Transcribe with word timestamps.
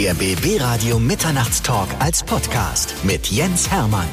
Der 0.00 0.14
BB 0.14 0.58
Radio 0.62 0.98
Mitternachtstalk 0.98 1.86
als 1.98 2.22
Podcast 2.22 2.94
mit 3.04 3.26
Jens 3.26 3.70
Hermann. 3.70 4.08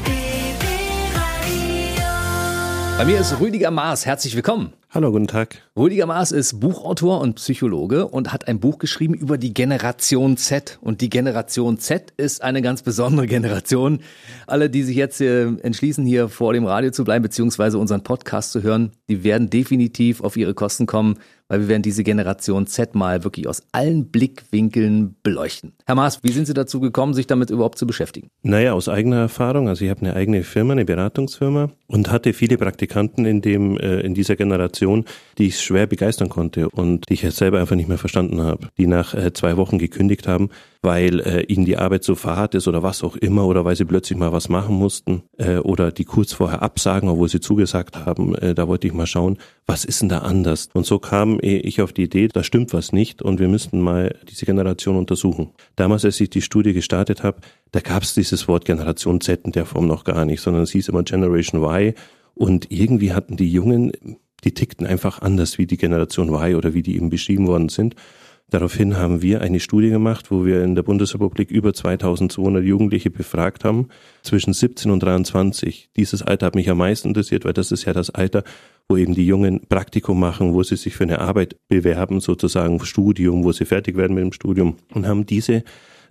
Bei 2.98 3.06
mir 3.06 3.22
ist 3.22 3.40
Rüdiger 3.40 3.72
Maas. 3.72 4.06
Herzlich 4.06 4.36
willkommen. 4.36 4.74
Hallo, 4.90 5.14
guten 5.14 5.28
Tag. 5.28 5.62
Rüdiger 5.78 6.06
Maas 6.06 6.34
ist 6.34 6.60
Buchautor 6.60 7.22
und 7.22 7.36
Psychologe 7.36 8.06
und 8.06 8.34
hat 8.34 8.50
ein 8.50 8.60
Buch 8.60 8.80
geschrieben 8.80 9.14
über 9.14 9.38
die 9.38 9.54
Generation 9.54 10.36
Z. 10.36 10.78
Und 10.82 11.00
die 11.00 11.10
Generation 11.10 11.78
Z 11.78 12.12
ist 12.18 12.42
eine 12.42 12.62
ganz 12.62 12.82
besondere 12.82 13.28
Generation. 13.28 14.00
Alle, 14.46 14.70
die 14.70 14.84
sich 14.84 14.98
jetzt 14.98 15.22
äh, 15.22 15.44
entschließen, 15.46 16.06
hier 16.06 16.28
vor 16.28 16.52
dem 16.52 16.66
Radio 16.66 16.92
zu 16.92 17.06
bleiben, 17.06 17.24
beziehungsweise 17.24 17.78
unseren 17.78 18.04
Podcast 18.04 18.52
zu 18.52 18.62
hören, 18.62 18.92
die 19.08 19.24
werden 19.24 19.50
definitiv 19.50 20.20
auf 20.20 20.36
ihre 20.36 20.54
Kosten 20.54 20.86
kommen, 20.86 21.20
weil 21.48 21.62
wir 21.62 21.68
werden 21.68 21.82
diese 21.82 22.04
Generation 22.04 22.68
Z 22.68 22.96
mal 22.96 23.24
wirklich 23.24 23.48
aus 23.48 23.64
allen 23.72 24.10
Blickwinkeln 24.10 25.16
beleuchten. 25.24 25.74
Herr 25.86 25.96
Maas, 25.96 26.24
wie 26.24 26.32
sind 26.32 26.48
Sie 26.48 26.54
dazu 26.54 26.80
gekommen, 26.80 27.14
sich 27.14 27.28
damit 27.28 27.50
überhaupt 27.50 27.78
zu 27.78 27.88
beschäftigen? 27.88 28.30
Naja, 28.44 28.74
aus 28.74 28.90
eigener 28.90 29.18
Erfahrung. 29.18 29.68
Also 29.68 29.86
ich 29.86 29.92
habe 29.92 30.02
eine 30.02 30.16
eigene 30.16 30.44
Firma, 30.44 30.74
eine 30.74 30.86
Beratungsfirma 30.86 31.72
und 31.88 32.12
hatte 32.12 32.34
viele 32.34 32.58
Praktikanten 32.58 33.26
in 33.26 33.42
dem 33.42 33.78
äh, 33.78 34.02
in 34.02 34.14
dieser 34.14 34.36
Generation, 34.36 35.06
die 35.38 35.48
ich 35.48 35.60
schwer 35.60 35.88
begeistern 35.88 36.30
konnte 36.30 36.70
und 36.70 37.10
die 37.10 37.14
ich 37.14 37.22
selber 37.34 37.60
einfach 37.60 37.76
nicht 37.76 37.90
mehr 37.90 37.98
verstanden 37.98 38.42
habe, 38.42 38.70
die 38.78 38.88
nach 38.88 39.14
äh, 39.14 39.34
zwei 39.34 39.58
Wochen 39.58 39.78
gekündigt 39.78 40.28
haben, 40.28 40.50
weil 40.82 41.20
äh, 41.22 41.42
ihnen 41.44 41.66
die 41.66 41.78
Arbeit 41.78 42.04
so 42.04 42.16
fad 42.16 42.56
ist 42.56 42.68
oder 42.68 42.84
was 42.84 43.04
auch 43.04 43.16
immer 43.16 43.46
oder 43.46 43.66
weil 43.66 43.76
sie 43.76 43.86
plötzlich 43.86 44.18
mal 44.18 44.32
was 44.32 44.50
machen 44.50 44.76
mussten 44.76 45.24
äh, 45.38 45.58
oder 45.58 45.92
die 45.92 46.06
kurz 46.06 46.34
vorher 46.34 46.62
absagen, 46.62 47.10
obwohl 47.10 47.30
sie 47.30 47.40
zugesagt 47.40 48.06
haben. 48.06 48.36
Äh, 48.36 48.54
da 48.54 48.68
wollte 48.68 48.88
ich 48.88 48.94
mal 48.94 49.08
schauen, 49.08 49.38
was 49.68 49.84
ist 49.84 50.02
denn 50.02 50.10
da 50.10 50.20
anders? 50.20 50.70
Und 50.74 50.86
so 50.86 50.98
kam 50.98 51.40
ich 51.42 51.82
auf 51.82 51.92
die 51.92 52.04
Idee, 52.04 52.30
da 52.30 52.42
stimmt 52.42 52.74
was 52.74 52.94
nicht 52.94 53.22
und 53.22 53.40
wir 53.40 53.50
müssten 53.50 53.82
mal 53.82 54.16
diese 54.30 54.46
Generation 54.46 54.96
untersuchen. 54.96 55.52
Damals, 55.76 56.06
als 56.06 56.20
ich 56.22 56.30
die 56.30 56.42
Studie 56.42 56.72
gestartet 56.72 57.22
habe, 57.22 57.42
da 57.74 57.82
gab 57.82 58.04
es 58.04 58.14
dieses 58.14 58.48
Wort 58.48 58.64
Generation 58.64 59.20
Z 59.20 59.42
in 59.44 59.52
der 59.52 59.66
Form 59.66 59.86
noch 59.86 60.06
gar 60.06 60.24
nicht, 60.24 60.40
sondern 60.40 60.64
es 60.64 60.72
hieß 60.72 60.88
immer 60.88 61.04
Generation 61.04 61.62
Y 61.62 61.94
und 62.34 62.72
irgendwie 62.72 63.12
hatten 63.12 63.36
die 63.36 63.52
Jungen, 63.52 63.92
die 64.46 64.54
tickten 64.54 64.88
einfach 64.88 65.22
anders 65.22 65.58
wie 65.58 65.68
die 65.68 65.78
Generation 65.78 66.30
Y 66.30 66.56
oder 66.56 66.74
wie 66.74 66.82
die 66.82 66.96
eben 66.96 67.10
beschrieben 67.10 67.48
worden 67.48 67.68
sind. 67.68 67.96
Daraufhin 68.50 68.96
haben 68.96 69.22
wir 69.22 69.42
eine 69.42 69.60
Studie 69.60 69.90
gemacht, 69.90 70.32
wo 70.32 70.46
wir 70.46 70.64
in 70.64 70.76
der 70.76 70.84
Bundesrepublik 70.84 71.52
über 71.52 71.74
2200 71.74 72.64
Jugendliche 72.64 73.10
befragt 73.10 73.66
haben, 73.66 73.90
zwischen 74.24 74.54
17 74.54 74.90
und 74.90 75.04
23. 75.04 75.90
Dieses 75.98 76.22
Alter 76.22 76.46
hat 76.46 76.56
mich 76.56 76.70
am 76.70 76.78
meisten 76.78 77.10
interessiert, 77.10 77.44
weil 77.44 77.52
das 77.52 77.74
ist 77.74 77.84
ja 77.84 77.92
das 77.92 78.10
Alter, 78.10 78.46
wo 78.90 78.98
eben 78.98 79.14
die 79.14 79.26
Jungen 79.26 79.62
Praktikum 79.68 80.20
machen, 80.20 80.54
wo 80.54 80.64
sie 80.64 80.78
sich 80.78 80.96
für 80.96 81.04
eine 81.04 81.20
Arbeit 81.20 81.58
bewerben, 81.68 82.20
sozusagen 82.20 82.84
Studium, 82.84 83.44
wo 83.44 83.52
sie 83.52 83.66
fertig 83.66 83.98
werden 83.98 84.16
mit 84.16 84.24
dem 84.24 84.32
Studium 84.32 84.78
und 84.94 85.08
haben 85.08 85.26
diese 85.26 85.64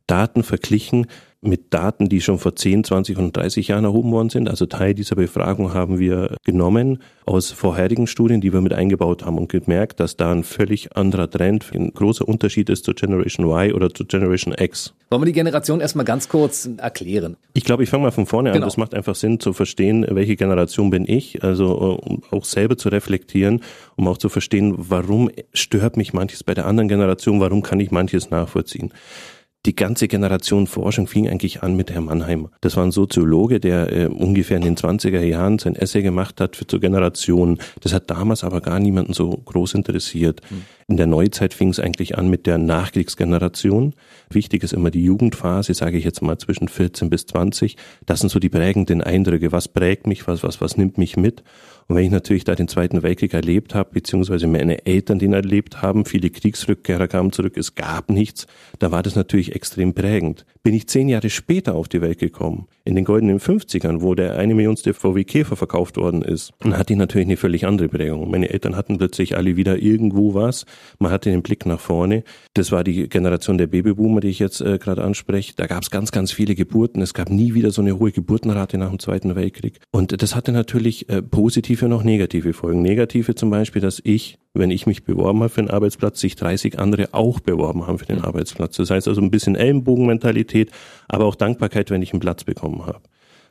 Daten 0.07 0.43
verglichen 0.43 1.07
mit 1.47 1.73
Daten, 1.73 2.09
die 2.09 2.21
schon 2.21 2.39
vor 2.39 2.57
10, 2.57 2.85
20 2.85 3.19
und 3.19 3.37
30 3.37 3.69
Jahren 3.69 3.85
erhoben 3.85 4.13
worden 4.13 4.31
sind. 4.31 4.49
Also 4.49 4.67
Teil 4.67 4.95
dieser 4.95 5.17
Befragung 5.17 5.75
haben 5.75 5.99
wir 5.99 6.37
genommen 6.45 6.99
aus 7.25 7.51
vorherigen 7.51 8.07
Studien, 8.07 8.41
die 8.41 8.53
wir 8.53 8.61
mit 8.61 8.73
eingebaut 8.73 9.25
haben 9.25 9.39
und 9.39 9.49
gemerkt, 9.49 10.01
dass 10.01 10.17
da 10.17 10.31
ein 10.33 10.45
völlig 10.45 10.97
anderer 10.97 11.29
Trend, 11.29 11.73
ein 11.75 11.93
großer 11.93 12.27
Unterschied 12.27 12.71
ist 12.71 12.85
zur 12.85 12.95
Generation 12.95 13.47
Y 13.47 13.73
oder 13.73 13.93
zur 13.93 14.07
Generation 14.07 14.55
X. 14.57 14.95
Wollen 15.11 15.23
wir 15.23 15.27
die 15.27 15.33
Generation 15.33 15.81
erstmal 15.81 16.05
ganz 16.05 16.29
kurz 16.29 16.69
erklären? 16.79 17.37
Ich 17.53 17.65
glaube, 17.65 17.83
ich 17.83 17.91
fange 17.91 18.05
mal 18.05 18.11
von 18.11 18.27
vorne 18.27 18.51
genau. 18.51 18.65
an. 18.65 18.69
Das 18.69 18.77
macht 18.77 18.95
einfach 18.95 19.15
Sinn 19.15 19.41
zu 19.41 19.53
verstehen, 19.53 20.07
welche 20.09 20.37
Generation 20.37 20.91
bin 20.91 21.05
ich, 21.07 21.43
also 21.45 21.99
um 21.99 22.23
auch 22.31 22.45
selber 22.45 22.77
zu 22.77 22.89
reflektieren, 22.89 23.61
um 23.97 24.09
auch 24.09 24.19
zu 24.19 24.29
verstehen, 24.29 24.75
warum 24.77 25.31
stört 25.53 25.97
mich 25.97 26.13
manches 26.13 26.45
bei 26.45 26.55
der 26.55 26.67
anderen 26.67 26.89
Generation, 26.89 27.41
warum 27.41 27.63
kann 27.63 27.81
ich 27.81 27.91
manches 27.91 28.31
nachvollziehen 28.31 28.93
die 29.67 29.77
ganze 29.77 30.09
Generation 30.09 30.67
Forschung 30.67 31.07
fing 31.07 31.29
eigentlich 31.29 31.63
an 31.63 31.77
mit 31.77 31.91
Herrn 31.91 32.05
Mannheimer. 32.05 32.51
Das 32.61 32.77
war 32.77 32.85
ein 32.85 32.93
Soziologe, 32.93 33.61
der 33.61 33.93
äh, 33.93 34.07
ungefähr 34.07 34.57
in 34.57 34.63
den 34.63 34.77
20er 34.77 35.21
Jahren 35.23 35.59
sein 35.59 35.75
Essay 35.75 36.03
gemacht 36.03 36.41
hat 36.41 36.57
für 36.57 36.67
zur 36.67 36.81
Generation. 36.81 37.59
Das 37.81 37.93
hat 37.93 38.09
damals 38.11 38.45
aber 38.45 38.61
gar 38.61 38.79
niemanden 38.79 39.13
so 39.13 39.31
groß 39.31 39.75
interessiert. 39.75 40.41
Mhm. 40.51 40.65
In 40.89 40.99
der 40.99 41.09
Neuzeit 41.09 41.53
fing 41.53 41.71
es 41.71 41.81
eigentlich 41.81 42.17
an 42.17 42.31
mit 42.31 42.47
der 42.47 42.59
Nachkriegsgeneration. 42.59 43.93
Wichtig 44.31 44.63
ist 44.63 44.73
immer 44.73 44.93
die 44.93 45.03
Jugendphase, 45.03 45.75
sage 45.75 45.99
ich 45.99 46.05
jetzt 46.05 46.23
mal 46.23 46.39
zwischen 46.39 46.69
14 46.69 47.11
bis 47.11 47.27
20. 47.27 47.77
Das 48.07 48.21
sind 48.21 48.29
so 48.29 48.39
die 48.39 48.49
prägenden 48.49 49.03
Eindrücke. 49.03 49.51
Was 49.51 49.67
prägt 49.67 50.07
mich, 50.07 50.29
was, 50.29 50.45
was, 50.45 50.61
was 50.61 50.77
nimmt 50.77 50.97
mich 50.97 51.17
mit? 51.17 51.43
Und 51.89 51.95
wenn 51.95 52.05
ich 52.05 52.11
natürlich 52.11 52.45
da 52.45 52.55
den 52.55 52.67
Zweiten 52.67 53.03
Weltkrieg 53.03 53.33
erlebt 53.33 53.75
habe, 53.75 53.91
beziehungsweise 53.93 54.49
meine 54.49 54.87
Eltern 54.87 55.21
den 55.21 55.33
erlebt 55.33 55.83
haben, 55.83 56.05
viele 56.05 56.31
Kriegsrückkehrer 56.31 57.07
kamen 57.07 57.31
zurück, 57.31 57.57
es 57.57 57.77
gab 57.77 58.11
nichts, 58.11 58.47
da 58.81 58.91
war 58.91 59.03
das 59.03 59.15
natürlich 59.15 59.55
extrem 59.55 59.95
prägend. 59.95 60.47
Bin 60.65 60.75
ich 60.75 60.89
zehn 60.89 61.09
Jahre 61.09 61.31
später 61.31 61.77
auf 61.77 61.89
die 61.89 62.01
Welt 62.01 62.19
gekommen, 62.19 62.67
in 62.85 62.97
den 62.97 63.05
goldenen 63.05 63.39
50ern, 63.39 64.01
wo 64.01 64.17
der 64.17 64.37
eine 64.37 64.55
Millionste 64.55 64.95
VW 64.95 65.23
Käfer 65.23 65.55
verkauft 65.55 65.97
worden 65.97 66.23
ist, 66.23 66.53
dann 66.59 66.77
hatte 66.77 66.93
ich 66.93 66.99
natürlich 66.99 67.29
eine 67.29 67.37
völlig 67.37 67.67
andere 67.67 67.89
Prägung. 67.89 68.31
Meine 68.31 68.51
Eltern 68.51 68.75
hatten 68.75 68.99
plötzlich 68.99 69.37
alle 69.37 69.57
wieder 69.57 69.79
irgendwo 69.79 70.35
was, 70.35 70.67
man 70.99 71.13
hatte 71.13 71.31
den 71.31 71.43
Blick 71.43 71.67
nach 71.67 71.81
vorne. 71.81 72.25
Das 72.55 72.73
war 72.73 72.85
die 72.85 73.09
Generation 73.09 73.59
der 73.59 73.67
Babyboomer, 73.67 74.21
die 74.21 74.29
ich 74.29 74.39
jetzt 74.39 74.61
äh, 74.61 74.79
gerade 74.79 75.05
anspreche. 75.05 75.53
Da 75.57 75.67
gab 75.67 75.83
es 75.83 75.91
ganz, 75.91 76.11
ganz 76.11 76.33
viele 76.33 76.55
Geburten. 76.55 77.03
Es 77.03 77.15
gab 77.15 77.29
nie 77.29 77.55
wieder 77.55 77.71
so 77.71 77.83
eine 77.83 77.99
hohe 77.99 78.13
Geburtenrate 78.13 78.79
nach 78.79 78.91
dem 78.91 78.99
Zweiten 78.99 79.35
Weltkrieg. 79.37 79.81
Und 79.91 80.23
das 80.23 80.35
hatte 80.35 80.53
natürlich 80.53 81.09
äh, 81.09 81.23
positiv 81.23 81.67
positive 81.67 81.87
und 81.87 81.93
auch 81.95 82.03
negative 82.03 82.53
Folgen. 82.53 82.83
Negative 82.83 83.35
zum 83.35 83.51
Beispiel, 83.51 83.81
dass 83.81 84.01
ich, 84.05 84.39
wenn 84.55 84.71
ich 84.71 84.87
mich 84.87 85.05
beworben 85.05 85.41
habe 85.41 85.49
für 85.49 85.61
einen 85.61 85.71
Arbeitsplatz, 85.71 86.21
sich 86.21 86.37
30 86.37 86.79
andere 86.79 87.09
auch 87.13 87.41
beworben 87.41 87.87
haben 87.87 87.99
für 87.99 88.07
den 88.07 88.21
Arbeitsplatz. 88.21 88.77
Das 88.77 88.91
heißt 88.91 89.09
also 89.09 89.21
ein 89.21 89.31
bisschen 89.31 89.57
Ellenbogenmentalität, 89.57 90.71
aber 91.09 91.25
auch 91.25 91.35
Dankbarkeit, 91.35 91.91
wenn 91.91 92.03
ich 92.03 92.13
einen 92.13 92.21
Platz 92.21 92.45
bekommen 92.45 92.85
habe. 92.87 93.01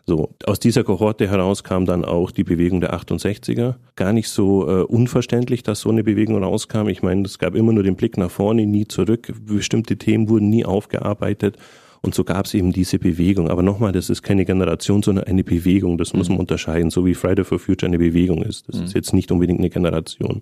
So, 0.08 0.36
aus 0.46 0.60
dieser 0.60 0.84
Kohorte 0.84 1.28
heraus 1.28 1.64
kam 1.64 1.88
dann 1.88 2.06
auch 2.06 2.30
die 2.30 2.44
Bewegung 2.44 2.80
der 2.80 2.94
68er. 2.94 3.76
Gar 3.96 4.14
nicht 4.14 4.30
so 4.30 4.68
äh, 4.68 4.84
unverständlich, 4.84 5.64
dass 5.64 5.82
so 5.82 5.90
eine 5.90 6.04
Bewegung 6.04 6.44
rauskam. 6.44 6.90
Ich 6.90 7.02
meine, 7.02 7.24
es 7.24 7.40
gab 7.40 7.56
immer 7.56 7.74
nur 7.74 7.82
den 7.82 7.96
Blick 7.96 8.16
nach 8.18 8.30
vorne, 8.30 8.68
nie 8.68 8.88
zurück. 8.88 9.34
Bestimmte 9.42 9.98
Themen 9.98 10.30
wurden 10.30 10.50
nie 10.50 10.64
aufgearbeitet. 10.64 11.58
Und 12.02 12.14
so 12.14 12.24
gab 12.24 12.46
es 12.46 12.54
eben 12.54 12.72
diese 12.72 13.00
Bewegung. 13.00 13.50
Aber 13.50 13.64
nochmal, 13.64 13.92
das 13.94 14.12
ist 14.12 14.22
keine 14.22 14.46
Generation, 14.46 15.02
sondern 15.02 15.26
eine 15.26 15.44
Bewegung. 15.44 15.98
Das 15.98 16.14
muss 16.14 16.30
man 16.30 16.36
mhm. 16.36 16.42
unterscheiden, 16.42 16.92
so 16.92 17.04
wie 17.04 17.16
Friday 17.16 17.44
for 17.44 17.58
Future 17.58 17.90
eine 17.90 17.98
Bewegung 17.98 18.44
ist. 18.44 18.70
Das 18.70 18.78
mhm. 18.78 18.86
ist 18.86 18.94
jetzt 18.94 19.14
nicht 19.16 19.32
unbedingt 19.32 19.58
eine 19.58 19.72
Generation. 19.72 20.42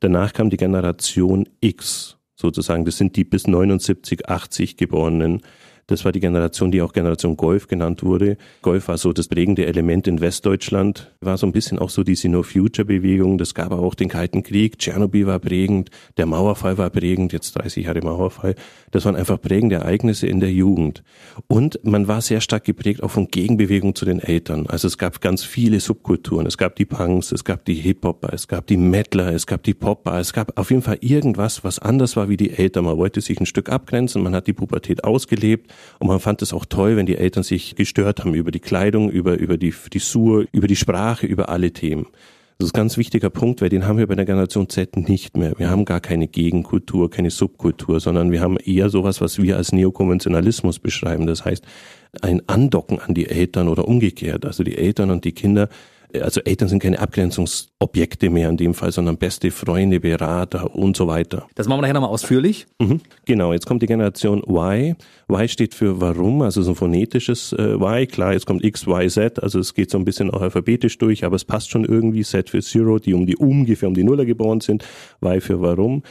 Danach 0.00 0.32
kam 0.32 0.50
die 0.50 0.56
Generation 0.56 1.48
X 1.60 2.16
sozusagen. 2.34 2.84
Das 2.84 2.98
sind 2.98 3.14
die 3.14 3.22
bis 3.22 3.46
79, 3.46 4.28
80 4.28 4.76
Geborenen. 4.76 5.42
Das 5.88 6.04
war 6.04 6.10
die 6.10 6.18
Generation, 6.18 6.72
die 6.72 6.82
auch 6.82 6.92
Generation 6.92 7.36
Golf 7.36 7.68
genannt 7.68 8.02
wurde. 8.02 8.38
Golf 8.60 8.88
war 8.88 8.98
so 8.98 9.12
das 9.12 9.28
prägende 9.28 9.66
Element 9.66 10.08
in 10.08 10.20
Westdeutschland, 10.20 11.12
war 11.20 11.38
so 11.38 11.46
ein 11.46 11.52
bisschen 11.52 11.78
auch 11.78 11.90
so 11.90 12.02
diese 12.02 12.28
No-Future-Bewegung. 12.28 13.38
Das 13.38 13.54
gab 13.54 13.72
aber 13.72 13.82
auch 13.82 13.94
den 13.94 14.08
Kalten 14.08 14.42
Krieg. 14.42 14.80
Tschernobyl 14.80 15.26
war 15.26 15.38
prägend, 15.38 15.90
der 16.16 16.26
Mauerfall 16.26 16.76
war 16.76 16.90
prägend, 16.90 17.32
jetzt 17.32 17.52
30 17.52 17.86
Jahre 17.86 18.00
Mauerfall. 18.00 18.56
Das 18.90 19.04
waren 19.04 19.14
einfach 19.14 19.40
prägende 19.40 19.76
Ereignisse 19.76 20.26
in 20.26 20.40
der 20.40 20.50
Jugend. 20.50 21.04
Und 21.46 21.78
man 21.84 22.08
war 22.08 22.20
sehr 22.20 22.40
stark 22.40 22.64
geprägt 22.64 23.04
auch 23.04 23.12
von 23.12 23.28
Gegenbewegung 23.28 23.94
zu 23.94 24.04
den 24.04 24.18
Eltern. 24.18 24.66
Also 24.66 24.88
es 24.88 24.98
gab 24.98 25.20
ganz 25.20 25.44
viele 25.44 25.78
Subkulturen. 25.78 26.46
Es 26.46 26.58
gab 26.58 26.74
die 26.74 26.84
Punks, 26.84 27.30
es 27.30 27.44
gab 27.44 27.64
die 27.64 27.74
Hip-Hopper, 27.74 28.32
es 28.32 28.48
gab 28.48 28.66
die 28.66 28.76
Mettler, 28.76 29.32
es 29.32 29.46
gab 29.46 29.62
die 29.62 29.74
Popper. 29.74 30.18
Es 30.18 30.32
gab 30.32 30.58
auf 30.58 30.70
jeden 30.70 30.82
Fall 30.82 30.98
irgendwas, 31.00 31.62
was 31.62 31.78
anders 31.78 32.16
war 32.16 32.28
wie 32.28 32.36
die 32.36 32.50
Eltern. 32.50 32.86
Man 32.86 32.96
wollte 32.96 33.20
sich 33.20 33.38
ein 33.38 33.46
Stück 33.46 33.68
abgrenzen, 33.68 34.22
man 34.24 34.34
hat 34.34 34.48
die 34.48 34.52
Pubertät 34.52 35.04
ausgelebt 35.04 35.72
und 35.98 36.08
man 36.08 36.20
fand 36.20 36.42
es 36.42 36.52
auch 36.52 36.64
toll, 36.64 36.96
wenn 36.96 37.06
die 37.06 37.16
Eltern 37.16 37.42
sich 37.42 37.76
gestört 37.76 38.20
haben 38.20 38.34
über 38.34 38.50
die 38.50 38.60
Kleidung, 38.60 39.10
über, 39.10 39.38
über 39.38 39.56
die 39.56 39.72
Frisur, 39.72 40.46
über 40.52 40.66
die 40.66 40.76
Sprache, 40.76 41.26
über 41.26 41.48
alle 41.48 41.72
Themen. 41.72 42.06
Das 42.58 42.68
ist 42.68 42.74
ein 42.74 42.78
ganz 42.78 42.96
wichtiger 42.96 43.28
Punkt, 43.28 43.60
weil 43.60 43.68
den 43.68 43.86
haben 43.86 43.98
wir 43.98 44.06
bei 44.06 44.14
der 44.14 44.24
Generation 44.24 44.70
Z 44.70 44.96
nicht 44.96 45.36
mehr. 45.36 45.52
Wir 45.58 45.68
haben 45.68 45.84
gar 45.84 46.00
keine 46.00 46.26
Gegenkultur, 46.26 47.10
keine 47.10 47.30
Subkultur, 47.30 48.00
sondern 48.00 48.32
wir 48.32 48.40
haben 48.40 48.56
eher 48.56 48.88
sowas, 48.88 49.20
was 49.20 49.42
wir 49.42 49.58
als 49.58 49.72
Neokonventionalismus 49.72 50.78
beschreiben. 50.78 51.26
Das 51.26 51.44
heißt, 51.44 51.66
ein 52.22 52.40
Andocken 52.48 52.98
an 52.98 53.12
die 53.12 53.28
Eltern 53.28 53.68
oder 53.68 53.86
umgekehrt. 53.86 54.46
Also 54.46 54.64
die 54.64 54.78
Eltern 54.78 55.10
und 55.10 55.24
die 55.26 55.32
Kinder 55.32 55.68
also 56.20 56.40
Eltern 56.42 56.68
sind 56.68 56.82
keine 56.82 56.98
Abgrenzungsobjekte 56.98 58.30
mehr 58.30 58.48
in 58.48 58.56
dem 58.56 58.74
Fall, 58.74 58.92
sondern 58.92 59.16
beste 59.16 59.50
Freunde, 59.50 60.00
Berater 60.00 60.74
und 60.74 60.96
so 60.96 61.06
weiter. 61.06 61.46
Das 61.54 61.68
machen 61.68 61.78
wir 61.78 61.82
nachher 61.82 61.94
nochmal 61.94 62.10
ausführlich. 62.10 62.66
Mhm, 62.78 63.00
genau, 63.24 63.52
jetzt 63.52 63.66
kommt 63.66 63.82
die 63.82 63.86
Generation 63.86 64.42
Y. 64.46 64.96
Y 65.28 65.48
steht 65.48 65.74
für 65.74 66.00
warum, 66.00 66.42
also 66.42 66.62
so 66.62 66.72
ein 66.72 66.76
phonetisches 66.76 67.52
äh, 67.52 67.74
Y. 67.74 68.06
Klar, 68.06 68.32
jetzt 68.32 68.46
kommt 68.46 68.64
X, 68.64 68.86
Y, 68.86 69.08
Z, 69.08 69.42
also 69.42 69.58
es 69.58 69.74
geht 69.74 69.90
so 69.90 69.98
ein 69.98 70.04
bisschen 70.04 70.30
auch 70.30 70.42
alphabetisch 70.42 70.98
durch, 70.98 71.24
aber 71.24 71.36
es 71.36 71.44
passt 71.44 71.70
schon 71.70 71.84
irgendwie. 71.84 72.22
Z 72.22 72.50
für 72.50 72.60
Zero, 72.60 72.98
die 72.98 73.14
um 73.14 73.26
die 73.26 73.36
ungefähr 73.36 73.88
um 73.88 73.94
die 73.94 74.04
Nuller 74.04 74.24
geboren 74.24 74.60
sind. 74.60 74.84
Y 75.22 75.40
für 75.40 75.60
warum. 75.60 76.02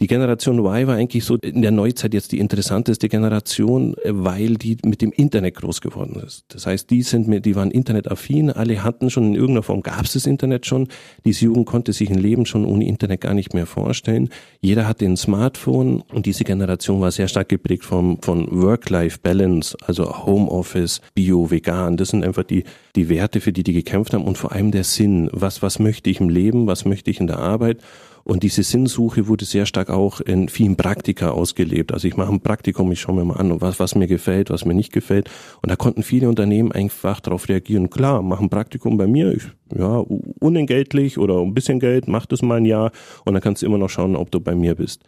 Die 0.00 0.08
Generation 0.08 0.58
Y 0.58 0.86
war 0.88 0.96
eigentlich 0.96 1.24
so 1.24 1.36
in 1.36 1.62
der 1.62 1.70
Neuzeit 1.70 2.14
jetzt 2.14 2.32
die 2.32 2.40
interessanteste 2.40 3.08
Generation, 3.08 3.94
äh, 3.98 4.10
weil 4.12 4.56
die 4.56 4.76
mit 4.84 5.00
dem 5.02 5.12
Internet 5.12 5.54
groß 5.54 5.80
geworden 5.80 6.20
ist. 6.24 6.44
Das 6.48 6.66
heißt, 6.66 6.90
die 6.90 7.02
sind 7.02 7.28
mit, 7.28 7.46
die 7.46 7.54
waren 7.54 7.70
internetaffin, 7.70 8.50
alle 8.50 8.82
hatten 8.82 9.08
schon 9.08 9.28
in 9.28 9.34
irgendeiner 9.34 9.62
Form 9.62 9.82
gab 9.82 10.04
es 10.04 10.14
das 10.14 10.26
Internet 10.26 10.66
schon. 10.66 10.88
Diese 11.24 11.44
Jugend 11.44 11.66
konnte 11.66 11.92
sich 11.92 12.10
ein 12.10 12.18
Leben 12.18 12.44
schon 12.44 12.64
ohne 12.64 12.86
Internet 12.86 13.20
gar 13.20 13.34
nicht 13.34 13.54
mehr 13.54 13.66
vorstellen. 13.66 14.30
Jeder 14.60 14.88
hatte 14.88 15.04
ein 15.04 15.16
Smartphone 15.16 16.02
und 16.12 16.26
diese 16.26 16.42
Generation 16.42 17.00
war 17.00 17.12
sehr 17.12 17.28
stark 17.28 17.48
geprägt 17.48 17.84
vom, 17.84 18.20
von 18.20 18.48
Work-Life-Balance, 18.50 19.76
also 19.86 20.26
Homeoffice, 20.26 21.02
Bio, 21.14 21.52
Vegan. 21.52 21.96
Das 21.96 22.08
sind 22.08 22.24
einfach 22.24 22.44
die, 22.44 22.64
die 22.96 23.08
Werte, 23.08 23.40
für 23.40 23.52
die 23.52 23.62
die 23.62 23.72
gekämpft 23.72 24.12
haben 24.12 24.24
und 24.24 24.38
vor 24.38 24.52
allem 24.52 24.72
der 24.72 24.84
Sinn. 24.84 25.30
Was, 25.32 25.62
was 25.62 25.78
möchte 25.78 26.10
ich 26.10 26.18
im 26.18 26.28
Leben? 26.28 26.66
Was 26.66 26.84
möchte 26.84 27.10
ich 27.10 27.20
in 27.20 27.28
der 27.28 27.38
Arbeit? 27.38 27.78
Und 28.24 28.42
diese 28.42 28.62
Sinnsuche 28.62 29.28
wurde 29.28 29.44
sehr 29.44 29.66
stark 29.66 29.90
auch 29.90 30.20
in 30.20 30.48
vielen 30.48 30.76
Praktika 30.76 31.30
ausgelebt. 31.30 31.92
Also 31.92 32.08
ich 32.08 32.16
mache 32.16 32.32
ein 32.32 32.40
Praktikum, 32.40 32.90
ich 32.90 33.00
schaue 33.00 33.16
mir 33.16 33.24
mal 33.24 33.36
an, 33.36 33.60
was, 33.60 33.78
was 33.78 33.94
mir 33.94 34.06
gefällt, 34.06 34.48
was 34.48 34.64
mir 34.64 34.74
nicht 34.74 34.92
gefällt. 34.92 35.30
Und 35.62 35.70
da 35.70 35.76
konnten 35.76 36.02
viele 36.02 36.28
Unternehmen 36.28 36.72
einfach 36.72 37.20
darauf 37.20 37.48
reagieren. 37.48 37.90
Klar, 37.90 38.22
mach 38.22 38.40
ein 38.40 38.48
Praktikum 38.48 38.96
bei 38.96 39.06
mir, 39.06 39.34
ich, 39.34 39.44
ja, 39.76 40.02
unentgeltlich 40.40 41.18
oder 41.18 41.40
ein 41.40 41.52
bisschen 41.52 41.80
Geld, 41.80 42.08
mach 42.08 42.24
das 42.24 42.40
mal 42.40 42.56
ein 42.56 42.64
Jahr 42.64 42.92
und 43.26 43.34
dann 43.34 43.42
kannst 43.42 43.60
du 43.60 43.66
immer 43.66 43.78
noch 43.78 43.90
schauen, 43.90 44.16
ob 44.16 44.30
du 44.30 44.40
bei 44.40 44.54
mir 44.54 44.74
bist. 44.74 45.02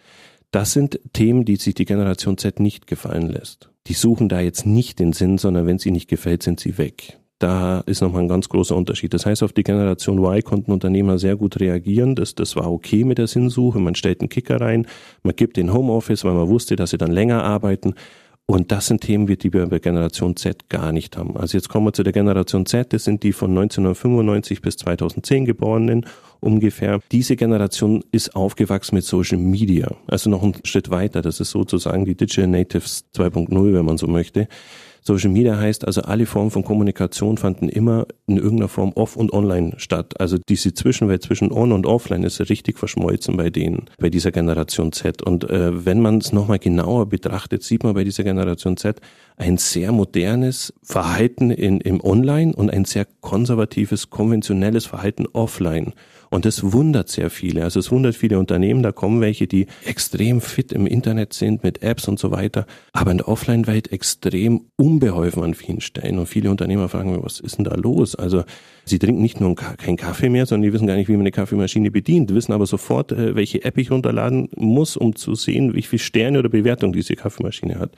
Das 0.50 0.72
sind 0.72 1.00
Themen, 1.12 1.44
die 1.44 1.56
sich 1.56 1.74
die 1.74 1.84
Generation 1.86 2.38
Z 2.38 2.60
nicht 2.60 2.86
gefallen 2.86 3.28
lässt. 3.28 3.70
Die 3.86 3.94
suchen 3.94 4.28
da 4.28 4.40
jetzt 4.40 4.66
nicht 4.66 4.98
den 4.98 5.12
Sinn, 5.12 5.38
sondern 5.38 5.66
wenn 5.66 5.78
sie 5.78 5.90
nicht 5.90 6.08
gefällt, 6.08 6.42
sind 6.42 6.60
sie 6.60 6.76
weg. 6.76 7.18
Da 7.38 7.80
ist 7.80 8.00
nochmal 8.00 8.22
ein 8.22 8.28
ganz 8.28 8.48
großer 8.48 8.74
Unterschied. 8.74 9.12
Das 9.12 9.26
heißt, 9.26 9.42
auf 9.42 9.52
die 9.52 9.62
Generation 9.62 10.18
Y 10.18 10.42
konnten 10.42 10.72
Unternehmer 10.72 11.18
sehr 11.18 11.36
gut 11.36 11.60
reagieren. 11.60 12.14
Das, 12.14 12.34
das 12.34 12.56
war 12.56 12.72
okay 12.72 13.04
mit 13.04 13.18
der 13.18 13.26
Sinnsuche. 13.26 13.78
Man 13.78 13.94
stellt 13.94 14.20
einen 14.20 14.30
Kicker 14.30 14.60
rein, 14.60 14.86
man 15.22 15.36
gibt 15.36 15.58
den 15.58 15.72
Homeoffice, 15.72 16.24
weil 16.24 16.32
man 16.32 16.48
wusste, 16.48 16.76
dass 16.76 16.90
sie 16.90 16.98
dann 16.98 17.12
länger 17.12 17.44
arbeiten. 17.44 17.94
Und 18.48 18.70
das 18.70 18.86
sind 18.86 19.00
Themen, 19.00 19.26
die 19.26 19.52
wir 19.52 19.66
bei 19.66 19.80
Generation 19.80 20.36
Z 20.36 20.68
gar 20.68 20.92
nicht 20.92 21.16
haben. 21.16 21.36
Also 21.36 21.58
jetzt 21.58 21.68
kommen 21.68 21.86
wir 21.86 21.92
zu 21.92 22.04
der 22.04 22.12
Generation 22.12 22.64
Z. 22.64 22.92
Das 22.92 23.02
sind 23.02 23.24
die 23.24 23.32
von 23.32 23.50
1995 23.50 24.62
bis 24.62 24.76
2010 24.76 25.46
Geborenen 25.46 26.06
ungefähr. 26.38 27.00
Diese 27.10 27.34
Generation 27.34 28.04
ist 28.12 28.36
aufgewachsen 28.36 28.94
mit 28.94 29.04
Social 29.04 29.38
Media. 29.38 29.96
Also 30.06 30.30
noch 30.30 30.44
einen 30.44 30.54
Schritt 30.62 30.90
weiter. 30.90 31.22
Das 31.22 31.40
ist 31.40 31.50
sozusagen 31.50 32.04
die 32.04 32.14
Digital 32.14 32.46
Natives 32.46 33.04
2.0, 33.16 33.72
wenn 33.72 33.84
man 33.84 33.98
so 33.98 34.06
möchte. 34.06 34.46
Social 35.06 35.30
Media 35.30 35.56
heißt 35.56 35.86
also, 35.86 36.02
alle 36.02 36.26
Formen 36.26 36.50
von 36.50 36.64
Kommunikation 36.64 37.38
fanden 37.38 37.68
immer 37.68 38.06
in 38.26 38.38
irgendeiner 38.38 38.68
Form 38.68 38.92
off 38.94 39.14
und 39.14 39.32
online 39.32 39.74
statt. 39.76 40.20
Also 40.20 40.36
diese 40.48 40.74
Zwischenwelt 40.74 41.22
zwischen 41.22 41.52
on 41.52 41.70
und 41.70 41.86
offline 41.86 42.24
ist 42.24 42.40
richtig 42.40 42.76
verschmolzen 42.76 43.36
bei 43.36 43.48
denen, 43.48 43.86
bei 43.98 44.10
dieser 44.10 44.32
Generation 44.32 44.90
Z. 44.90 45.22
Und 45.22 45.48
äh, 45.48 45.84
wenn 45.84 46.00
man 46.00 46.18
es 46.18 46.32
nochmal 46.32 46.58
genauer 46.58 47.08
betrachtet, 47.08 47.62
sieht 47.62 47.84
man 47.84 47.94
bei 47.94 48.02
dieser 48.02 48.24
Generation 48.24 48.76
Z 48.76 49.00
ein 49.36 49.58
sehr 49.58 49.92
modernes 49.92 50.74
Verhalten 50.82 51.52
in, 51.52 51.80
im 51.80 52.02
Online 52.02 52.52
und 52.52 52.72
ein 52.72 52.84
sehr 52.84 53.06
konservatives, 53.20 54.10
konventionelles 54.10 54.86
Verhalten 54.86 55.26
offline. 55.32 55.92
Und 56.30 56.44
das 56.44 56.72
wundert 56.72 57.08
sehr 57.08 57.30
viele. 57.30 57.64
Also 57.64 57.80
es 57.80 57.90
wundert 57.90 58.14
viele 58.14 58.38
Unternehmen. 58.38 58.82
Da 58.82 58.92
kommen 58.92 59.20
welche, 59.20 59.46
die 59.46 59.66
extrem 59.84 60.40
fit 60.40 60.72
im 60.72 60.86
Internet 60.86 61.32
sind 61.32 61.62
mit 61.62 61.82
Apps 61.82 62.08
und 62.08 62.18
so 62.18 62.30
weiter, 62.30 62.66
aber 62.92 63.10
in 63.10 63.18
der 63.18 63.28
Offline-Welt 63.28 63.92
extrem 63.92 64.66
unbeholfen 64.76 65.42
an 65.42 65.54
vielen 65.54 65.80
Stellen. 65.80 66.18
Und 66.18 66.26
viele 66.26 66.50
Unternehmer 66.50 66.88
fragen 66.88 67.12
mich, 67.12 67.22
was 67.22 67.40
ist 67.40 67.58
denn 67.58 67.64
da 67.64 67.74
los? 67.74 68.14
Also 68.14 68.44
sie 68.84 68.98
trinken 68.98 69.22
nicht 69.22 69.40
nur 69.40 69.54
keinen 69.54 69.96
Kaffee 69.96 70.28
mehr, 70.28 70.46
sondern 70.46 70.68
die 70.68 70.72
wissen 70.72 70.86
gar 70.86 70.96
nicht, 70.96 71.08
wie 71.08 71.12
man 71.12 71.20
eine 71.20 71.32
Kaffeemaschine 71.32 71.90
bedient, 71.90 72.34
wissen 72.34 72.52
aber 72.52 72.66
sofort, 72.66 73.12
äh, 73.12 73.34
welche 73.34 73.64
App 73.64 73.78
ich 73.78 73.90
runterladen 73.90 74.48
muss, 74.56 74.96
um 74.96 75.16
zu 75.16 75.34
sehen, 75.34 75.74
wie 75.74 75.82
viele 75.82 76.00
Sterne 76.00 76.38
oder 76.38 76.48
Bewertung 76.48 76.92
diese 76.92 77.14
Kaffeemaschine 77.14 77.78
hat. 77.78 77.92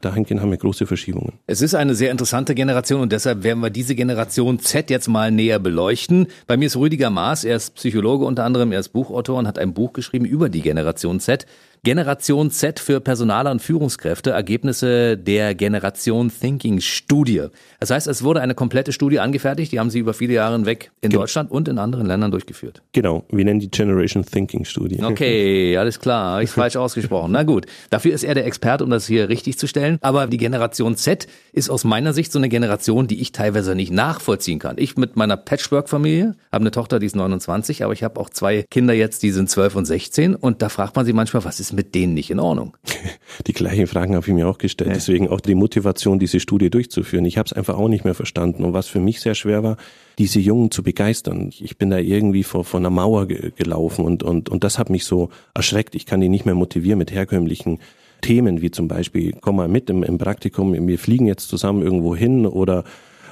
Dahingehend 0.00 0.40
haben 0.40 0.50
wir 0.50 0.58
große 0.58 0.86
Verschiebungen. 0.86 1.32
Es 1.46 1.62
ist 1.62 1.74
eine 1.74 1.94
sehr 1.94 2.10
interessante 2.10 2.54
Generation 2.54 3.00
und 3.00 3.12
deshalb 3.12 3.42
werden 3.42 3.60
wir 3.60 3.70
diese 3.70 3.94
Generation 3.94 4.58
Z 4.58 4.90
jetzt 4.90 5.08
mal 5.08 5.30
näher 5.30 5.58
beleuchten. 5.58 6.26
Bei 6.46 6.56
mir 6.56 6.66
ist 6.66 6.76
Rüdiger 6.76 7.10
Maas, 7.10 7.44
er 7.44 7.56
ist 7.56 7.73
Psychologe 7.74 8.24
unter 8.24 8.44
anderem, 8.44 8.72
er 8.72 8.80
ist 8.80 8.90
Buchautor 8.90 9.38
und 9.38 9.46
hat 9.46 9.58
ein 9.58 9.74
Buch 9.74 9.92
geschrieben 9.92 10.24
über 10.24 10.48
die 10.48 10.62
Generation 10.62 11.20
Z. 11.20 11.46
Generation 11.84 12.50
Z 12.50 12.80
für 12.80 12.98
Personaler 12.98 13.50
und 13.50 13.60
Führungskräfte, 13.60 14.30
Ergebnisse 14.30 15.18
der 15.18 15.54
Generation 15.54 16.32
Thinking 16.32 16.80
Studie. 16.80 17.48
Das 17.78 17.90
heißt, 17.90 18.06
es 18.06 18.24
wurde 18.24 18.40
eine 18.40 18.54
komplette 18.54 18.90
Studie 18.90 19.20
angefertigt, 19.20 19.70
die 19.70 19.78
haben 19.78 19.90
sie 19.90 19.98
über 19.98 20.14
viele 20.14 20.32
Jahre 20.32 20.54
hinweg 20.54 20.90
in 21.02 21.10
genau. 21.10 21.20
Deutschland 21.20 21.50
und 21.50 21.68
in 21.68 21.76
anderen 21.76 22.06
Ländern 22.06 22.30
durchgeführt. 22.30 22.80
Genau, 22.92 23.26
wir 23.30 23.44
nennen 23.44 23.60
die 23.60 23.70
Generation 23.70 24.24
Thinking 24.24 24.64
Studie. 24.64 24.98
Okay, 25.14 25.76
alles 25.76 26.00
klar, 26.00 26.32
habe 26.32 26.44
ich 26.44 26.50
falsch 26.50 26.76
ausgesprochen. 26.76 27.30
Na 27.30 27.42
gut, 27.42 27.66
dafür 27.90 28.14
ist 28.14 28.24
er 28.24 28.34
der 28.34 28.46
Experte, 28.46 28.82
um 28.82 28.90
das 28.90 29.06
hier 29.06 29.28
richtig 29.28 29.58
zu 29.58 29.66
stellen. 29.66 29.98
Aber 30.00 30.26
die 30.26 30.38
Generation 30.38 30.96
Z 30.96 31.28
ist 31.52 31.68
aus 31.68 31.84
meiner 31.84 32.14
Sicht 32.14 32.32
so 32.32 32.38
eine 32.38 32.48
Generation, 32.48 33.06
die 33.06 33.20
ich 33.20 33.32
teilweise 33.32 33.74
nicht 33.74 33.92
nachvollziehen 33.92 34.58
kann. 34.58 34.76
Ich 34.78 34.96
mit 34.96 35.16
meiner 35.16 35.36
Patchwork-Familie 35.36 36.34
habe 36.50 36.62
eine 36.62 36.70
Tochter, 36.70 36.98
die 36.98 37.06
ist 37.06 37.14
29, 37.14 37.84
aber 37.84 37.92
ich 37.92 38.02
habe 38.02 38.18
auch 38.18 38.30
zwei 38.30 38.64
Kinder 38.70 38.94
jetzt, 38.94 39.22
die 39.22 39.30
sind 39.30 39.50
12 39.50 39.76
und 39.76 39.84
16 39.84 40.34
und 40.34 40.62
da 40.62 40.70
fragt 40.70 40.96
man 40.96 41.04
sich 41.04 41.14
manchmal, 41.14 41.44
was 41.44 41.60
ist 41.60 41.73
mit 41.74 41.94
denen 41.94 42.14
nicht 42.14 42.30
in 42.30 42.40
Ordnung? 42.40 42.76
Die 43.46 43.52
gleichen 43.52 43.86
Fragen 43.86 44.14
habe 44.14 44.26
ich 44.26 44.32
mir 44.32 44.48
auch 44.48 44.58
gestellt. 44.58 44.88
Ja. 44.88 44.94
Deswegen 44.94 45.28
auch 45.28 45.40
die 45.40 45.54
Motivation, 45.54 46.18
diese 46.18 46.38
Studie 46.38 46.70
durchzuführen. 46.70 47.24
Ich 47.24 47.36
habe 47.36 47.46
es 47.46 47.52
einfach 47.52 47.76
auch 47.76 47.88
nicht 47.88 48.04
mehr 48.04 48.14
verstanden. 48.14 48.64
Und 48.64 48.72
was 48.72 48.86
für 48.86 49.00
mich 49.00 49.20
sehr 49.20 49.34
schwer 49.34 49.62
war, 49.62 49.76
diese 50.18 50.38
Jungen 50.38 50.70
zu 50.70 50.82
begeistern. 50.82 51.50
Ich 51.58 51.76
bin 51.76 51.90
da 51.90 51.98
irgendwie 51.98 52.44
vor, 52.44 52.64
vor 52.64 52.78
einer 52.78 52.90
Mauer 52.90 53.26
ge 53.26 53.50
gelaufen 53.56 54.04
und, 54.04 54.22
und, 54.22 54.48
und 54.48 54.62
das 54.62 54.78
hat 54.78 54.88
mich 54.88 55.04
so 55.04 55.30
erschreckt. 55.52 55.94
Ich 55.94 56.06
kann 56.06 56.20
die 56.20 56.28
nicht 56.28 56.46
mehr 56.46 56.54
motivieren 56.54 56.98
mit 56.98 57.12
herkömmlichen 57.12 57.80
Themen, 58.20 58.62
wie 58.62 58.70
zum 58.70 58.88
Beispiel, 58.88 59.34
komm 59.40 59.56
mal 59.56 59.68
mit 59.68 59.90
im, 59.90 60.02
im 60.02 60.18
Praktikum, 60.18 60.72
wir 60.72 60.98
fliegen 60.98 61.26
jetzt 61.26 61.48
zusammen 61.48 61.82
irgendwo 61.82 62.16
hin 62.16 62.46
oder 62.46 62.84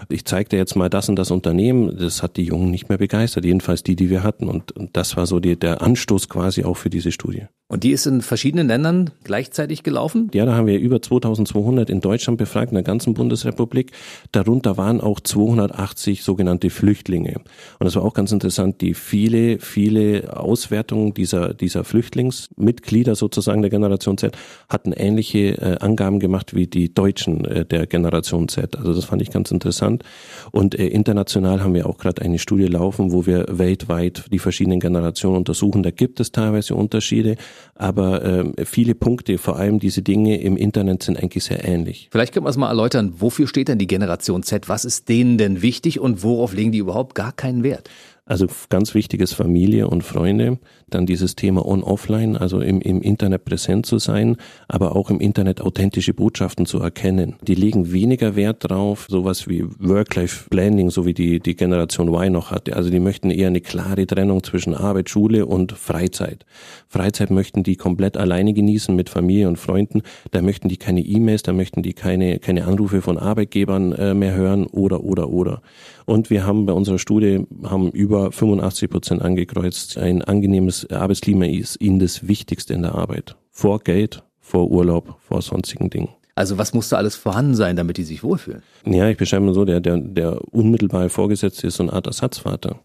ich 0.09 0.25
zeige 0.25 0.51
dir 0.51 0.57
jetzt 0.59 0.75
mal 0.75 0.89
das 0.89 1.09
und 1.09 1.17
das 1.17 1.31
Unternehmen, 1.31 1.97
das 1.97 2.23
hat 2.23 2.37
die 2.37 2.45
Jungen 2.45 2.71
nicht 2.71 2.89
mehr 2.89 2.99
begeistert, 2.99 3.45
jedenfalls 3.45 3.83
die, 3.83 3.97
die 3.97 4.11
wir 4.11 4.23
hatten. 4.23 4.49
Und, 4.49 4.73
und 4.73 4.97
das 4.97 5.17
war 5.17 5.27
so 5.27 5.41
die, 5.41 5.59
der 5.59 5.83
Anstoß 5.83 6.29
quasi 6.29 6.65
auch 6.65 6.77
für 6.77 6.91
diese 6.91 7.13
Studie. 7.13 7.47
Und 7.73 7.85
die 7.85 7.93
ist 7.93 8.05
in 8.05 8.21
verschiedenen 8.21 8.69
Ländern 8.69 9.09
gleichzeitig 9.25 9.83
gelaufen? 9.83 10.31
Ja, 10.35 10.45
da 10.45 10.55
haben 10.55 10.67
wir 10.67 10.79
über 10.79 11.01
2200 11.01 11.89
in 11.89 12.03
Deutschland 12.03 12.37
befragt, 12.37 12.71
in 12.71 12.75
der 12.75 12.85
ganzen 12.85 13.15
Bundesrepublik. 13.15 13.93
Darunter 14.31 14.77
waren 14.77 15.01
auch 15.01 15.21
280 15.21 16.23
sogenannte 16.23 16.69
Flüchtlinge. 16.69 17.37
Und 17.79 17.85
das 17.87 17.97
war 17.97 18.03
auch 18.03 18.13
ganz 18.13 18.31
interessant, 18.31 18.83
die 18.83 18.93
viele, 18.93 19.59
viele 19.59 20.37
Auswertungen 20.37 21.15
dieser, 21.15 21.55
dieser 21.55 21.83
Flüchtlingsmitglieder 21.83 23.15
sozusagen 23.15 23.63
der 23.63 23.71
Generation 23.71 24.19
Z 24.19 24.37
hatten 24.69 24.93
ähnliche 24.93 25.57
äh, 25.57 25.79
Angaben 25.81 26.21
gemacht 26.21 26.55
wie 26.55 26.67
die 26.67 26.93
Deutschen 26.93 27.47
äh, 27.47 27.65
der 27.65 27.87
Generation 27.87 28.49
Z. 28.49 28.77
Also 28.77 28.93
das 28.93 29.07
fand 29.07 29.23
ich 29.23 29.31
ganz 29.31 29.51
interessant. 29.51 30.03
Und 30.51 30.79
äh, 30.79 30.89
international 30.89 31.65
haben 31.65 31.73
wir 31.73 31.87
auch 31.87 31.97
gerade 31.97 32.21
eine 32.21 32.39
Studie 32.39 32.67
laufen, 32.67 33.13
wo 33.13 33.25
wir 33.25 33.47
weltweit 33.49 34.25
die 34.31 34.39
verschiedenen 34.39 34.79
Generationen 34.79 35.39
untersuchen. 35.39 35.83
Da 35.83 35.91
gibt 35.91 36.21
es 36.21 36.33
teilweise 36.33 36.75
Unterschiede. 36.75 37.37
Aber 37.75 38.23
äh, 38.23 38.65
viele 38.65 38.95
Punkte, 38.95 39.39
vor 39.39 39.57
allem 39.57 39.79
diese 39.79 40.03
Dinge 40.03 40.41
im 40.41 40.57
Internet 40.57 41.03
sind 41.03 41.19
eigentlich 41.19 41.45
sehr 41.45 41.65
ähnlich. 41.65 42.09
Vielleicht 42.11 42.33
können 42.33 42.47
wir 42.47 42.51
es 42.51 42.57
mal 42.57 42.69
erläutern, 42.69 43.15
wofür 43.19 43.47
steht 43.47 43.69
denn 43.69 43.79
die 43.79 43.87
Generation 43.87 44.43
Z? 44.43 44.69
Was 44.69 44.85
ist 44.85 45.09
denen 45.09 45.39
denn 45.39 45.63
wichtig 45.63 45.99
und 46.01 46.23
worauf 46.23 46.55
legen 46.55 46.73
die 46.73 46.79
überhaupt 46.79 47.15
gar 47.15 47.33
keinen 47.33 47.63
Wert? 47.63 47.89
Also 48.25 48.47
ganz 48.69 48.95
wichtig 48.95 49.21
ist 49.21 49.35
Familie 49.35 49.89
und 49.89 50.05
Freunde. 50.05 50.61
Dann 50.89 51.07
dieses 51.07 51.35
Thema 51.35 51.67
On-Offline, 51.67 52.37
also 52.37 52.61
im, 52.61 52.81
im 52.81 53.03
Internet 53.03 53.45
präsent 53.45 53.85
zu 53.85 53.99
sein, 53.99 54.37
aber 54.69 54.95
auch 54.95 55.11
im 55.11 55.19
Internet 55.19 55.61
authentische 55.61 56.15
Botschaften 56.15 56.65
zu 56.65 56.79
erkennen. 56.79 57.35
Die 57.43 57.57
legen 57.57 57.91
weniger 57.91 58.37
Wert 58.37 58.71
drauf, 58.71 59.07
sowas 59.11 59.49
wie 59.49 59.65
Work-Life-Planning, 59.65 60.91
so 60.91 61.05
wie 61.05 61.15
die, 61.15 61.41
die 61.41 61.57
Generation 61.57 62.09
Y 62.09 62.33
noch 62.33 62.53
hatte. 62.53 62.77
Also 62.77 62.91
die 62.91 63.01
möchten 63.01 63.33
eher 63.33 63.49
eine 63.49 63.61
klare 63.61 64.07
Trennung 64.07 64.45
zwischen 64.45 64.75
Arbeit, 64.75 65.11
Schule 65.11 65.47
und 65.47 65.73
Freizeit. 65.73 66.47
Freizeit 66.87 67.31
möchten 67.31 67.65
die 67.65 67.75
komplett 67.75 68.17
alleine 68.17 68.53
genießen 68.53 68.95
mit 68.95 69.09
Familie 69.09 69.49
und 69.49 69.59
Freunden. 69.59 70.03
Da 70.31 70.43
möchten 70.43 70.69
die 70.69 70.77
keine 70.77 71.01
E-Mails, 71.01 71.43
da 71.43 71.53
möchten 71.53 71.83
die 71.83 71.93
keine, 71.93 72.39
keine 72.39 72.67
Anrufe 72.67 73.03
von 73.03 73.19
Arbeitgebern 73.19 73.93
äh, 73.93 74.15
mehr 74.15 74.35
hören 74.35 74.67
oder, 74.67 75.03
oder, 75.03 75.31
oder. 75.31 75.61
Und 76.07 76.31
wir 76.31 76.47
haben 76.47 76.67
bei 76.67 76.73
unserer 76.73 76.99
Studie 76.99 77.47
haben 77.65 77.91
über 77.91 78.33
85 78.33 78.91
Prozent 78.91 79.23
angekreuzt, 79.23 79.99
ein 79.99 80.23
angenehmes 80.23 80.91
Arbeitsklima 80.91 81.47
ist 81.47 81.81
ihnen 81.81 81.99
das 81.99 82.27
Wichtigste 82.27 82.75
in 82.75 82.83
der 82.83 82.95
Arbeit. 82.95 83.37
Vor 83.51 83.81
Geld, 83.81 84.23
vor 84.41 84.71
Urlaub, 84.71 85.17
vor 85.21 85.43
sonstigen 85.43 85.91
Dingen. 85.91 86.09
Also 86.35 86.57
was 86.57 86.73
muss 86.73 86.89
da 86.89 86.97
alles 86.97 87.15
vorhanden 87.15 87.55
sein, 87.55 87.77
damit 87.77 87.99
die 87.99 88.05
sich 88.05 88.23
wohlfühlen? 88.23 88.63
Ja, 88.87 89.09
ich 89.09 89.19
beschreibe 89.19 89.45
mal 89.45 89.55
so, 89.55 89.65
der, 89.65 89.81
der, 89.81 89.99
der 89.99 90.41
unmittelbare 90.53 91.11
Vorgesetzte 91.11 91.67
ist 91.67 91.77
so 91.77 91.83
eine 91.83 91.93
Art 91.93 92.07
Ersatzvater. 92.07 92.81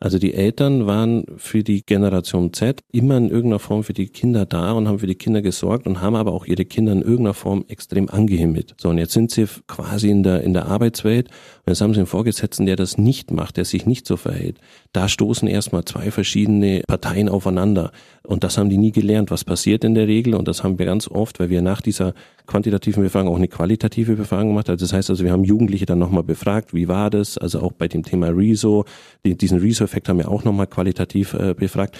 Also 0.00 0.18
die 0.18 0.34
Eltern 0.34 0.86
waren 0.86 1.24
für 1.36 1.64
die 1.64 1.82
Generation 1.84 2.52
Z 2.52 2.82
immer 2.92 3.16
in 3.16 3.30
irgendeiner 3.30 3.58
Form 3.58 3.82
für 3.82 3.92
die 3.92 4.08
Kinder 4.08 4.46
da 4.46 4.72
und 4.72 4.86
haben 4.86 5.00
für 5.00 5.08
die 5.08 5.16
Kinder 5.16 5.42
gesorgt 5.42 5.86
und 5.86 6.00
haben 6.00 6.14
aber 6.14 6.32
auch 6.32 6.46
ihre 6.46 6.64
Kinder 6.64 6.92
in 6.92 7.02
irgendeiner 7.02 7.34
Form 7.34 7.64
extrem 7.68 8.08
angehimmelt. 8.08 8.74
So, 8.78 8.90
und 8.90 8.98
jetzt 8.98 9.12
sind 9.12 9.30
sie 9.32 9.46
quasi 9.66 10.10
in 10.10 10.22
der, 10.22 10.42
in 10.42 10.52
der 10.52 10.66
Arbeitswelt 10.66 11.28
und 11.28 11.72
jetzt 11.72 11.80
haben 11.80 11.94
sie 11.94 12.00
einen 12.00 12.06
Vorgesetzten, 12.06 12.66
der 12.66 12.76
das 12.76 12.96
nicht 12.96 13.32
macht, 13.32 13.56
der 13.56 13.64
sich 13.64 13.86
nicht 13.86 14.06
so 14.06 14.16
verhält. 14.16 14.58
Da 14.92 15.08
stoßen 15.08 15.48
erstmal 15.48 15.84
zwei 15.84 16.10
verschiedene 16.10 16.82
Parteien 16.86 17.28
aufeinander. 17.28 17.90
Und 18.22 18.44
das 18.44 18.56
haben 18.56 18.70
die 18.70 18.78
nie 18.78 18.92
gelernt. 18.92 19.30
Was 19.30 19.44
passiert 19.44 19.84
in 19.84 19.94
der 19.94 20.06
Regel? 20.06 20.34
Und 20.34 20.48
das 20.48 20.62
haben 20.62 20.78
wir 20.78 20.86
ganz 20.86 21.08
oft, 21.08 21.40
weil 21.40 21.50
wir 21.50 21.62
nach 21.62 21.80
dieser 21.80 22.14
quantitativen 22.48 23.04
Befragung 23.04 23.32
auch 23.32 23.36
eine 23.36 23.46
qualitative 23.46 24.16
Befragung 24.16 24.48
gemacht 24.48 24.68
haben. 24.68 24.78
Das 24.78 24.92
heißt 24.92 25.10
also, 25.10 25.22
wir 25.22 25.30
haben 25.30 25.44
Jugendliche 25.44 25.86
dann 25.86 26.00
nochmal 26.00 26.24
befragt, 26.24 26.74
wie 26.74 26.88
war 26.88 27.10
das? 27.10 27.38
Also 27.38 27.60
auch 27.60 27.72
bei 27.72 27.86
dem 27.86 28.02
Thema 28.02 28.28
Rezo, 28.28 28.84
diesen 29.24 29.58
Rezo-Effekt 29.58 30.08
haben 30.08 30.18
wir 30.18 30.28
auch 30.28 30.42
nochmal 30.42 30.66
qualitativ 30.66 31.34
äh, 31.34 31.54
befragt 31.54 31.96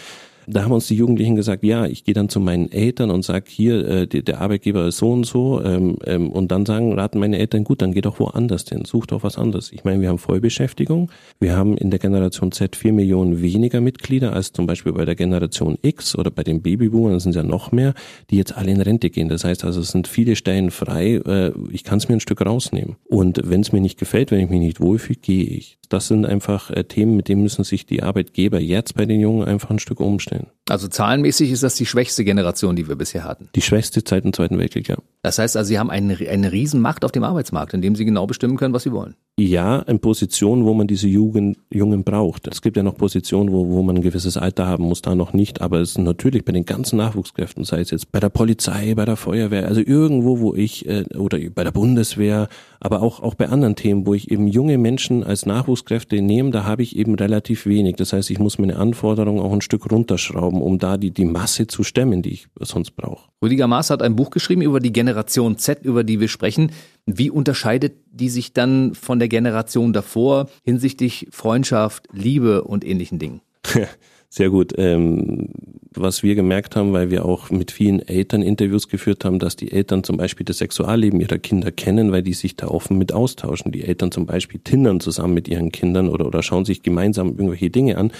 da 0.48 0.64
haben 0.64 0.72
uns 0.72 0.86
die 0.86 0.94
Jugendlichen 0.94 1.36
gesagt, 1.36 1.62
ja, 1.62 1.86
ich 1.86 2.04
gehe 2.04 2.14
dann 2.14 2.28
zu 2.28 2.40
meinen 2.40 2.72
Eltern 2.72 3.10
und 3.10 3.24
sage, 3.24 3.44
hier, 3.48 3.86
äh, 3.86 4.06
die, 4.06 4.22
der 4.22 4.40
Arbeitgeber 4.40 4.86
ist 4.86 4.98
so 4.98 5.12
und 5.12 5.24
so. 5.24 5.62
Ähm, 5.62 5.98
ähm, 6.06 6.30
und 6.30 6.50
dann 6.50 6.64
sagen, 6.64 6.94
raten 6.94 7.18
meine 7.18 7.38
Eltern, 7.38 7.64
gut, 7.64 7.82
dann 7.82 7.92
geh 7.92 8.00
doch 8.00 8.18
woanders 8.18 8.64
hin, 8.68 8.84
such 8.84 9.06
doch 9.06 9.22
was 9.22 9.36
anderes. 9.36 9.72
Ich 9.72 9.84
meine, 9.84 10.00
wir 10.00 10.08
haben 10.08 10.18
Vollbeschäftigung. 10.18 11.10
Wir 11.38 11.56
haben 11.56 11.76
in 11.76 11.90
der 11.90 11.98
Generation 11.98 12.52
Z 12.52 12.76
vier 12.76 12.92
Millionen 12.92 13.42
weniger 13.42 13.80
Mitglieder 13.80 14.32
als 14.32 14.52
zum 14.52 14.66
Beispiel 14.66 14.92
bei 14.92 15.04
der 15.04 15.14
Generation 15.14 15.78
X 15.82 16.16
oder 16.16 16.30
bei 16.30 16.42
den 16.42 16.62
Babyboomern, 16.62 17.12
das 17.12 17.24
sind 17.24 17.34
ja 17.34 17.42
noch 17.42 17.72
mehr, 17.72 17.94
die 18.30 18.36
jetzt 18.36 18.56
alle 18.56 18.70
in 18.70 18.80
Rente 18.80 19.10
gehen. 19.10 19.28
Das 19.28 19.44
heißt 19.44 19.64
also, 19.64 19.80
es 19.80 19.90
sind 19.90 20.08
viele 20.08 20.36
Stellen 20.36 20.70
frei. 20.70 21.20
Äh, 21.26 21.52
ich 21.70 21.84
kann 21.84 21.98
es 21.98 22.08
mir 22.08 22.16
ein 22.16 22.20
Stück 22.20 22.44
rausnehmen. 22.44 22.96
Und 23.04 23.40
wenn 23.44 23.60
es 23.60 23.72
mir 23.72 23.80
nicht 23.80 23.98
gefällt, 23.98 24.30
wenn 24.30 24.40
ich 24.40 24.50
mich 24.50 24.60
nicht 24.60 24.80
wohlfühle, 24.80 25.18
gehe 25.20 25.44
ich. 25.44 25.78
Das 25.88 26.08
sind 26.08 26.26
einfach 26.26 26.70
äh, 26.70 26.84
Themen, 26.84 27.16
mit 27.16 27.28
denen 27.28 27.42
müssen 27.42 27.64
sich 27.64 27.86
die 27.86 28.02
Arbeitgeber 28.02 28.60
jetzt 28.60 28.94
bei 28.94 29.06
den 29.06 29.20
Jungen 29.20 29.44
einfach 29.44 29.70
ein 29.70 29.78
Stück 29.78 30.00
umstellen. 30.00 30.37
Also 30.68 30.88
zahlenmäßig 30.88 31.50
ist 31.50 31.62
das 31.62 31.74
die 31.74 31.86
schwächste 31.86 32.24
Generation, 32.24 32.76
die 32.76 32.88
wir 32.88 32.96
bisher 32.96 33.24
hatten. 33.24 33.48
Die 33.54 33.62
schwächste 33.62 34.02
seit 34.06 34.24
dem 34.24 34.32
Zweiten 34.32 34.58
Weltkrieg, 34.58 34.88
ja. 34.88 34.96
Das 35.22 35.38
heißt 35.38 35.56
also, 35.56 35.68
sie 35.68 35.78
haben 35.78 35.90
eine, 35.90 36.16
eine 36.16 36.52
Riesenmacht 36.52 37.04
auf 37.04 37.12
dem 37.12 37.24
Arbeitsmarkt, 37.24 37.74
in 37.74 37.82
dem 37.82 37.96
sie 37.96 38.04
genau 38.04 38.26
bestimmen 38.26 38.56
können, 38.56 38.74
was 38.74 38.82
sie 38.82 38.92
wollen. 38.92 39.16
Ja, 39.40 39.78
in 39.82 40.00
Positionen, 40.00 40.64
wo 40.64 40.74
man 40.74 40.88
diese 40.88 41.06
Jugend, 41.06 41.58
Jungen 41.70 42.02
braucht. 42.02 42.48
Es 42.48 42.60
gibt 42.60 42.76
ja 42.76 42.82
noch 42.82 42.96
Positionen, 42.96 43.52
wo, 43.52 43.68
wo 43.68 43.84
man 43.84 43.94
ein 43.94 44.02
gewisses 44.02 44.36
Alter 44.36 44.66
haben 44.66 44.82
muss, 44.82 45.00
da 45.00 45.14
noch 45.14 45.32
nicht. 45.32 45.60
Aber 45.60 45.78
es 45.78 45.90
ist 45.90 45.98
natürlich 45.98 46.44
bei 46.44 46.50
den 46.50 46.64
ganzen 46.64 46.96
Nachwuchskräften, 46.96 47.62
sei 47.62 47.80
es 47.80 47.92
jetzt 47.92 48.10
bei 48.10 48.18
der 48.18 48.30
Polizei, 48.30 48.96
bei 48.96 49.04
der 49.04 49.14
Feuerwehr, 49.14 49.68
also 49.68 49.80
irgendwo, 49.80 50.40
wo 50.40 50.56
ich, 50.56 50.88
äh, 50.88 51.04
oder 51.16 51.38
bei 51.54 51.62
der 51.62 51.70
Bundeswehr, 51.70 52.48
aber 52.80 53.00
auch, 53.00 53.20
auch 53.20 53.34
bei 53.34 53.48
anderen 53.48 53.76
Themen, 53.76 54.06
wo 54.06 54.14
ich 54.14 54.28
eben 54.28 54.48
junge 54.48 54.76
Menschen 54.76 55.22
als 55.22 55.46
Nachwuchskräfte 55.46 56.20
nehme, 56.20 56.50
da 56.50 56.64
habe 56.64 56.82
ich 56.82 56.96
eben 56.96 57.14
relativ 57.14 57.64
wenig. 57.64 57.94
Das 57.94 58.12
heißt, 58.12 58.30
ich 58.30 58.40
muss 58.40 58.58
meine 58.58 58.74
Anforderungen 58.74 59.40
auch 59.40 59.52
ein 59.52 59.60
Stück 59.60 59.88
runterschrauben, 59.88 60.60
um 60.60 60.80
da 60.80 60.96
die, 60.96 61.12
die 61.12 61.24
Masse 61.24 61.68
zu 61.68 61.84
stemmen, 61.84 62.22
die 62.22 62.30
ich 62.30 62.48
sonst 62.58 62.96
brauche. 62.96 63.28
Rüdiger 63.40 63.68
Maas 63.68 63.90
hat 63.90 64.02
ein 64.02 64.16
Buch 64.16 64.30
geschrieben 64.30 64.62
über 64.62 64.80
die 64.80 64.92
Generation 64.92 65.58
Z, 65.58 65.84
über 65.84 66.02
die 66.02 66.18
wir 66.18 66.26
sprechen. 66.26 66.72
Wie 67.16 67.30
unterscheidet 67.30 67.94
die 68.12 68.28
sich 68.28 68.52
dann 68.52 68.94
von 68.94 69.18
der 69.18 69.28
Generation 69.28 69.92
davor 69.94 70.48
hinsichtlich 70.62 71.28
Freundschaft, 71.30 72.06
Liebe 72.12 72.64
und 72.64 72.84
ähnlichen 72.84 73.18
Dingen? 73.18 73.40
Sehr 74.28 74.50
gut. 74.50 74.74
Ähm, 74.76 75.48
was 75.94 76.22
wir 76.22 76.34
gemerkt 76.34 76.76
haben, 76.76 76.92
weil 76.92 77.10
wir 77.10 77.24
auch 77.24 77.50
mit 77.50 77.70
vielen 77.70 78.06
Eltern 78.06 78.42
Interviews 78.42 78.88
geführt 78.88 79.24
haben, 79.24 79.38
dass 79.38 79.56
die 79.56 79.72
Eltern 79.72 80.04
zum 80.04 80.18
Beispiel 80.18 80.44
das 80.44 80.58
Sexualleben 80.58 81.20
ihrer 81.20 81.38
Kinder 81.38 81.72
kennen, 81.72 82.12
weil 82.12 82.22
die 82.22 82.34
sich 82.34 82.54
da 82.54 82.68
offen 82.68 82.98
mit 82.98 83.12
austauschen. 83.12 83.72
Die 83.72 83.84
Eltern 83.84 84.12
zum 84.12 84.26
Beispiel 84.26 84.60
tindern 84.62 85.00
zusammen 85.00 85.32
mit 85.32 85.48
ihren 85.48 85.72
Kindern 85.72 86.10
oder, 86.10 86.26
oder 86.26 86.42
schauen 86.42 86.66
sich 86.66 86.82
gemeinsam 86.82 87.28
irgendwelche 87.28 87.70
Dinge 87.70 87.96
an. 87.96 88.12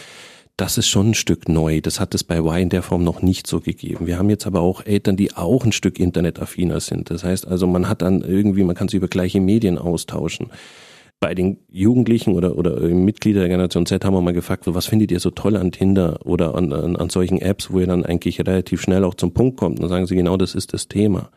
Das 0.59 0.77
ist 0.77 0.89
schon 0.89 1.11
ein 1.11 1.15
Stück 1.15 1.49
neu. 1.49 1.81
Das 1.81 2.01
hat 2.01 2.17
es 2.17 2.25
bei 2.25 2.39
Y 2.39 2.63
in 2.63 2.69
der 2.69 2.83
Form 2.83 3.05
noch 3.05 3.23
nicht 3.23 3.47
so 3.47 3.61
gegeben. 3.61 4.09
Wir 4.09 4.19
haben 4.19 4.29
jetzt 4.29 4.45
aber 4.45 4.61
auch 4.61 4.85
Eltern, 4.85 5.17
die 5.17 5.37
auch 5.37 5.65
ein 5.65 5.71
Stück 5.71 6.01
internetaffiner 6.01 6.81
sind. 6.81 7.11
Das 7.11 7.23
heißt 7.23 7.47
also, 7.47 7.69
man 7.69 7.89
hat 7.89 8.03
dann 8.03 8.23
irgendwie, 8.23 8.65
man 8.65 8.75
kann 8.75 8.89
sich 8.89 8.97
über 8.97 9.07
gleiche 9.07 9.41
Medien 9.41 9.79
austauschen 9.79 10.51
bei 11.21 11.35
den 11.35 11.59
Jugendlichen 11.71 12.35
oder, 12.35 12.57
oder 12.57 12.81
Mitglieder 12.81 13.41
der 13.41 13.49
Generation 13.49 13.87
Z 13.87 14.05
haben 14.05 14.15
wir 14.15 14.21
mal 14.21 14.33
gefragt, 14.33 14.65
so, 14.65 14.75
was 14.75 14.87
findet 14.87 15.11
ihr 15.11 15.21
so 15.21 15.31
toll 15.31 15.57
an 15.57 15.73
Tinder 15.73 16.21
oder 16.25 16.55
an, 16.55 16.73
an, 16.73 16.97
an 16.97 17.11
solchen 17.11 17.41
Apps, 17.41 17.73
wo 17.73 17.81
ihr 17.81 17.87
dann 17.87 18.05
eigentlich 18.05 18.39
relativ 18.41 18.81
schnell 18.81 19.05
auch 19.05 19.15
zum 19.15 19.33
Punkt 19.33 19.57
kommt. 19.57 19.79
Und 19.79 19.83
dann 19.83 19.91
sagen 19.91 20.07
sie, 20.07 20.15
genau 20.15 20.37
das 20.37 20.55
ist 20.55 20.73
das 20.73 20.89
Thema. 20.89 21.31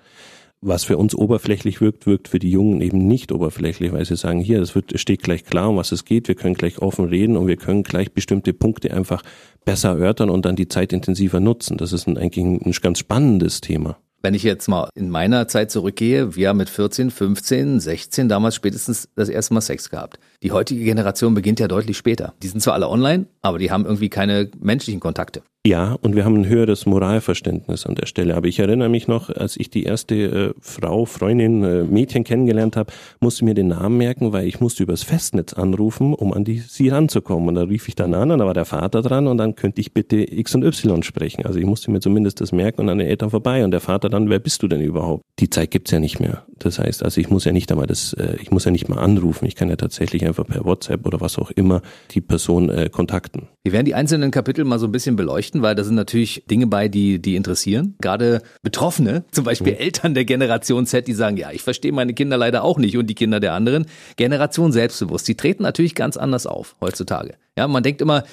Was 0.64 0.84
für 0.84 1.00
uns 1.00 1.16
oberflächlich 1.16 1.82
wirkt, 1.82 2.06
wirkt 2.06 2.28
für 2.28 2.38
die 2.38 2.52
Jungen 2.52 2.82
eben 2.82 3.08
nicht 3.08 3.32
oberflächlich, 3.32 3.94
weil 3.94 4.06
sie 4.06 4.16
sagen, 4.16 4.42
hier, 4.42 4.60
das 4.60 4.76
wird, 4.76 5.00
steht 5.00 5.24
gleich 5.24 5.44
klar, 5.44 5.70
um 5.70 5.78
was 5.78 5.92
es 5.92 6.06
geht, 6.06 6.28
wir 6.28 6.36
können 6.36 6.54
gleich 6.54 6.78
offen 6.80 7.06
reden 7.06 7.36
und 7.36 7.48
wir 7.48 7.58
können 7.58 7.82
gleich 7.82 8.12
bestimmte 8.12 8.54
Punkte 8.54 8.94
einfach 8.94 9.24
besser 9.66 9.90
erörtern 9.90 10.30
und 10.30 10.46
dann 10.46 10.56
die 10.56 10.68
Zeit 10.68 10.94
intensiver 10.94 11.40
nutzen. 11.40 11.78
Das 11.78 11.94
ist 11.94 12.08
ein, 12.08 12.16
eigentlich 12.16 12.46
ein 12.46 12.74
ganz 12.80 13.00
spannendes 13.00 13.62
Thema. 13.62 13.98
Wenn 14.22 14.36
ich 14.36 14.44
jetzt 14.44 14.68
mal 14.68 14.90
in 14.94 15.10
meiner 15.10 15.48
Zeit 15.48 15.72
zurückgehe, 15.72 16.36
wir 16.36 16.50
haben 16.50 16.58
mit 16.58 16.70
14, 16.70 17.10
15, 17.10 17.80
16 17.80 18.30
damals 18.30 18.54
spätestens 18.54 19.10
das 19.16 19.30
erste 19.30 19.56
Mal 19.56 19.62
Sex 19.62 19.90
gehabt. 19.90 20.20
Die 20.44 20.52
heutige 20.52 20.84
Generation 20.84 21.36
beginnt 21.36 21.60
ja 21.60 21.68
deutlich 21.68 21.98
später. 21.98 22.34
Die 22.42 22.48
sind 22.48 22.62
zwar 22.62 22.74
alle 22.74 22.90
online, 22.90 23.28
aber 23.44 23.60
die 23.60 23.70
haben 23.70 23.86
irgendwie 23.86 24.10
keine 24.10 24.50
menschlichen 24.60 25.00
Kontakte. 25.00 25.44
Ja, 25.64 25.96
und 26.02 26.16
wir 26.16 26.26
haben 26.26 26.38
ein 26.38 26.48
höheres 26.48 26.88
Moralverständnis 26.88 27.86
an 27.86 27.94
der 27.94 28.08
Stelle. 28.08 28.36
Aber 28.36 28.48
ich 28.48 28.58
erinnere 28.58 28.90
mich 28.90 29.08
noch, 29.08 29.30
als 29.30 29.58
ich 29.58 29.70
die 29.70 29.84
erste 29.84 30.16
äh, 30.16 30.54
Frau, 30.60 31.06
Freundin, 31.06 31.64
äh, 31.64 31.84
Mädchen 31.84 32.24
kennengelernt 32.24 32.76
habe, 32.76 32.92
musste 33.20 33.46
mir 33.46 33.54
den 33.54 33.68
Namen 33.68 33.96
merken, 34.00 34.34
weil 34.34 34.48
ich 34.48 34.60
musste 34.60 34.82
übers 34.82 35.04
Festnetz 35.04 35.54
anrufen, 35.54 36.16
um 36.16 36.34
an 36.34 36.46
die 36.46 36.58
sie 36.58 36.90
ranzukommen. 36.90 37.50
Und 37.50 37.56
da 37.56 37.62
rief 37.62 37.88
ich 37.88 37.94
dann 37.94 38.16
an 38.16 38.32
und 38.32 38.40
da 38.40 38.48
war 38.48 38.56
der 38.56 38.66
Vater 38.66 39.04
dran 39.04 39.28
und 39.28 39.38
dann 39.38 39.56
könnte 39.56 39.82
ich 39.82 39.94
bitte 39.94 40.16
X 40.18 40.56
und 40.56 40.64
Y 40.64 41.04
sprechen. 41.04 41.46
Also 41.46 41.60
ich 41.60 41.66
musste 41.68 41.92
mir 41.92 42.00
zumindest 42.00 42.42
das 42.42 42.52
merken 42.52 42.82
und 42.82 42.90
an 42.90 42.98
den 42.98 43.08
Eltern 43.08 43.30
vorbei. 43.30 43.64
Und 43.64 43.70
der 43.70 43.82
Vater 43.82 44.10
dann, 44.10 44.32
wer 44.32 44.40
bist 44.40 44.64
du 44.64 44.68
denn 44.68 44.82
überhaupt? 44.82 45.24
Die 45.38 45.52
Zeit 45.52 45.70
gibt's 45.70 45.92
ja 45.92 46.00
nicht 46.00 46.20
mehr. 46.20 46.44
Das 46.58 46.80
heißt, 46.80 47.04
also 47.04 47.22
ich 47.22 47.30
muss 47.30 47.46
ja 47.46 47.52
nicht 47.52 47.72
einmal 47.72 47.86
das, 47.86 48.14
äh, 48.14 48.36
ich 48.42 48.50
muss 48.50 48.66
ja 48.66 48.72
nicht 48.72 48.90
mal 48.90 48.98
anrufen. 48.98 49.46
Ich 49.46 49.56
kann 49.56 49.70
ja 49.70 49.76
tatsächlich 49.76 50.24
einfach 50.32 50.48
per 50.48 50.66
WhatsApp 50.66 51.06
oder 51.06 51.22
was 51.22 51.38
auch 51.38 51.52
immer 51.52 51.82
die 52.12 52.22
Person 52.22 52.70
äh, 52.70 52.90
kontakten. 52.90 53.48
Wir 53.64 53.74
werden 53.74 53.86
die 53.86 53.94
einzelnen 53.96 54.32
Kapitel 54.32 54.66
mal 54.66 54.80
so 54.80 54.88
ein 54.88 54.92
bisschen 54.92 55.16
beleuchten, 55.16 55.62
weil 55.62 55.76
da 55.76 55.84
sind 55.84 55.96
natürlich 55.96 56.44
Dinge 56.50 56.68
bei, 56.68 56.88
die, 56.88 57.22
die 57.22 57.36
interessieren. 57.36 57.96
Gerade 58.02 58.42
Betroffene, 58.64 59.26
zum 59.32 59.44
Beispiel 59.44 59.74
mhm. 59.74 59.80
Eltern 59.80 60.14
der 60.14 60.26
Generation 60.26 60.86
Z, 60.86 61.08
die 61.08 61.14
sagen, 61.14 61.38
ja, 61.38 61.52
ich 61.52 61.62
verstehe 61.62 61.92
meine 61.92 62.14
Kinder 62.14 62.38
leider 62.38 62.64
auch 62.64 62.78
nicht 62.78 62.98
und 62.98 63.08
die 63.08 63.16
Kinder 63.16 63.40
der 63.40 63.54
anderen. 63.54 63.86
Generation 64.16 64.72
selbstbewusst, 64.72 65.28
die 65.28 65.36
treten 65.36 65.64
natürlich 65.64 65.96
ganz 65.96 66.18
anders 66.18 66.48
auf 66.48 66.76
heutzutage. 66.82 67.36
Ja, 67.58 67.68
man 67.68 67.84
denkt 67.84 68.02
immer, 68.02 68.24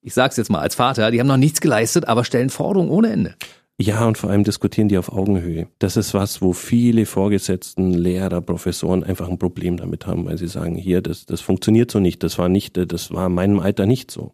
ich 0.00 0.14
sag's 0.14 0.36
jetzt 0.36 0.50
mal 0.50 0.60
als 0.60 0.74
Vater, 0.74 1.10
die 1.10 1.20
haben 1.20 1.28
noch 1.28 1.36
nichts 1.36 1.60
geleistet, 1.60 2.08
aber 2.08 2.24
stellen 2.24 2.50
Forderungen 2.50 2.90
ohne 2.90 3.10
Ende. 3.10 3.34
Ja, 3.80 4.06
und 4.06 4.18
vor 4.18 4.30
allem 4.30 4.44
diskutieren 4.44 4.88
die 4.88 4.98
auf 4.98 5.10
Augenhöhe. 5.12 5.66
Das 5.78 5.96
ist 5.96 6.14
was, 6.14 6.42
wo 6.42 6.52
viele 6.52 7.06
Vorgesetzten, 7.06 7.94
Lehrer, 7.94 8.40
Professoren 8.40 9.02
einfach 9.02 9.28
ein 9.28 9.38
Problem 9.38 9.76
damit 9.76 10.06
haben, 10.06 10.26
weil 10.26 10.38
sie 10.38 10.46
sagen, 10.46 10.76
hier, 10.76 11.00
das, 11.00 11.26
das 11.26 11.40
funktioniert 11.40 11.90
so 11.90 11.98
nicht, 11.98 12.22
das 12.22 12.38
war 12.38 12.48
nicht, 12.48 12.76
das 12.76 13.10
war 13.12 13.26
in 13.26 13.34
meinem 13.34 13.60
Alter 13.60 13.86
nicht 13.86 14.10
so. 14.10 14.32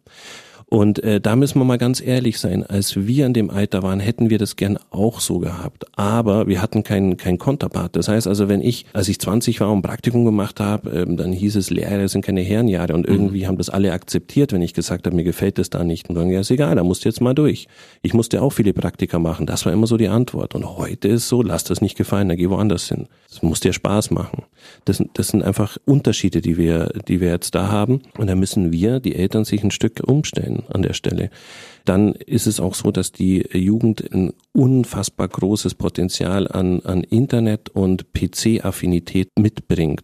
Und 0.69 1.03
äh, 1.03 1.19
da 1.19 1.35
müssen 1.35 1.59
wir 1.59 1.65
mal 1.65 1.79
ganz 1.79 1.99
ehrlich 1.99 2.39
sein, 2.39 2.63
als 2.63 3.07
wir 3.07 3.25
in 3.25 3.33
dem 3.33 3.49
Alter 3.49 3.81
waren, 3.81 3.99
hätten 3.99 4.29
wir 4.29 4.37
das 4.37 4.55
gern 4.55 4.77
auch 4.91 5.19
so 5.19 5.39
gehabt. 5.39 5.85
Aber 5.97 6.47
wir 6.47 6.61
hatten 6.61 6.83
keinen 6.83 7.17
kein 7.17 7.39
Konterpart. 7.39 7.95
Das 7.95 8.07
heißt 8.07 8.27
also, 8.27 8.47
wenn 8.49 8.61
ich, 8.61 8.85
als 8.93 9.07
ich 9.07 9.19
20 9.19 9.61
war 9.61 9.71
und 9.71 9.81
Praktikum 9.81 10.25
gemacht 10.25 10.59
habe, 10.59 10.91
ähm, 10.91 11.17
dann 11.17 11.33
hieß 11.33 11.55
es, 11.55 11.71
Lehrer 11.71 12.07
sind 12.07 12.23
keine 12.23 12.41
Herrenjahre. 12.41 12.93
Und 12.93 13.07
irgendwie 13.07 13.41
mhm. 13.43 13.47
haben 13.47 13.57
das 13.57 13.71
alle 13.71 13.91
akzeptiert, 13.93 14.53
wenn 14.53 14.61
ich 14.61 14.75
gesagt 14.75 15.07
habe, 15.07 15.15
mir 15.15 15.23
gefällt 15.23 15.57
das 15.57 15.71
da 15.71 15.83
nicht. 15.83 16.07
Und 16.07 16.15
dann, 16.15 16.29
ja, 16.29 16.41
ist 16.41 16.51
egal, 16.51 16.75
da 16.75 16.83
musst 16.83 17.03
du 17.03 17.09
jetzt 17.09 17.19
mal 17.19 17.33
durch. 17.33 17.67
Ich 18.03 18.13
musste 18.13 18.39
auch 18.43 18.51
viele 18.51 18.73
Praktika 18.73 19.17
machen. 19.17 19.47
Das 19.47 19.65
war 19.65 19.73
immer 19.73 19.87
so 19.87 19.97
die 19.97 20.07
Antwort. 20.07 20.53
Und 20.53 20.77
heute 20.77 21.07
ist 21.07 21.29
so, 21.29 21.41
lass 21.41 21.63
das 21.63 21.81
nicht 21.81 21.97
gefallen, 21.97 22.29
dann 22.29 22.37
geh 22.37 22.47
woanders 22.47 22.87
hin. 22.87 23.07
Das 23.27 23.41
muss 23.41 23.59
dir 23.59 23.73
Spaß 23.73 24.11
machen. 24.11 24.43
Das, 24.85 25.03
das 25.13 25.29
sind 25.29 25.41
einfach 25.41 25.77
Unterschiede, 25.85 26.41
die 26.41 26.57
wir, 26.57 26.91
die 27.07 27.21
wir 27.21 27.29
jetzt 27.29 27.55
da 27.55 27.69
haben. 27.69 28.03
Und 28.19 28.27
da 28.27 28.35
müssen 28.35 28.71
wir, 28.71 28.99
die 28.99 29.15
Eltern, 29.15 29.45
sich 29.45 29.63
ein 29.63 29.71
Stück 29.71 30.03
umstellen 30.05 30.58
an 30.69 30.81
der 30.81 30.93
Stelle. 30.93 31.29
Dann 31.89 32.13
ist 32.13 32.45
es 32.45 32.59
auch 32.59 32.75
so, 32.75 32.91
dass 32.91 33.11
die 33.11 33.43
Jugend 33.51 34.13
ein 34.13 34.33
unfassbar 34.53 35.27
großes 35.27 35.73
Potenzial 35.73 36.47
an, 36.47 36.81
an 36.81 37.03
Internet- 37.03 37.69
und 37.69 38.13
PC-Affinität 38.13 39.29
mitbringt. 39.39 40.03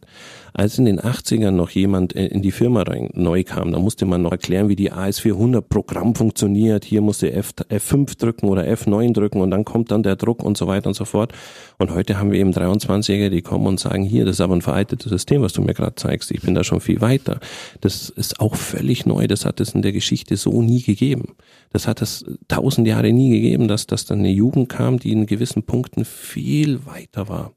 Als 0.52 0.80
in 0.80 0.86
den 0.86 1.00
80ern 1.00 1.52
noch 1.52 1.70
jemand 1.70 2.14
in 2.14 2.42
die 2.42 2.54
Firma 2.54 2.84
rein, 2.84 3.10
neu 3.14 3.44
kam, 3.44 3.72
da 3.72 3.78
musste 3.78 4.06
man 4.06 4.22
noch 4.22 4.32
erklären, 4.32 4.70
wie 4.70 4.78
die 4.78 4.94
AS400 4.94 5.62
Programm 5.62 6.16
funktioniert. 6.16 6.86
Hier 6.86 7.02
musste 7.02 7.32
F, 7.34 7.52
F5 7.70 8.18
drücken 8.18 8.48
oder 8.48 8.64
F9 8.64 9.14
drücken 9.14 9.42
und 9.42 9.52
dann 9.52 9.66
kommt 9.66 9.92
dann 9.92 10.02
der 10.02 10.16
Druck 10.16 10.44
und 10.44 10.58
so 10.58 10.66
weiter 10.66 10.88
und 10.88 10.94
so 10.94 11.06
fort. 11.06 11.34
Und 11.78 11.94
heute 11.94 12.18
haben 12.18 12.32
wir 12.32 12.40
eben 12.40 12.52
23er, 12.52 13.30
die 13.30 13.42
kommen 13.42 13.68
und 13.68 13.80
sagen, 13.80 14.06
hier, 14.06 14.24
das 14.26 14.38
ist 14.38 14.42
aber 14.42 14.56
ein 14.56 14.62
veraltetes 14.62 15.10
System, 15.10 15.42
was 15.42 15.54
du 15.54 15.62
mir 15.62 15.74
gerade 15.74 15.96
zeigst. 15.96 16.32
Ich 16.32 16.42
bin 16.42 16.56
da 16.56 16.64
schon 16.64 16.80
viel 16.80 17.02
weiter. 17.02 17.42
Das 17.82 18.10
ist 18.10 18.40
auch 18.40 18.56
völlig 18.56 19.06
neu. 19.06 19.28
Das 19.28 19.46
hat 19.46 19.60
es 19.60 19.76
in 19.76 19.82
der 19.82 19.92
Geschichte 19.92 20.38
so 20.38 20.62
nie 20.62 20.82
gegeben. 20.82 21.36
Das 21.76 21.90
hat 21.90 22.02
es 22.02 22.24
tausend 22.48 22.88
Jahre 22.88 23.12
nie 23.12 23.30
gegeben, 23.30 23.68
dass, 23.68 23.86
dass 23.86 24.06
dann 24.06 24.20
eine 24.20 24.30
Jugend 24.30 24.70
kam, 24.70 24.98
die 24.98 25.12
in 25.12 25.26
gewissen 25.26 25.64
Punkten 25.64 26.06
viel 26.06 26.86
weiter 26.86 27.28
war. 27.28 27.52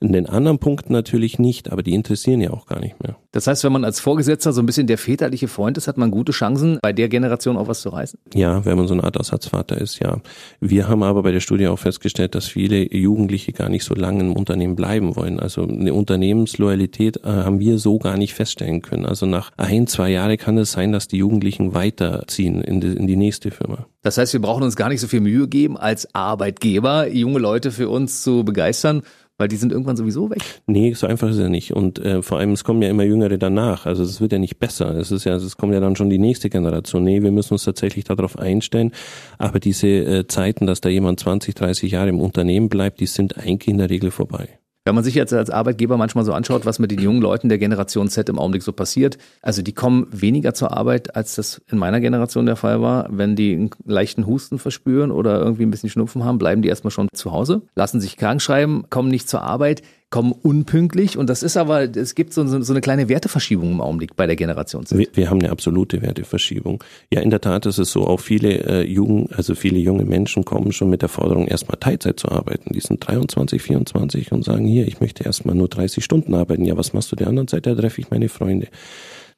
In 0.00 0.12
den 0.12 0.26
anderen 0.26 0.58
Punkten 0.58 0.94
natürlich 0.94 1.38
nicht, 1.38 1.70
aber 1.70 1.82
die 1.82 1.92
interessieren 1.92 2.40
ja 2.40 2.50
auch 2.50 2.66
gar 2.66 2.80
nicht 2.80 3.02
mehr. 3.02 3.16
Das 3.32 3.46
heißt, 3.46 3.62
wenn 3.64 3.72
man 3.72 3.84
als 3.84 4.00
Vorgesetzter 4.00 4.52
so 4.52 4.62
ein 4.62 4.66
bisschen 4.66 4.86
der 4.86 4.96
väterliche 4.96 5.46
Freund 5.46 5.76
ist, 5.76 5.88
hat 5.88 5.98
man 5.98 6.10
gute 6.10 6.32
Chancen, 6.32 6.78
bei 6.80 6.92
der 6.92 7.08
Generation 7.10 7.58
auch 7.58 7.68
was 7.68 7.82
zu 7.82 7.90
reißen? 7.90 8.18
Ja, 8.34 8.64
wenn 8.64 8.78
man 8.78 8.88
so 8.88 8.94
eine 8.94 9.04
Art 9.04 9.16
Ersatzvater 9.16 9.78
ist, 9.78 10.00
ja. 10.00 10.20
Wir 10.58 10.88
haben 10.88 11.02
aber 11.02 11.22
bei 11.22 11.32
der 11.32 11.40
Studie 11.40 11.68
auch 11.68 11.78
festgestellt, 11.78 12.34
dass 12.34 12.46
viele 12.46 12.92
Jugendliche 12.94 13.52
gar 13.52 13.68
nicht 13.68 13.84
so 13.84 13.94
lange 13.94 14.20
im 14.20 14.32
Unternehmen 14.32 14.74
bleiben 14.74 15.16
wollen. 15.16 15.38
Also 15.38 15.64
eine 15.64 15.92
Unternehmensloyalität 15.92 17.18
äh, 17.18 17.28
haben 17.28 17.60
wir 17.60 17.78
so 17.78 17.98
gar 17.98 18.16
nicht 18.16 18.34
feststellen 18.34 18.80
können. 18.80 19.04
Also 19.04 19.26
nach 19.26 19.50
ein, 19.58 19.86
zwei 19.86 20.10
Jahren 20.10 20.38
kann 20.38 20.56
es 20.56 20.72
sein, 20.72 20.92
dass 20.92 21.08
die 21.08 21.18
Jugendlichen 21.18 21.74
weiterziehen 21.74 22.62
in 22.62 22.80
die, 22.80 22.88
in 22.88 23.06
die 23.06 23.16
nächste 23.16 23.50
Firma. 23.50 23.86
Das 24.02 24.16
heißt, 24.16 24.32
wir 24.32 24.40
brauchen 24.40 24.62
uns 24.62 24.76
gar 24.76 24.88
nicht 24.88 25.00
so 25.00 25.06
viel 25.06 25.20
Mühe 25.20 25.46
geben, 25.46 25.76
als 25.76 26.14
Arbeitgeber 26.14 27.08
junge 27.08 27.38
Leute 27.38 27.70
für 27.70 27.90
uns 27.90 28.22
zu 28.22 28.44
begeistern, 28.44 29.02
weil 29.40 29.48
die 29.48 29.56
sind 29.56 29.72
irgendwann 29.72 29.96
sowieso 29.96 30.28
weg. 30.28 30.42
Nee, 30.66 30.92
so 30.92 31.06
einfach 31.06 31.30
ist 31.30 31.38
er 31.38 31.48
nicht. 31.48 31.72
Und 31.72 31.98
äh, 31.98 32.22
vor 32.22 32.38
allem, 32.38 32.52
es 32.52 32.62
kommen 32.62 32.82
ja 32.82 32.90
immer 32.90 33.04
Jüngere 33.04 33.38
danach. 33.38 33.86
Also 33.86 34.02
es 34.02 34.20
wird 34.20 34.32
ja 34.32 34.38
nicht 34.38 34.58
besser. 34.58 34.94
Es 34.96 35.10
ist 35.10 35.24
ja, 35.24 35.34
es 35.34 35.56
kommt 35.56 35.72
ja 35.72 35.80
dann 35.80 35.96
schon 35.96 36.10
die 36.10 36.18
nächste 36.18 36.50
Generation. 36.50 37.02
Nee, 37.02 37.22
wir 37.22 37.32
müssen 37.32 37.54
uns 37.54 37.64
tatsächlich 37.64 38.04
darauf 38.04 38.38
einstellen. 38.38 38.92
Aber 39.38 39.58
diese 39.58 39.88
äh, 39.88 40.26
Zeiten, 40.26 40.66
dass 40.66 40.82
da 40.82 40.90
jemand 40.90 41.20
20, 41.20 41.54
30 41.54 41.90
Jahre 41.90 42.10
im 42.10 42.20
Unternehmen 42.20 42.68
bleibt, 42.68 43.00
die 43.00 43.06
sind 43.06 43.38
eigentlich 43.38 43.68
in 43.68 43.78
der 43.78 43.88
Regel 43.88 44.10
vorbei. 44.10 44.59
Wenn 44.90 44.96
man 44.96 45.04
sich 45.04 45.14
jetzt 45.14 45.32
als 45.32 45.50
Arbeitgeber 45.50 45.96
manchmal 45.96 46.24
so 46.24 46.32
anschaut, 46.32 46.66
was 46.66 46.80
mit 46.80 46.90
den 46.90 46.98
jungen 46.98 47.22
Leuten 47.22 47.48
der 47.48 47.58
Generation 47.58 48.08
Z 48.08 48.28
im 48.28 48.40
Augenblick 48.40 48.64
so 48.64 48.72
passiert, 48.72 49.18
also 49.40 49.62
die 49.62 49.72
kommen 49.72 50.08
weniger 50.10 50.52
zur 50.52 50.76
Arbeit, 50.76 51.14
als 51.14 51.36
das 51.36 51.62
in 51.70 51.78
meiner 51.78 52.00
Generation 52.00 52.44
der 52.44 52.56
Fall 52.56 52.82
war. 52.82 53.06
Wenn 53.08 53.36
die 53.36 53.54
einen 53.54 53.70
leichten 53.84 54.26
Husten 54.26 54.58
verspüren 54.58 55.12
oder 55.12 55.38
irgendwie 55.38 55.62
ein 55.62 55.70
bisschen 55.70 55.90
Schnupfen 55.90 56.24
haben, 56.24 56.38
bleiben 56.38 56.60
die 56.60 56.68
erstmal 56.68 56.90
schon 56.90 57.06
zu 57.12 57.30
Hause, 57.30 57.62
lassen 57.76 58.00
sich 58.00 58.16
krank 58.16 58.42
schreiben, 58.42 58.82
kommen 58.90 59.10
nicht 59.10 59.28
zur 59.28 59.42
Arbeit 59.42 59.82
kommen 60.10 60.32
unpünktlich 60.32 61.16
und 61.16 61.30
das 61.30 61.44
ist 61.44 61.56
aber, 61.56 61.82
es 61.96 62.16
gibt 62.16 62.34
so, 62.34 62.44
so 62.62 62.72
eine 62.72 62.80
kleine 62.80 63.08
Werteverschiebung 63.08 63.70
im 63.70 63.80
Augenblick 63.80 64.16
bei 64.16 64.26
der 64.26 64.34
Generation 64.34 64.84
Z. 64.84 64.98
Wir, 64.98 65.06
wir, 65.14 65.30
haben 65.30 65.40
eine 65.40 65.50
absolute 65.50 66.02
Werteverschiebung. 66.02 66.82
Ja, 67.12 67.20
in 67.20 67.30
der 67.30 67.40
Tat 67.40 67.64
ist 67.66 67.78
es 67.78 67.92
so, 67.92 68.06
auch 68.06 68.18
viele 68.18 68.64
äh, 68.64 68.82
Jugend, 68.82 69.32
also 69.36 69.54
viele 69.54 69.78
junge 69.78 70.04
Menschen 70.04 70.44
kommen 70.44 70.72
schon 70.72 70.90
mit 70.90 71.02
der 71.02 71.08
Forderung, 71.08 71.46
erstmal 71.46 71.78
Teilzeit 71.78 72.18
zu 72.18 72.28
arbeiten. 72.28 72.72
Die 72.72 72.80
sind 72.80 73.06
23, 73.06 73.62
24 73.62 74.32
und 74.32 74.44
sagen, 74.44 74.66
hier, 74.66 74.88
ich 74.88 75.00
möchte 75.00 75.22
erstmal 75.22 75.54
nur 75.54 75.68
30 75.68 76.04
Stunden 76.04 76.34
arbeiten. 76.34 76.64
Ja, 76.64 76.76
was 76.76 76.92
machst 76.92 77.12
du 77.12 77.16
der 77.16 77.28
anderen 77.28 77.46
Zeit? 77.46 77.66
Da 77.66 77.74
treffe 77.76 78.00
ich 78.00 78.10
meine 78.10 78.28
Freunde. 78.28 78.66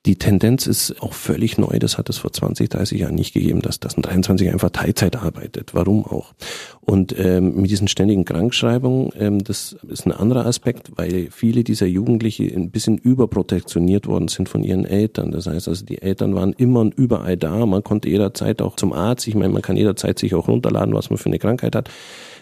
Die 0.05 0.17
Tendenz 0.17 0.67
ist 0.67 1.01
auch 1.01 1.13
völlig 1.13 1.59
neu. 1.59 1.79
Das 1.79 1.97
hat 1.97 2.09
es 2.09 2.19
vor 2.19 2.33
20, 2.33 2.69
30 2.69 3.01
Jahren 3.01 3.15
nicht 3.15 3.35
gegeben, 3.35 3.63
dass, 3.63 3.79
dass 3.79 3.97
ein 3.97 4.03
23 4.03 4.51
einfach 4.51 4.71
Teilzeit 4.71 5.15
arbeitet. 5.15 5.75
Warum 5.75 6.05
auch? 6.05 6.35
Und 6.81 7.15
ähm, 7.17 7.61
mit 7.61 7.71
diesen 7.71 7.87
ständigen 7.87 8.25
Krankschreibungen, 8.25 9.13
ähm, 9.17 9.45
das 9.45 9.77
ist 9.89 10.05
ein 10.05 10.11
anderer 10.11 10.45
Aspekt, 10.45 10.91
weil 10.97 11.29
viele 11.31 11.63
dieser 11.63 11.87
Jugendliche 11.87 12.43
ein 12.45 12.73
bisschen 12.73 12.99
überprotektioniert 12.99 14.09
worden 14.09 14.27
sind 14.27 14.49
von 14.49 14.65
ihren 14.65 14.87
Eltern. 14.87 15.31
Das 15.31 15.47
heißt 15.47 15.69
also, 15.69 15.85
die 15.85 16.03
Eltern 16.03 16.35
waren 16.35 16.53
immer 16.53 16.81
und 16.81 16.95
überall 16.95 17.37
da. 17.37 17.65
Man 17.65 17.85
konnte 17.85 18.09
jederzeit 18.09 18.61
auch 18.61 18.75
zum 18.75 18.93
Arzt. 18.93 19.29
Ich 19.29 19.37
meine, 19.37 19.53
man 19.53 19.63
kann 19.63 19.77
jederzeit 19.77 20.19
sich 20.19 20.35
auch 20.35 20.49
runterladen, 20.49 20.95
was 20.95 21.11
man 21.11 21.19
für 21.19 21.27
eine 21.27 21.39
Krankheit 21.39 21.77
hat. 21.77 21.89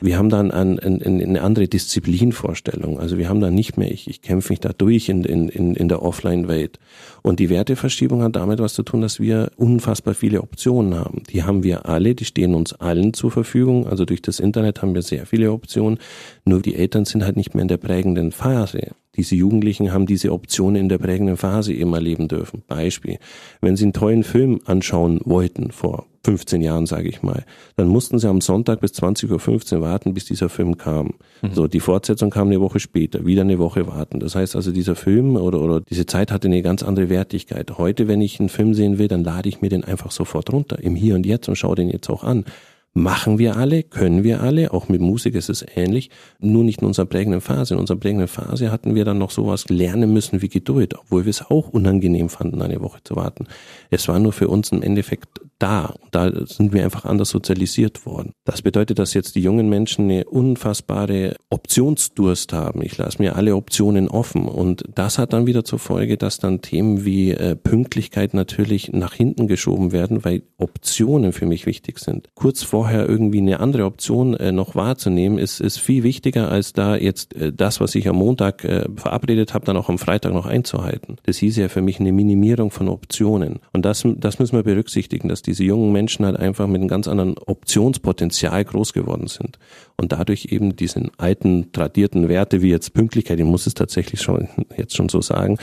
Wir 0.01 0.19
haben 0.19 0.31
dann 0.31 0.51
ein, 0.51 0.79
ein, 0.79 1.03
eine 1.03 1.43
andere 1.43 1.69
Disziplinvorstellung. 1.69 2.99
Also 2.99 3.19
wir 3.19 3.29
haben 3.29 3.41
dann 3.41 3.55
nicht 3.55 3.77
mehr, 3.77 3.91
ich, 3.91 4.09
ich 4.09 4.23
kämpfe 4.23 4.53
mich 4.53 4.61
da 4.61 4.71
durch 4.73 5.09
in, 5.09 5.25
in, 5.25 5.75
in 5.75 5.89
der 5.89 6.03
Offline-Welt. 6.03 6.79
Und 7.23 7.39
die 7.39 7.51
Werteverschiebung 7.51 8.23
hat 8.23 8.37
damit 8.37 8.61
was 8.61 8.75
zu 8.75 8.83
tun, 8.83 9.03
dass 9.03 9.21
wir 9.21 9.51
unfassbar 9.57 10.15
viele 10.15 10.43
Optionen 10.43 10.95
haben. 10.95 11.23
Die 11.31 11.45
haben 11.45 11.63
wir 11.63 11.87
alle, 11.87 12.15
die 12.15 12.25
stehen 12.25 12.55
uns 12.55 12.73
allen 12.73 13.13
zur 13.13 13.31
Verfügung. 13.31 13.87
Also 13.87 14.05
durch 14.05 14.23
das 14.23 14.41
Internet 14.41 14.83
haben 14.83 14.95
wir 14.95 15.03
sehr 15.03 15.27
viele 15.27 15.53
Optionen. 15.53 15.99
Nur 16.45 16.63
die 16.63 16.77
Eltern 16.77 17.05
sind 17.05 17.25
halt 17.25 17.37
nicht 17.37 17.55
mehr 17.55 17.63
in 17.63 17.69
der 17.69 17.77
prägenden 17.77 18.33
Phase. 18.33 18.93
Diese 19.17 19.35
Jugendlichen 19.35 19.93
haben 19.93 20.07
diese 20.07 20.33
Optionen 20.33 20.77
in 20.77 20.89
der 20.89 20.99
prägenden 20.99 21.37
Phase 21.37 21.73
eben 21.73 21.93
erleben 21.95 22.29
dürfen. 22.29 22.63
Beispiel, 22.67 23.19
wenn 23.61 23.77
sie 23.77 23.85
einen 23.85 23.93
tollen 23.93 24.23
Film 24.23 24.61
anschauen 24.67 25.21
wollten 25.25 25.73
vor 25.73 26.07
15 26.25 26.61
Jahren, 26.61 26.87
sage 26.87 27.09
ich 27.09 27.23
mal, 27.23 27.45
dann 27.77 27.89
mussten 27.89 28.19
sie 28.19 28.29
am 28.29 28.41
Sonntag 28.41 28.81
bis 28.81 28.93
20.15 28.93 29.77
Uhr 29.77 29.81
warten, 29.81 30.13
bis 30.13 30.27
dieser 30.27 30.49
Film 30.49 30.77
kam. 30.77 31.15
Mhm. 31.41 31.55
So, 31.55 31.67
die 31.67 31.81
Fortsetzung 31.81 32.31
kam 32.31 32.49
eine 32.49 32.61
Woche 32.61 32.79
später, 32.79 33.25
wieder 33.25 33.41
eine 33.41 33.59
Woche 33.59 33.87
warten. 33.87 34.21
Das 34.21 34.35
heißt 34.35 34.55
also, 34.55 34.71
dieser 34.71 34.97
Film 34.97 35.37
oder, 35.37 35.61
oder 35.61 35.81
diese 35.81 36.07
Zeit 36.07 36.31
hatte 36.31 36.49
eine 36.49 36.63
ganz 36.63 36.83
andere 36.83 37.09
Wertigkeit. 37.09 37.79
Heute, 37.79 38.07
wenn 38.07 38.21
ich 38.21 38.39
einen 38.39 38.51
Film 38.51 38.75
sehen 38.75 38.99
will, 38.99 39.09
dann 39.09 39.25
lade 39.25 39.49
ich 39.49 39.63
mir 39.63 39.71
den 39.71 39.83
einfach 39.83 40.11
sofort 40.11 40.53
runter, 40.53 40.79
im 40.83 40.95
Hier 40.95 41.15
und 41.15 41.25
Jetzt 41.25 41.49
und 41.49 41.57
schaue 41.57 41.77
den 41.77 41.89
jetzt 41.89 42.11
auch 42.11 42.23
an. 42.23 42.45
Machen 42.93 43.39
wir 43.39 43.57
alle, 43.57 43.85
können 43.85 44.25
wir 44.25 44.41
alle, 44.41 44.73
auch 44.75 44.89
mit 44.89 45.01
Musik 45.01 45.37
ist 45.37 45.49
es 45.49 45.65
ähnlich, 45.77 46.11
nur 46.41 46.65
nicht 46.65 46.81
in 46.81 46.89
unserer 46.89 47.07
prägenden 47.07 47.41
Phase. 47.41 47.75
In 47.75 47.81
unserer 47.81 47.99
prägenden 47.99 48.27
Phase 48.27 48.73
hatten 48.73 48.97
wir 48.97 49.05
dann 49.05 49.19
noch 49.19 49.31
sowas 49.31 49.69
lernen 49.69 50.13
müssen 50.13 50.43
wie 50.43 50.49
Geduld, 50.49 50.99
obwohl 50.99 51.25
wir 51.25 51.31
es 51.31 51.49
auch 51.51 51.69
unangenehm 51.69 52.29
fanden, 52.29 52.63
eine 52.63 52.81
Woche 52.81 52.99
zu 53.05 53.15
warten. 53.15 53.47
Es 53.91 54.09
war 54.09 54.19
nur 54.19 54.33
für 54.33 54.49
uns 54.49 54.73
im 54.73 54.83
Endeffekt 54.83 55.41
da. 55.61 55.95
Da 56.11 56.33
sind 56.47 56.73
wir 56.73 56.83
einfach 56.83 57.05
anders 57.05 57.29
sozialisiert 57.29 58.07
worden. 58.07 58.33
Das 58.45 58.63
bedeutet, 58.63 58.99
dass 58.99 59.15
jetzt 59.15 59.37
die 59.37 59.43
jungen 59.43 59.69
Menschen 59.69 60.07
eine 60.07 60.25
unfassbare 60.25 61.37
Optionsdurst 61.51 62.53
haben. 62.53 62.83
Ich 62.83 62.99
lasse 62.99 63.23
mir 63.23 63.37
alle 63.37 63.55
Optionen 63.55 64.09
offen. 64.09 64.49
Und 64.49 64.85
das 64.95 65.19
hat 65.19 65.33
dann 65.33 65.47
wieder 65.47 65.65
zur 65.65 65.79
Folge, 65.79 66.17
dass 66.17 66.39
dann 66.39 66.63
Themen 66.63 67.05
wie 67.05 67.31
äh, 67.31 67.55
Pünktlichkeit 67.55 68.35
natürlich 68.35 68.93
nach 68.93 69.15
hinten 69.15 69.47
geschoben 69.47 69.93
werden, 69.93 70.25
weil 70.25 70.43
Optionen 70.57 71.33
für 71.33 71.47
mich 71.47 71.67
wichtig 71.67 72.01
sind. 72.01 72.29
Kurz 72.35 72.65
vorher 72.81 73.07
irgendwie 73.07 73.41
eine 73.41 73.61
andere 73.61 73.85
Option 73.85 74.33
äh, 74.33 74.53
noch 74.53 74.75
wahrzunehmen, 74.75 75.37
ist, 75.37 75.61
ist 75.61 75.79
viel 75.79 76.03
wichtiger, 76.03 76.51
als 76.51 76.73
da 76.73 76.97
jetzt 76.97 77.37
äh, 77.37 77.53
das, 77.53 77.79
was 77.79 77.95
ich 77.95 78.09
am 78.09 78.17
Montag 78.17 78.65
äh, 78.65 78.87
verabredet 78.97 79.53
habe, 79.53 79.67
dann 79.67 79.77
auch 79.77 79.91
am 79.91 79.99
Freitag 79.99 80.33
noch 80.33 80.47
einzuhalten. 80.47 81.19
Das 81.25 81.37
hieß 81.37 81.59
ja 81.59 81.69
für 81.69 81.83
mich 81.83 82.01
eine 82.01 82.11
Minimierung 82.11 82.71
von 82.71 82.89
Optionen. 82.89 83.59
Und 83.75 83.85
das, 83.85 84.03
das 84.17 84.39
müssen 84.39 84.57
wir 84.57 84.63
berücksichtigen, 84.63 85.29
dass 85.29 85.43
diese 85.43 85.63
jungen 85.63 85.93
Menschen 85.93 86.25
halt 86.25 86.39
einfach 86.39 86.67
mit 86.69 86.77
einem 86.77 86.89
ganz 86.89 87.07
anderen 87.07 87.37
Optionspotenzial 87.37 88.65
groß 88.65 88.95
geworden 88.95 89.27
sind. 89.27 89.59
Und 89.99 90.13
dadurch 90.13 90.47
eben 90.51 90.75
diesen 90.75 91.11
alten, 91.19 91.73
tradierten 91.73 92.31
Werte 92.31 92.63
wie 92.63 92.71
jetzt 92.71 92.95
Pünktlichkeit, 92.95 93.39
ich 93.39 93.45
muss 93.45 93.67
es 93.67 93.75
tatsächlich 93.75 94.23
schon 94.23 94.49
jetzt 94.79 94.97
schon 94.97 95.11
so 95.11 95.21
sagen, 95.21 95.59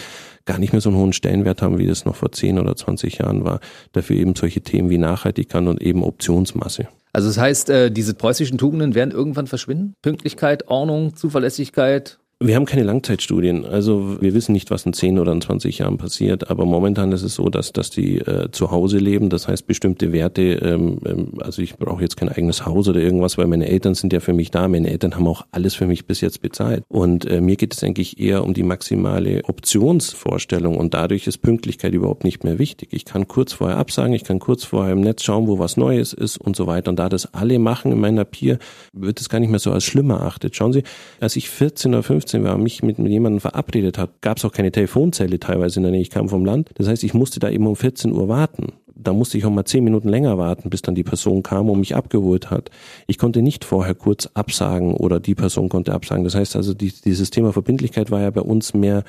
gar 0.48 0.58
nicht 0.58 0.72
mehr 0.72 0.82
so 0.82 0.90
einen 0.90 0.98
hohen 0.98 1.14
Stellenwert 1.14 1.62
haben, 1.62 1.78
wie 1.78 1.86
das 1.86 2.06
noch 2.06 2.16
vor 2.16 2.32
10 2.32 2.58
oder 2.58 2.76
20 2.76 3.20
Jahren 3.20 3.44
war. 3.46 3.60
Dafür 3.92 4.16
eben 4.16 4.34
solche 4.34 4.62
Themen 4.62 4.90
wie 4.90 4.98
Nachhaltigkeit 4.98 5.68
und 5.68 5.82
eben 5.82 6.04
Optionsmasse. 6.04 6.88
Also 7.14 7.30
das 7.30 7.38
heißt, 7.38 7.70
äh, 7.70 7.92
diese 7.92 8.14
preußischen 8.14 8.58
Tugenden 8.58 8.96
werden 8.96 9.12
irgendwann 9.12 9.48
verschwinden? 9.48 9.94
Pünktlichkeit, 10.02 10.68
Ordnung, 10.68 11.16
Zuverlässigkeit, 11.16 12.20
wir 12.40 12.56
haben 12.56 12.66
keine 12.66 12.84
Langzeitstudien. 12.84 13.66
Also 13.66 14.22
wir 14.22 14.36
wissen 14.36 14.52
nicht, 14.52 14.70
was 14.70 14.86
in 14.86 14.94
10 14.94 15.18
oder 15.18 15.32
in 15.32 15.42
20 15.42 15.80
Jahren 15.80 15.98
passiert. 15.98 16.52
Aber 16.52 16.66
momentan 16.66 17.12
ist 17.12 17.24
es 17.24 17.34
so, 17.34 17.50
dass, 17.50 17.74
dass 17.74 17.90
die 17.90 18.20
äh, 18.20 18.52
zu 18.52 18.70
Hause 18.70 19.00
leben. 19.00 19.30
Das 19.30 19.48
heißt, 19.48 19.66
bestimmte 19.66 20.12
Werte, 20.12 20.42
ähm, 20.42 21.00
ähm, 21.04 21.32
also 21.40 21.64
ich 21.64 21.78
brauche 21.78 22.04
jetzt 22.04 22.16
kein 22.16 22.30
eigenes 22.30 22.64
Haus 22.64 22.88
oder 22.88 23.00
irgendwas, 23.00 23.40
weil 23.40 23.48
meine 23.48 23.68
Eltern 23.68 23.96
sind 23.96 24.14
ja 24.14 24.20
für 24.20 24.34
mich 24.34 24.52
da. 24.52 24.68
Meine 24.68 24.92
Eltern 24.92 25.16
haben 25.16 25.26
auch 25.26 25.48
alles 25.50 25.74
für 25.74 25.88
mich 25.88 26.06
bis 26.06 26.22
jetzt 26.22 26.44
bezahlt. 26.44 26.84
Und 26.90 27.26
äh, 27.26 27.42
mir 27.42 27.56
geht 27.56 27.74
es 27.74 27.84
eigentlich 27.84 28.20
eher 28.20 28.44
um 28.44 28.54
die 28.54 28.62
maximale 28.62 29.44
Optionsvorstellung. 29.46 30.78
Und 30.78 30.94
dadurch 30.94 31.26
ist 31.26 31.40
Pünktlichkeit 31.40 31.96
überhaupt 31.96 32.24
nicht 32.24 32.44
mehr 32.44 32.60
wichtig. 32.60 32.90
Ich 32.92 33.06
kann 33.06 33.28
kurz 33.28 33.54
vorher 33.54 33.78
absagen, 33.78 34.14
ich 34.14 34.24
kann 34.24 34.38
kurz 34.38 34.64
vorher 34.64 34.94
im 34.94 35.02
Netz 35.02 35.24
schauen, 35.24 35.48
wo 35.48 35.58
was 35.58 35.76
Neues 35.76 36.14
ist 36.14 36.38
und 36.38 36.56
so 36.56 36.68
weiter. 36.68 36.90
Und 36.90 37.00
da 37.00 37.10
das 37.10 37.34
alle 37.34 37.58
machen 37.58 37.92
in 37.92 38.00
meiner 38.00 38.26
Peer, 38.26 38.60
wird 38.94 39.20
es 39.20 39.28
gar 39.28 39.40
nicht 39.40 39.50
mehr 39.50 39.60
so 39.60 39.72
als 39.72 39.86
schlimm 39.86 40.12
erachtet. 40.12 40.56
Schauen 40.56 40.72
Sie, 40.72 40.84
als 41.20 41.36
ich 41.36 41.50
14 41.50 41.96
oder 41.96 42.04
15 42.04 42.27
15 42.28 42.44
war, 42.44 42.58
mich 42.58 42.84
mit, 42.84 43.00
mit 43.00 43.12
jemandem 43.12 43.40
verabredet 43.40 43.98
hat, 43.98 44.22
gab 44.22 44.38
es 44.38 44.46
auch 44.46 44.52
keine 44.52 44.72
Telefonzelle 44.72 45.40
teilweise 45.40 45.80
in 45.80 45.84
der 45.84 45.92
Nähe. 45.92 46.02
Ich 46.02 46.10
kam 46.10 46.28
vom 46.28 46.46
Land. 46.46 46.70
Das 46.76 46.88
heißt, 46.88 47.04
ich 47.04 47.14
musste 47.14 47.40
da 47.40 47.50
eben 47.50 47.66
um 47.66 47.76
14 47.76 48.12
Uhr 48.12 48.28
warten. 48.28 48.74
Da 48.94 49.14
musste 49.14 49.38
ich 49.38 49.46
auch 49.46 49.52
mal 49.52 49.64
10 49.64 49.84
Minuten 49.84 50.10
länger 50.10 50.38
warten, 50.38 50.70
bis 50.70 50.82
dann 50.82 50.96
die 50.96 51.04
Person 51.04 51.44
kam 51.44 51.70
und 51.70 51.80
mich 51.80 51.96
abgeholt 51.96 52.52
hat. 52.52 52.70
Ich 53.06 53.18
konnte 53.18 53.42
nicht 53.42 53.64
vorher 53.64 53.96
kurz 53.96 54.28
absagen 54.34 54.94
oder 54.94 55.20
die 55.20 55.36
Person 55.36 55.70
konnte 55.70 55.94
absagen. 55.94 56.24
Das 56.24 56.36
heißt 56.36 56.56
also, 56.56 56.74
die, 56.74 56.92
dieses 56.92 57.30
Thema 57.30 57.54
Verbindlichkeit 57.54 58.12
war 58.12 58.22
ja 58.22 58.32
bei 58.32 58.42
uns 58.42 58.74
mehr, 58.74 59.04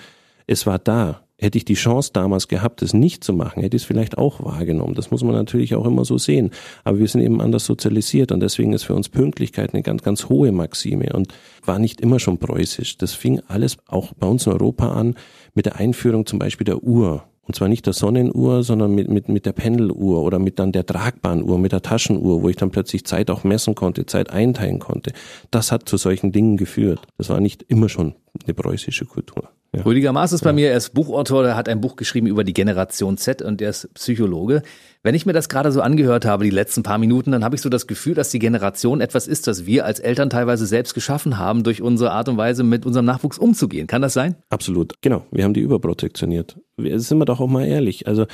es 0.46 0.66
war 0.66 0.78
da. 0.78 1.22
Hätte 1.40 1.56
ich 1.56 1.64
die 1.64 1.74
Chance 1.74 2.10
damals 2.12 2.48
gehabt, 2.48 2.82
es 2.82 2.94
nicht 2.94 3.22
zu 3.22 3.32
machen, 3.32 3.62
hätte 3.62 3.76
ich 3.76 3.84
es 3.84 3.86
vielleicht 3.86 4.18
auch 4.18 4.44
wahrgenommen. 4.44 4.94
Das 4.94 5.12
muss 5.12 5.22
man 5.22 5.34
natürlich 5.34 5.76
auch 5.76 5.86
immer 5.86 6.04
so 6.04 6.18
sehen. 6.18 6.50
Aber 6.82 6.98
wir 6.98 7.06
sind 7.06 7.20
eben 7.20 7.40
anders 7.40 7.64
sozialisiert 7.64 8.32
und 8.32 8.40
deswegen 8.40 8.72
ist 8.72 8.82
für 8.82 8.94
uns 8.94 9.08
Pünktlichkeit 9.08 9.72
eine 9.72 9.84
ganz, 9.84 10.02
ganz 10.02 10.28
hohe 10.28 10.50
Maxime 10.50 11.12
und 11.14 11.28
war 11.64 11.78
nicht 11.78 12.00
immer 12.00 12.18
schon 12.18 12.38
preußisch. 12.38 12.98
Das 12.98 13.14
fing 13.14 13.40
alles 13.46 13.76
auch 13.86 14.14
bei 14.14 14.26
uns 14.26 14.46
in 14.46 14.52
Europa 14.52 14.90
an 14.90 15.14
mit 15.54 15.66
der 15.66 15.76
Einführung 15.76 16.26
zum 16.26 16.40
Beispiel 16.40 16.64
der 16.64 16.82
Uhr. 16.82 17.22
Und 17.42 17.54
zwar 17.54 17.68
nicht 17.68 17.86
der 17.86 17.92
Sonnenuhr, 17.92 18.64
sondern 18.64 18.94
mit, 18.94 19.08
mit, 19.08 19.28
mit 19.28 19.46
der 19.46 19.52
Pendeluhr 19.52 20.22
oder 20.22 20.40
mit 20.40 20.58
dann 20.58 20.72
der 20.72 20.84
tragbaren 20.84 21.42
Uhr, 21.42 21.58
mit 21.58 21.70
der 21.70 21.82
Taschenuhr, 21.82 22.42
wo 22.42 22.48
ich 22.48 22.56
dann 22.56 22.70
plötzlich 22.70 23.06
Zeit 23.06 23.30
auch 23.30 23.44
messen 23.44 23.76
konnte, 23.76 24.04
Zeit 24.06 24.30
einteilen 24.30 24.80
konnte. 24.80 25.12
Das 25.52 25.70
hat 25.70 25.88
zu 25.88 25.96
solchen 25.98 26.32
Dingen 26.32 26.56
geführt. 26.56 27.06
Das 27.16 27.30
war 27.30 27.40
nicht 27.40 27.62
immer 27.62 27.88
schon 27.88 28.16
eine 28.44 28.54
preußische 28.54 29.06
Kultur. 29.06 29.48
Ja. 29.74 29.82
Rüdiger 29.82 30.12
Maas 30.12 30.32
ist 30.32 30.42
bei 30.42 30.50
ja. 30.50 30.54
mir, 30.54 30.70
er 30.70 30.78
ist 30.78 30.94
Buchautor, 30.94 31.42
der 31.42 31.54
hat 31.54 31.68
ein 31.68 31.80
Buch 31.80 31.96
geschrieben 31.96 32.26
über 32.26 32.42
die 32.42 32.54
Generation 32.54 33.18
Z 33.18 33.42
und 33.42 33.60
er 33.60 33.70
ist 33.70 33.92
Psychologe. 33.94 34.62
Wenn 35.02 35.14
ich 35.14 35.26
mir 35.26 35.34
das 35.34 35.50
gerade 35.50 35.72
so 35.72 35.82
angehört 35.82 36.24
habe, 36.24 36.44
die 36.44 36.50
letzten 36.50 36.82
paar 36.82 36.96
Minuten, 36.96 37.32
dann 37.32 37.44
habe 37.44 37.54
ich 37.54 37.60
so 37.60 37.68
das 37.68 37.86
Gefühl, 37.86 38.14
dass 38.14 38.30
die 38.30 38.38
Generation 38.38 39.02
etwas 39.02 39.28
ist, 39.28 39.46
das 39.46 39.66
wir 39.66 39.84
als 39.84 40.00
Eltern 40.00 40.30
teilweise 40.30 40.66
selbst 40.66 40.94
geschaffen 40.94 41.38
haben, 41.38 41.64
durch 41.64 41.82
unsere 41.82 42.12
Art 42.12 42.30
und 42.30 42.38
Weise 42.38 42.64
mit 42.64 42.86
unserem 42.86 43.04
Nachwuchs 43.04 43.38
umzugehen. 43.38 43.86
Kann 43.86 44.00
das 44.00 44.14
sein? 44.14 44.36
Absolut. 44.48 44.94
Genau. 45.02 45.26
Wir 45.30 45.44
haben 45.44 45.54
die 45.54 45.60
überprotektioniert. 45.60 46.58
Sind 46.78 47.18
wir 47.18 47.26
doch 47.26 47.40
auch 47.40 47.46
mal 47.46 47.66
ehrlich. 47.66 48.06
Also, 48.06 48.26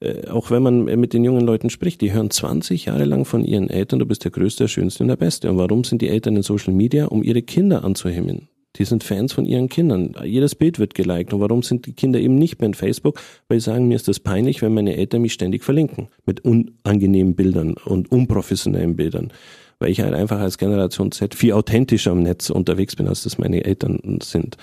äh, 0.00 0.28
auch 0.28 0.50
wenn 0.50 0.62
man 0.62 0.84
mit 0.84 1.12
den 1.12 1.22
jungen 1.22 1.42
Leuten 1.42 1.68
spricht, 1.68 2.00
die 2.00 2.12
hören 2.12 2.30
20 2.30 2.86
Jahre 2.86 3.04
lang 3.04 3.26
von 3.26 3.44
ihren 3.44 3.68
Eltern, 3.68 3.98
du 3.98 4.06
bist 4.06 4.24
der 4.24 4.30
Größte, 4.30 4.64
der 4.64 4.68
Schönste 4.68 5.04
und 5.04 5.08
der 5.08 5.16
Beste. 5.16 5.50
Und 5.50 5.58
warum 5.58 5.84
sind 5.84 6.00
die 6.00 6.08
Eltern 6.08 6.36
in 6.36 6.42
Social 6.42 6.72
Media? 6.72 7.06
Um 7.06 7.22
ihre 7.22 7.42
Kinder 7.42 7.84
anzuhimmeln. 7.84 8.48
Die 8.76 8.84
sind 8.84 9.02
Fans 9.02 9.32
von 9.32 9.46
ihren 9.46 9.68
Kindern. 9.68 10.14
Jedes 10.24 10.54
Bild 10.54 10.78
wird 10.78 10.94
geliked. 10.94 11.32
Und 11.32 11.40
warum 11.40 11.62
sind 11.62 11.86
die 11.86 11.92
Kinder 11.92 12.20
eben 12.20 12.36
nicht 12.36 12.60
mehr 12.60 12.68
in 12.68 12.74
Facebook? 12.74 13.20
Weil 13.48 13.60
sie 13.60 13.64
sagen, 13.64 13.88
mir 13.88 13.96
ist 13.96 14.08
das 14.08 14.20
peinlich, 14.20 14.62
wenn 14.62 14.74
meine 14.74 14.96
Eltern 14.96 15.22
mich 15.22 15.32
ständig 15.32 15.64
verlinken. 15.64 16.08
Mit 16.26 16.44
unangenehmen 16.44 17.34
Bildern 17.34 17.74
und 17.74 18.10
unprofessionellen 18.12 18.96
Bildern 18.96 19.32
weil 19.80 19.90
ich 19.90 20.00
halt 20.00 20.12
einfach 20.12 20.40
als 20.40 20.58
Generation 20.58 21.12
Z 21.12 21.36
viel 21.36 21.52
authentischer 21.52 22.10
am 22.10 22.24
Netz 22.24 22.50
unterwegs 22.50 22.96
bin, 22.96 23.06
als 23.06 23.22
das 23.22 23.38
meine 23.38 23.64
Eltern 23.64 24.18
sind 24.20 24.56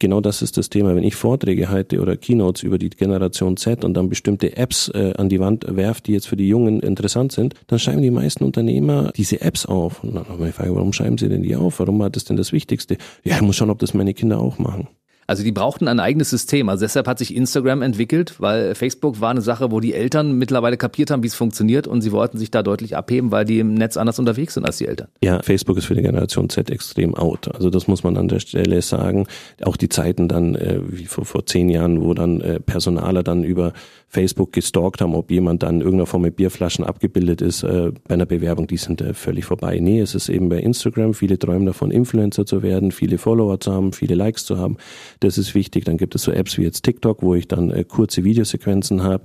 genau 0.00 0.20
das 0.20 0.42
ist 0.42 0.56
das 0.56 0.68
Thema. 0.68 0.96
Wenn 0.96 1.04
ich 1.04 1.14
Vorträge 1.14 1.68
halte 1.68 2.00
oder 2.00 2.16
Keynotes 2.16 2.64
über 2.64 2.78
die 2.78 2.90
Generation 2.90 3.56
Z 3.56 3.84
und 3.84 3.94
dann 3.94 4.08
bestimmte 4.08 4.56
Apps 4.56 4.88
äh, 4.88 5.12
an 5.16 5.28
die 5.28 5.38
Wand 5.38 5.64
werfe, 5.68 6.02
die 6.02 6.12
jetzt 6.12 6.26
für 6.26 6.36
die 6.36 6.48
Jungen 6.48 6.80
interessant 6.80 7.30
sind, 7.30 7.54
dann 7.68 7.78
schreiben 7.78 8.02
die 8.02 8.10
meisten 8.10 8.42
Unternehmer 8.42 9.12
diese 9.16 9.40
Apps 9.40 9.66
auf. 9.66 10.02
Und 10.02 10.16
dann 10.16 10.28
habe 10.28 10.42
ich 10.42 10.46
die 10.48 10.52
Frage, 10.52 10.74
warum 10.74 10.92
schreiben 10.92 11.18
sie 11.18 11.28
denn 11.28 11.42
die 11.42 11.54
auf? 11.54 11.78
Warum 11.78 12.00
war 12.00 12.10
das 12.10 12.24
denn 12.24 12.36
das 12.36 12.52
Wichtigste? 12.52 12.96
Ja, 13.22 13.36
ich 13.36 13.42
muss 13.42 13.56
schauen, 13.56 13.70
ob 13.70 13.78
das 13.78 13.94
meine 13.94 14.14
Kinder 14.14 14.40
auch 14.40 14.58
machen. 14.58 14.88
Also 15.30 15.44
die 15.44 15.52
brauchten 15.52 15.86
ein 15.86 16.00
eigenes 16.00 16.28
System. 16.28 16.68
Also 16.68 16.84
deshalb 16.84 17.06
hat 17.06 17.20
sich 17.20 17.36
Instagram 17.36 17.82
entwickelt, 17.82 18.34
weil 18.40 18.74
Facebook 18.74 19.20
war 19.20 19.30
eine 19.30 19.42
Sache, 19.42 19.70
wo 19.70 19.78
die 19.78 19.94
Eltern 19.94 20.32
mittlerweile 20.32 20.76
kapiert 20.76 21.12
haben, 21.12 21.22
wie 21.22 21.28
es 21.28 21.36
funktioniert 21.36 21.86
und 21.86 22.02
sie 22.02 22.10
wollten 22.10 22.36
sich 22.36 22.50
da 22.50 22.64
deutlich 22.64 22.96
abheben, 22.96 23.30
weil 23.30 23.44
die 23.44 23.60
im 23.60 23.74
Netz 23.74 23.96
anders 23.96 24.18
unterwegs 24.18 24.54
sind 24.54 24.64
als 24.64 24.78
die 24.78 24.88
Eltern. 24.88 25.06
Ja, 25.22 25.40
Facebook 25.40 25.78
ist 25.78 25.84
für 25.84 25.94
die 25.94 26.02
Generation 26.02 26.50
Z 26.50 26.68
extrem 26.68 27.14
out. 27.14 27.46
Also 27.54 27.70
das 27.70 27.86
muss 27.86 28.02
man 28.02 28.16
an 28.16 28.26
der 28.26 28.40
Stelle 28.40 28.82
sagen. 28.82 29.28
Auch 29.62 29.76
die 29.76 29.88
Zeiten 29.88 30.26
dann, 30.26 30.56
äh, 30.56 30.80
wie 30.82 31.06
vor, 31.06 31.24
vor 31.24 31.46
zehn 31.46 31.68
Jahren, 31.68 32.02
wo 32.02 32.12
dann 32.12 32.40
äh, 32.40 32.58
Personaler 32.58 33.22
dann 33.22 33.44
über 33.44 33.72
Facebook 34.10 34.52
gestalkt 34.52 35.00
haben, 35.00 35.14
ob 35.14 35.30
jemand 35.30 35.62
dann 35.62 35.76
in 35.76 35.80
irgendeiner 35.82 36.06
Form 36.06 36.22
mit 36.22 36.34
Bierflaschen 36.34 36.84
abgebildet 36.84 37.40
ist 37.40 37.62
äh, 37.62 37.92
bei 38.08 38.14
einer 38.14 38.26
Bewerbung, 38.26 38.66
die 38.66 38.76
sind 38.76 39.00
äh, 39.00 39.14
völlig 39.14 39.44
vorbei. 39.44 39.78
Nee, 39.78 40.00
es 40.00 40.16
ist 40.16 40.28
eben 40.28 40.48
bei 40.48 40.58
Instagram. 40.58 41.14
Viele 41.14 41.38
träumen 41.38 41.66
davon, 41.66 41.92
Influencer 41.92 42.44
zu 42.44 42.62
werden, 42.62 42.90
viele 42.90 43.18
Follower 43.18 43.60
zu 43.60 43.72
haben, 43.72 43.92
viele 43.92 44.16
Likes 44.16 44.44
zu 44.44 44.58
haben. 44.58 44.76
Das 45.20 45.38
ist 45.38 45.54
wichtig. 45.54 45.84
Dann 45.84 45.96
gibt 45.96 46.16
es 46.16 46.22
so 46.22 46.32
Apps 46.32 46.58
wie 46.58 46.62
jetzt 46.62 46.82
TikTok, 46.82 47.22
wo 47.22 47.36
ich 47.36 47.46
dann 47.46 47.70
äh, 47.70 47.84
kurze 47.84 48.24
Videosequenzen 48.24 49.04
habe 49.04 49.22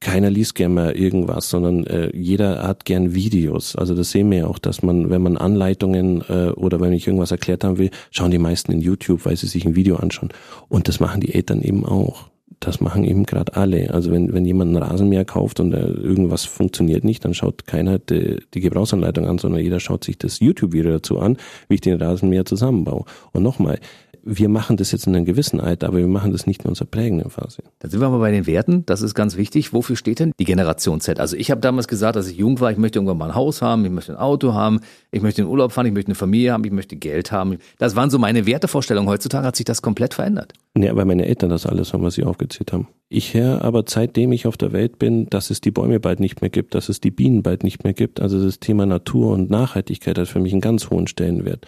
keiner 0.00 0.30
liest 0.30 0.54
gern 0.54 0.72
mal 0.72 0.92
irgendwas, 0.92 1.50
sondern 1.50 1.86
äh, 1.86 2.10
jeder 2.16 2.66
hat 2.66 2.86
gern 2.86 3.14
Videos. 3.14 3.76
Also 3.76 3.94
das 3.94 4.10
sehen 4.10 4.30
wir 4.30 4.38
ja 4.38 4.46
auch, 4.46 4.58
dass 4.58 4.82
man, 4.82 5.10
wenn 5.10 5.20
man 5.20 5.36
Anleitungen 5.36 6.24
äh, 6.26 6.52
oder 6.52 6.80
wenn 6.80 6.94
ich 6.94 7.06
irgendwas 7.06 7.30
erklärt 7.30 7.64
haben 7.64 7.76
will, 7.76 7.90
schauen 8.10 8.30
die 8.30 8.38
meisten 8.38 8.72
in 8.72 8.80
YouTube, 8.80 9.26
weil 9.26 9.36
sie 9.36 9.46
sich 9.46 9.66
ein 9.66 9.76
Video 9.76 9.96
anschauen. 9.96 10.30
Und 10.68 10.88
das 10.88 11.00
machen 11.00 11.20
die 11.20 11.34
Eltern 11.34 11.60
eben 11.60 11.84
auch 11.84 12.29
das 12.60 12.80
machen 12.80 13.04
eben 13.04 13.24
gerade 13.24 13.56
alle. 13.56 13.92
Also 13.92 14.10
wenn, 14.12 14.32
wenn 14.32 14.44
jemand 14.44 14.68
einen 14.68 14.82
Rasenmäher 14.82 15.24
kauft 15.24 15.60
und 15.60 15.72
äh, 15.72 15.80
irgendwas 15.80 16.44
funktioniert 16.44 17.04
nicht, 17.04 17.24
dann 17.24 17.34
schaut 17.34 17.66
keiner 17.66 17.98
die, 17.98 18.42
die 18.52 18.60
Gebrauchsanleitung 18.60 19.26
an, 19.26 19.38
sondern 19.38 19.62
jeder 19.62 19.80
schaut 19.80 20.04
sich 20.04 20.18
das 20.18 20.40
YouTube-Video 20.40 20.92
dazu 20.92 21.18
an, 21.18 21.38
wie 21.68 21.76
ich 21.76 21.80
den 21.80 22.00
Rasenmäher 22.00 22.44
zusammenbaue. 22.44 23.04
Und 23.32 23.42
nochmal, 23.42 23.80
wir 24.22 24.48
machen 24.48 24.76
das 24.76 24.92
jetzt 24.92 25.06
in 25.06 25.14
einem 25.14 25.24
gewissen 25.24 25.60
Alter, 25.60 25.88
aber 25.88 25.98
wir 25.98 26.06
machen 26.06 26.32
das 26.32 26.46
nicht 26.46 26.62
in 26.62 26.68
unserer 26.68 26.86
prägenden 26.86 27.30
Phase. 27.30 27.62
Da 27.78 27.88
sind 27.88 28.00
wir 28.00 28.06
aber 28.06 28.18
bei 28.18 28.30
den 28.30 28.46
Werten. 28.46 28.84
Das 28.86 29.02
ist 29.02 29.14
ganz 29.14 29.36
wichtig. 29.36 29.72
Wofür 29.72 29.96
steht 29.96 30.18
denn 30.18 30.32
die 30.38 30.44
Generation 30.44 31.00
Z? 31.00 31.20
Also 31.20 31.36
ich 31.36 31.50
habe 31.50 31.60
damals 31.60 31.88
gesagt, 31.88 32.16
als 32.16 32.28
ich 32.28 32.36
jung 32.36 32.60
war, 32.60 32.70
ich 32.70 32.78
möchte 32.78 32.98
irgendwann 32.98 33.18
mal 33.18 33.30
ein 33.30 33.34
Haus 33.34 33.62
haben, 33.62 33.84
ich 33.84 33.90
möchte 33.90 34.12
ein 34.12 34.18
Auto 34.18 34.52
haben, 34.52 34.80
ich 35.10 35.22
möchte 35.22 35.42
in 35.42 35.48
Urlaub 35.48 35.72
fahren, 35.72 35.86
ich 35.86 35.92
möchte 35.92 36.08
eine 36.08 36.14
Familie 36.14 36.52
haben, 36.52 36.64
ich 36.64 36.72
möchte 36.72 36.96
Geld 36.96 37.32
haben. 37.32 37.58
Das 37.78 37.96
waren 37.96 38.10
so 38.10 38.18
meine 38.18 38.46
Wertevorstellungen. 38.46 39.08
Heutzutage 39.08 39.46
hat 39.46 39.56
sich 39.56 39.64
das 39.64 39.82
komplett 39.82 40.14
verändert. 40.14 40.52
Ja, 40.76 40.94
weil 40.94 41.04
meine 41.04 41.26
Eltern 41.26 41.50
das 41.50 41.66
alles 41.66 41.92
haben, 41.92 42.02
was 42.02 42.14
sie 42.14 42.24
aufgezählt 42.50 42.72
haben. 42.72 42.88
Ich 43.08 43.34
höre 43.34 43.62
aber 43.62 43.84
seitdem 43.88 44.30
ich 44.30 44.46
auf 44.46 44.56
der 44.56 44.72
Welt 44.72 44.98
bin, 44.98 45.28
dass 45.30 45.50
es 45.50 45.60
die 45.60 45.72
Bäume 45.72 45.98
bald 45.98 46.20
nicht 46.20 46.42
mehr 46.42 46.50
gibt, 46.50 46.74
dass 46.74 46.88
es 46.88 47.00
die 47.00 47.10
Bienen 47.10 47.42
bald 47.42 47.64
nicht 47.64 47.82
mehr 47.82 47.92
gibt. 47.92 48.20
Also 48.20 48.42
das 48.42 48.60
Thema 48.60 48.86
Natur 48.86 49.32
und 49.32 49.50
Nachhaltigkeit 49.50 50.16
hat 50.16 50.28
für 50.28 50.38
mich 50.38 50.52
einen 50.52 50.60
ganz 50.60 50.90
hohen 50.90 51.08
Stellenwert. 51.08 51.66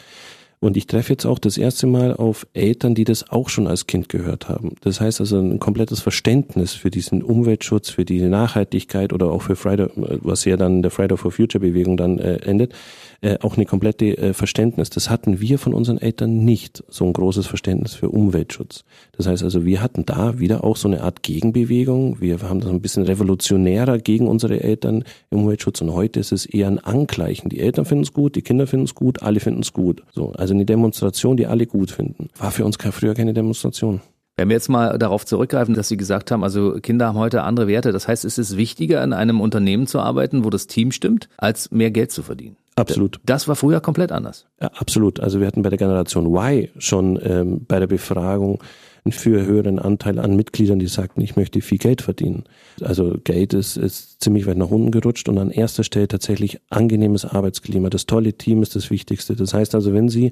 Und 0.62 0.76
ich 0.76 0.86
treffe 0.86 1.12
jetzt 1.12 1.26
auch 1.26 1.40
das 1.40 1.58
erste 1.58 1.88
Mal 1.88 2.14
auf 2.14 2.46
Eltern, 2.52 2.94
die 2.94 3.02
das 3.02 3.28
auch 3.30 3.48
schon 3.48 3.66
als 3.66 3.88
Kind 3.88 4.08
gehört 4.08 4.48
haben. 4.48 4.76
Das 4.82 5.00
heißt 5.00 5.18
also 5.18 5.40
ein 5.40 5.58
komplettes 5.58 6.00
Verständnis 6.00 6.72
für 6.72 6.88
diesen 6.88 7.24
Umweltschutz, 7.24 7.90
für 7.90 8.04
die 8.04 8.20
Nachhaltigkeit 8.20 9.12
oder 9.12 9.32
auch 9.32 9.42
für 9.42 9.56
Friday, 9.56 9.88
was 9.96 10.44
ja 10.44 10.56
dann 10.56 10.82
der 10.82 10.92
Friday 10.92 11.18
for 11.18 11.32
Future 11.32 11.60
Bewegung 11.60 11.96
dann 11.96 12.20
äh, 12.20 12.36
endet, 12.44 12.74
äh, 13.22 13.38
auch 13.40 13.56
eine 13.56 13.66
komplette 13.66 14.16
äh, 14.16 14.34
Verständnis. 14.34 14.88
Das 14.90 15.10
hatten 15.10 15.40
wir 15.40 15.58
von 15.58 15.74
unseren 15.74 15.98
Eltern 15.98 16.44
nicht, 16.44 16.84
so 16.88 17.06
ein 17.06 17.12
großes 17.12 17.48
Verständnis 17.48 17.94
für 17.94 18.10
Umweltschutz. 18.10 18.84
Das 19.16 19.26
heißt 19.26 19.42
also, 19.42 19.64
wir 19.64 19.82
hatten 19.82 20.06
da 20.06 20.38
wieder 20.38 20.62
auch 20.62 20.76
so 20.76 20.86
eine 20.86 21.02
Art 21.02 21.24
Gegenbewegung. 21.24 22.20
Wir 22.20 22.40
haben 22.40 22.60
das 22.60 22.70
ein 22.70 22.80
bisschen 22.80 23.02
revolutionärer 23.02 23.98
gegen 23.98 24.28
unsere 24.28 24.60
Eltern 24.60 25.02
im 25.30 25.40
Umweltschutz 25.40 25.80
und 25.80 25.92
heute 25.92 26.20
ist 26.20 26.30
es 26.30 26.46
eher 26.46 26.68
ein 26.68 26.78
Angleichen. 26.78 27.48
Die 27.48 27.58
Eltern 27.58 27.84
finden 27.84 28.04
es 28.04 28.12
gut, 28.12 28.36
die 28.36 28.42
Kinder 28.42 28.68
finden 28.68 28.84
es 28.84 28.94
gut, 28.94 29.22
alle 29.22 29.40
finden 29.40 29.62
es 29.62 29.72
gut. 29.72 30.04
So, 30.12 30.30
also 30.32 30.51
eine 30.52 30.64
Demonstration, 30.64 31.36
die 31.36 31.46
alle 31.46 31.66
gut 31.66 31.90
finden. 31.90 32.28
War 32.38 32.50
für 32.50 32.64
uns 32.64 32.76
früher 32.76 33.14
keine 33.14 33.34
Demonstration. 33.34 34.00
Wenn 34.36 34.48
wir 34.48 34.54
jetzt 34.54 34.68
mal 34.68 34.98
darauf 34.98 35.26
zurückgreifen, 35.26 35.74
dass 35.74 35.88
Sie 35.88 35.98
gesagt 35.98 36.30
haben, 36.30 36.42
also 36.42 36.78
Kinder 36.80 37.06
haben 37.06 37.18
heute 37.18 37.42
andere 37.42 37.66
Werte. 37.66 37.92
Das 37.92 38.08
heißt, 38.08 38.24
es 38.24 38.38
ist 38.38 38.56
wichtiger, 38.56 39.04
in 39.04 39.12
einem 39.12 39.40
Unternehmen 39.40 39.86
zu 39.86 40.00
arbeiten, 40.00 40.44
wo 40.44 40.50
das 40.50 40.66
Team 40.66 40.90
stimmt, 40.90 41.28
als 41.36 41.70
mehr 41.70 41.90
Geld 41.90 42.10
zu 42.12 42.22
verdienen. 42.22 42.56
Absolut. 42.74 43.20
Das 43.26 43.46
war 43.48 43.56
früher 43.56 43.80
komplett 43.80 44.12
anders. 44.12 44.46
Ja, 44.60 44.68
absolut. 44.68 45.20
Also 45.20 45.40
wir 45.40 45.46
hatten 45.46 45.62
bei 45.62 45.68
der 45.68 45.78
Generation 45.78 46.26
Y 46.34 46.68
schon 46.78 47.18
ähm, 47.22 47.66
bei 47.68 47.78
der 47.78 47.86
Befragung 47.86 48.62
viel 49.10 49.44
höheren 49.44 49.80
Anteil 49.80 50.20
an 50.20 50.36
Mitgliedern, 50.36 50.78
die 50.78 50.86
sagten, 50.86 51.20
ich 51.22 51.34
möchte 51.34 51.60
viel 51.60 51.78
Geld 51.78 52.02
verdienen. 52.02 52.44
Also 52.80 53.16
Geld 53.24 53.52
ist, 53.52 53.76
ist 53.76 54.22
ziemlich 54.22 54.46
weit 54.46 54.58
nach 54.58 54.70
unten 54.70 54.92
gerutscht 54.92 55.28
und 55.28 55.38
an 55.38 55.50
erster 55.50 55.82
Stelle 55.82 56.06
tatsächlich 56.06 56.60
angenehmes 56.70 57.24
Arbeitsklima. 57.24 57.90
Das 57.90 58.06
tolle 58.06 58.34
Team 58.34 58.62
ist 58.62 58.76
das 58.76 58.90
Wichtigste. 58.90 59.34
Das 59.34 59.54
heißt 59.54 59.74
also, 59.74 59.92
wenn 59.92 60.08
Sie 60.08 60.30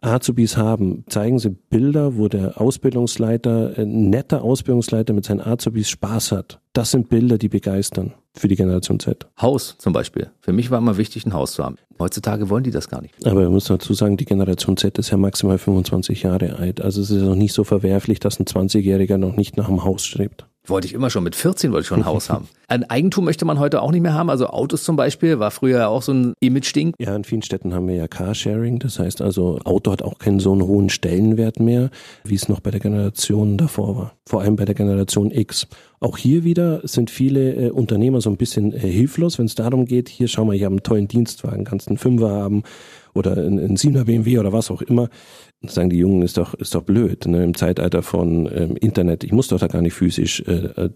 Azubis 0.00 0.56
haben, 0.56 1.04
zeigen 1.08 1.38
Sie 1.38 1.50
Bilder, 1.50 2.16
wo 2.16 2.28
der 2.28 2.60
Ausbildungsleiter, 2.60 3.74
ein 3.76 4.10
netter 4.10 4.42
Ausbildungsleiter 4.42 5.12
mit 5.12 5.24
seinen 5.24 5.40
Azubis 5.40 5.88
Spaß 5.90 6.32
hat. 6.32 6.60
Das 6.72 6.90
sind 6.90 7.08
Bilder, 7.08 7.38
die 7.38 7.48
begeistern 7.48 8.12
für 8.34 8.48
die 8.48 8.56
Generation 8.56 9.00
Z. 9.00 9.26
Haus 9.40 9.76
zum 9.78 9.92
Beispiel. 9.92 10.30
Für 10.40 10.52
mich 10.52 10.70
war 10.70 10.78
immer 10.78 10.98
wichtig, 10.98 11.24
ein 11.24 11.32
Haus 11.32 11.52
zu 11.52 11.64
haben. 11.64 11.76
Heutzutage 11.98 12.50
wollen 12.50 12.64
die 12.64 12.70
das 12.70 12.88
gar 12.88 13.00
nicht. 13.00 13.14
Aber 13.26 13.40
wir 13.40 13.48
müssen 13.48 13.72
dazu 13.72 13.94
sagen, 13.94 14.18
die 14.18 14.26
Generation 14.26 14.76
Z 14.76 14.98
ist 14.98 15.10
ja 15.10 15.16
maximal 15.16 15.56
25 15.56 16.22
Jahre 16.22 16.56
alt. 16.56 16.82
Also 16.82 17.00
es 17.00 17.10
ist 17.10 17.22
noch 17.22 17.34
nicht 17.34 17.54
so 17.54 17.64
verwerflich, 17.64 18.20
dass 18.20 18.38
ein 18.38 18.44
20-Jähriger 18.44 19.16
noch 19.16 19.36
nicht 19.36 19.56
nach 19.56 19.68
einem 19.68 19.84
Haus 19.84 20.04
strebt. 20.04 20.46
Wollte 20.66 20.86
ich 20.86 20.94
immer 20.94 21.10
schon. 21.10 21.24
Mit 21.24 21.36
14 21.36 21.72
wollte 21.72 21.82
ich 21.82 21.88
schon 21.88 22.00
ein 22.00 22.06
Haus 22.06 22.30
haben. 22.30 22.48
Ein 22.68 22.82
Eigentum 22.90 23.24
möchte 23.24 23.44
man 23.44 23.60
heute 23.60 23.80
auch 23.80 23.92
nicht 23.92 24.00
mehr 24.00 24.14
haben. 24.14 24.28
Also 24.28 24.48
Autos 24.48 24.82
zum 24.82 24.96
Beispiel 24.96 25.38
war 25.38 25.52
früher 25.52 25.78
ja 25.78 25.86
auch 25.86 26.02
so 26.02 26.12
ein 26.12 26.34
Image-Ding. 26.40 26.94
Ja, 26.98 27.14
in 27.14 27.22
vielen 27.22 27.42
Städten 27.42 27.72
haben 27.72 27.86
wir 27.86 27.94
ja 27.94 28.08
Carsharing. 28.08 28.80
Das 28.80 28.98
heißt 28.98 29.22
also, 29.22 29.60
Auto 29.64 29.92
hat 29.92 30.02
auch 30.02 30.18
keinen 30.18 30.40
so 30.40 30.50
einen 30.50 30.62
hohen 30.62 30.88
Stellenwert 30.88 31.60
mehr, 31.60 31.90
wie 32.24 32.34
es 32.34 32.48
noch 32.48 32.58
bei 32.58 32.72
der 32.72 32.80
Generation 32.80 33.56
davor 33.56 33.96
war. 33.96 34.12
Vor 34.28 34.40
allem 34.40 34.56
bei 34.56 34.64
der 34.64 34.74
Generation 34.74 35.30
X. 35.30 35.68
Auch 36.00 36.18
hier 36.18 36.42
wieder 36.42 36.80
sind 36.82 37.10
viele 37.10 37.54
äh, 37.54 37.70
Unternehmer 37.70 38.20
so 38.20 38.30
ein 38.30 38.36
bisschen 38.36 38.72
äh, 38.72 38.80
hilflos, 38.80 39.38
wenn 39.38 39.46
es 39.46 39.54
darum 39.54 39.86
geht, 39.86 40.08
hier 40.08 40.26
schau 40.26 40.44
mal, 40.44 40.56
ich 40.56 40.64
habe 40.64 40.72
einen 40.72 40.82
tollen 40.82 41.06
Dienstwagen, 41.06 41.64
kannst 41.64 41.86
einen 41.86 41.98
Fünfer 41.98 42.30
haben 42.30 42.64
oder 43.16 43.32
einen, 43.32 43.58
einen 43.58 43.76
7er 43.76 44.04
BMW 44.04 44.38
oder 44.38 44.52
was 44.52 44.70
auch 44.70 44.82
immer 44.82 45.08
sagen 45.62 45.90
die 45.90 45.98
Jungen, 45.98 46.22
ist 46.22 46.36
doch, 46.36 46.54
ist 46.54 46.74
doch 46.74 46.82
blöd, 46.82 47.26
ne? 47.26 47.42
im 47.42 47.54
Zeitalter 47.54 48.02
von 48.02 48.48
ähm, 48.54 48.76
Internet, 48.76 49.24
ich 49.24 49.32
muss 49.32 49.48
doch 49.48 49.58
da 49.58 49.66
gar 49.66 49.82
nicht 49.82 49.94
physisch 49.94 50.40
äh, 50.46 50.52
äh, 50.52 50.90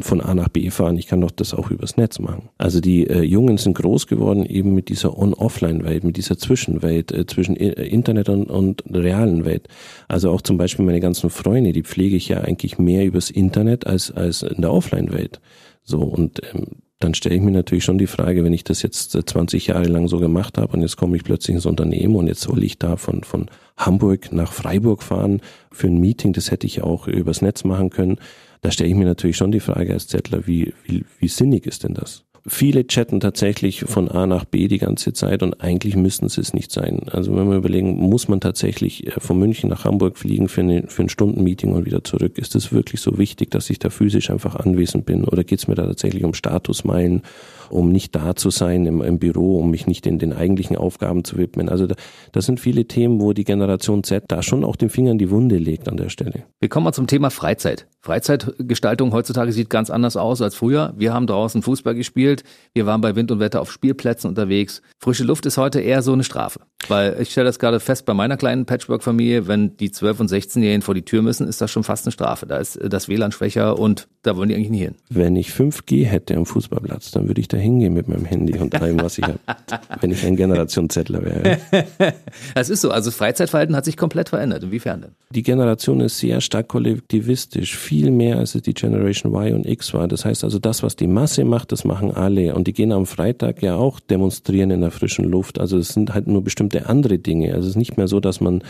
von 0.00 0.20
A 0.20 0.34
nach 0.34 0.48
B 0.48 0.70
fahren, 0.70 0.96
ich 0.96 1.06
kann 1.06 1.20
doch 1.20 1.30
das 1.30 1.54
auch 1.54 1.70
übers 1.70 1.96
Netz 1.96 2.18
machen. 2.18 2.48
Also 2.58 2.80
die 2.80 3.06
äh, 3.06 3.22
Jungen 3.22 3.56
sind 3.56 3.74
groß 3.74 4.06
geworden 4.06 4.44
eben 4.44 4.74
mit 4.74 4.88
dieser 4.88 5.16
On-Offline-Welt, 5.16 6.04
mit 6.04 6.16
dieser 6.16 6.38
Zwischenwelt, 6.38 7.12
äh, 7.12 7.26
zwischen 7.26 7.56
äh, 7.56 7.70
Internet 7.86 8.28
und, 8.28 8.50
und 8.50 8.82
realen 8.90 9.44
Welt. 9.44 9.68
Also 10.08 10.30
auch 10.30 10.42
zum 10.42 10.58
Beispiel 10.58 10.84
meine 10.84 11.00
ganzen 11.00 11.30
Freunde, 11.30 11.72
die 11.72 11.82
pflege 11.82 12.16
ich 12.16 12.28
ja 12.28 12.40
eigentlich 12.40 12.78
mehr 12.78 13.06
übers 13.06 13.30
Internet 13.30 13.86
als, 13.86 14.10
als 14.10 14.42
in 14.42 14.62
der 14.62 14.72
Offline-Welt. 14.72 15.40
So, 15.82 16.00
und 16.00 16.40
ähm, 16.52 16.66
dann 17.00 17.14
stelle 17.14 17.34
ich 17.34 17.40
mir 17.40 17.50
natürlich 17.50 17.84
schon 17.84 17.98
die 17.98 18.06
Frage, 18.06 18.44
wenn 18.44 18.52
ich 18.52 18.62
das 18.62 18.82
jetzt 18.82 19.12
20 19.12 19.68
Jahre 19.68 19.86
lang 19.86 20.06
so 20.06 20.18
gemacht 20.18 20.58
habe 20.58 20.74
und 20.74 20.82
jetzt 20.82 20.98
komme 20.98 21.16
ich 21.16 21.24
plötzlich 21.24 21.54
ins 21.54 21.66
Unternehmen 21.66 22.14
und 22.14 22.26
jetzt 22.26 22.42
soll 22.42 22.62
ich 22.62 22.78
da 22.78 22.96
von, 22.96 23.24
von 23.24 23.50
Hamburg 23.76 24.32
nach 24.32 24.52
Freiburg 24.52 25.02
fahren 25.02 25.40
für 25.72 25.86
ein 25.86 25.98
Meeting, 25.98 26.34
das 26.34 26.50
hätte 26.50 26.66
ich 26.66 26.82
auch 26.82 27.08
übers 27.08 27.40
Netz 27.40 27.64
machen 27.64 27.88
können. 27.88 28.18
Da 28.60 28.70
stelle 28.70 28.90
ich 28.90 28.96
mir 28.96 29.06
natürlich 29.06 29.38
schon 29.38 29.50
die 29.50 29.60
Frage 29.60 29.94
als 29.94 30.08
Zettler, 30.08 30.46
wie, 30.46 30.74
wie, 30.84 31.06
wie 31.18 31.28
sinnig 31.28 31.66
ist 31.66 31.84
denn 31.84 31.94
das? 31.94 32.24
Viele 32.46 32.86
chatten 32.86 33.20
tatsächlich 33.20 33.80
von 33.80 34.08
A 34.08 34.26
nach 34.26 34.44
B 34.44 34.68
die 34.68 34.78
ganze 34.78 35.12
Zeit 35.12 35.42
und 35.42 35.60
eigentlich 35.60 35.96
müssten 35.96 36.28
sie 36.28 36.40
es 36.40 36.54
nicht 36.54 36.72
sein. 36.72 37.02
Also 37.10 37.36
wenn 37.36 37.48
wir 37.50 37.56
überlegen, 37.56 37.96
muss 37.96 38.28
man 38.28 38.40
tatsächlich 38.40 39.06
äh, 39.06 39.20
von 39.20 39.38
München 39.38 39.68
nach 39.68 39.84
Hamburg 39.84 40.16
fliegen 40.16 40.48
für, 40.48 40.62
eine, 40.62 40.84
für 40.88 41.02
ein 41.02 41.08
Stundenmeeting 41.08 41.72
und 41.72 41.84
wieder 41.86 42.04
zurück? 42.04 42.38
Ist 42.38 42.54
es 42.54 42.72
wirklich 42.72 43.00
so 43.00 43.18
wichtig, 43.18 43.50
dass 43.50 43.70
ich 43.70 43.78
da 43.78 43.90
physisch 43.90 44.30
einfach 44.30 44.56
anwesend 44.56 45.06
bin? 45.06 45.24
Oder 45.24 45.44
geht 45.44 45.58
es 45.58 45.68
mir 45.68 45.74
da 45.74 45.86
tatsächlich 45.86 46.24
um 46.24 46.34
Statusmeilen? 46.34 47.22
um 47.70 47.92
nicht 47.92 48.14
da 48.14 48.34
zu 48.34 48.50
sein 48.50 48.84
im, 48.84 49.00
im 49.00 49.18
Büro, 49.18 49.58
um 49.58 49.70
mich 49.70 49.86
nicht 49.86 50.06
in 50.06 50.18
den 50.18 50.32
eigentlichen 50.32 50.76
Aufgaben 50.76 51.24
zu 51.24 51.38
widmen. 51.38 51.68
Also 51.68 51.86
da, 51.86 51.94
das 52.32 52.46
sind 52.46 52.60
viele 52.60 52.86
Themen, 52.86 53.20
wo 53.20 53.32
die 53.32 53.44
Generation 53.44 54.02
Z 54.02 54.24
da 54.28 54.42
schon 54.42 54.64
auch 54.64 54.76
den 54.76 54.90
Finger 54.90 55.12
in 55.12 55.18
die 55.18 55.30
Wunde 55.30 55.56
legt 55.56 55.88
an 55.88 55.96
der 55.96 56.08
Stelle. 56.08 56.44
Wir 56.58 56.68
kommen 56.68 56.84
mal 56.84 56.92
zum 56.92 57.06
Thema 57.06 57.30
Freizeit. 57.30 57.86
Freizeitgestaltung 58.02 59.12
heutzutage 59.12 59.52
sieht 59.52 59.68
ganz 59.68 59.90
anders 59.90 60.16
aus 60.16 60.40
als 60.40 60.54
früher. 60.54 60.94
Wir 60.96 61.12
haben 61.12 61.26
draußen 61.26 61.62
Fußball 61.62 61.94
gespielt, 61.94 62.44
wir 62.72 62.86
waren 62.86 63.00
bei 63.00 63.14
Wind 63.14 63.30
und 63.30 63.40
Wetter 63.40 63.60
auf 63.60 63.70
Spielplätzen 63.70 64.28
unterwegs. 64.28 64.80
Frische 64.98 65.24
Luft 65.24 65.44
ist 65.46 65.58
heute 65.58 65.80
eher 65.80 66.02
so 66.02 66.12
eine 66.12 66.24
Strafe. 66.24 66.60
Weil 66.88 67.16
ich 67.20 67.30
stelle 67.30 67.44
das 67.44 67.58
gerade 67.58 67.78
fest 67.78 68.06
bei 68.06 68.14
meiner 68.14 68.36
kleinen 68.36 68.64
Patchwork-Familie, 68.64 69.46
wenn 69.46 69.76
die 69.76 69.90
12- 69.90 70.20
und 70.20 70.30
16-Jährigen 70.30 70.82
vor 70.82 70.94
die 70.94 71.04
Tür 71.04 71.20
müssen, 71.20 71.46
ist 71.46 71.60
das 71.60 71.70
schon 71.70 71.84
fast 71.84 72.06
eine 72.06 72.12
Strafe. 72.12 72.46
Da 72.46 72.56
ist 72.56 72.78
das 72.82 73.08
WLAN 73.08 73.32
schwächer 73.32 73.78
und 73.78 74.08
da 74.22 74.36
wollen 74.36 74.48
die 74.48 74.54
eigentlich 74.54 74.70
nie 74.70 74.80
hin. 74.80 74.94
Wenn 75.10 75.36
ich 75.36 75.50
5G 75.50 76.06
hätte 76.06 76.36
am 76.36 76.46
Fußballplatz, 76.46 77.10
dann 77.10 77.28
würde 77.28 77.40
ich 77.40 77.48
da 77.48 77.58
hingehen 77.58 77.92
mit 77.92 78.08
meinem 78.08 78.24
Handy 78.24 78.58
und 78.58 78.72
treiben, 78.72 79.00
was 79.02 79.18
ich 79.18 79.24
habe. 79.24 79.38
wenn 80.00 80.10
ich 80.10 80.24
ein 80.24 80.36
Generation 80.36 80.88
Zettler 80.88 81.22
wäre. 81.24 81.58
Das 82.54 82.68
ist 82.68 82.80
so. 82.80 82.90
Also 82.90 83.10
Freizeitverhalten 83.10 83.76
hat 83.76 83.84
sich 83.84 83.96
komplett 83.96 84.30
verändert. 84.30 84.62
Inwiefern 84.62 85.02
denn? 85.02 85.10
Die 85.30 85.42
Generation 85.42 86.00
ist 86.00 86.18
sehr 86.18 86.40
stark 86.40 86.68
kollektivistisch. 86.68 87.76
Viel 87.90 88.12
mehr 88.12 88.38
als 88.38 88.54
es 88.54 88.62
die 88.62 88.72
Generation 88.72 89.34
Y 89.34 89.52
und 89.52 89.66
X 89.66 89.92
war. 89.94 90.06
Das 90.06 90.24
heißt 90.24 90.44
also, 90.44 90.60
das, 90.60 90.84
was 90.84 90.94
die 90.94 91.08
Masse 91.08 91.44
macht, 91.44 91.72
das 91.72 91.84
machen 91.84 92.12
alle. 92.12 92.54
Und 92.54 92.68
die 92.68 92.72
gehen 92.72 92.92
am 92.92 93.04
Freitag 93.04 93.64
ja 93.64 93.74
auch 93.74 93.98
demonstrieren 93.98 94.70
in 94.70 94.80
der 94.80 94.92
frischen 94.92 95.24
Luft. 95.24 95.58
Also 95.58 95.76
es 95.76 95.88
sind 95.88 96.14
halt 96.14 96.28
nur 96.28 96.44
bestimmte 96.44 96.88
andere 96.88 97.18
Dinge. 97.18 97.52
Also 97.52 97.62
es 97.62 97.70
ist 97.70 97.76
nicht 97.76 97.96
mehr 97.96 98.06
so, 98.06 98.20
dass 98.20 98.40
man 98.40 98.62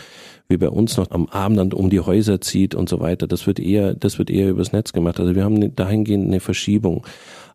wie 0.49 0.57
bei 0.57 0.69
uns 0.69 0.97
noch 0.97 1.11
am 1.11 1.27
Abend 1.27 1.59
dann 1.59 1.71
um 1.71 1.91
die 1.91 1.99
Häuser 1.99 2.41
zieht 2.41 2.73
und 2.73 2.89
so 2.89 2.99
weiter. 2.99 3.27
Das 3.27 3.45
wird 3.45 3.59
eher, 3.59 3.93
das 3.93 4.17
wird 4.17 4.31
eher 4.31 4.49
übers 4.49 4.71
Netz 4.71 4.91
gemacht. 4.91 5.19
Also 5.19 5.35
wir 5.35 5.43
haben 5.43 5.75
dahingehend 5.75 6.25
eine 6.25 6.39
Verschiebung 6.39 7.05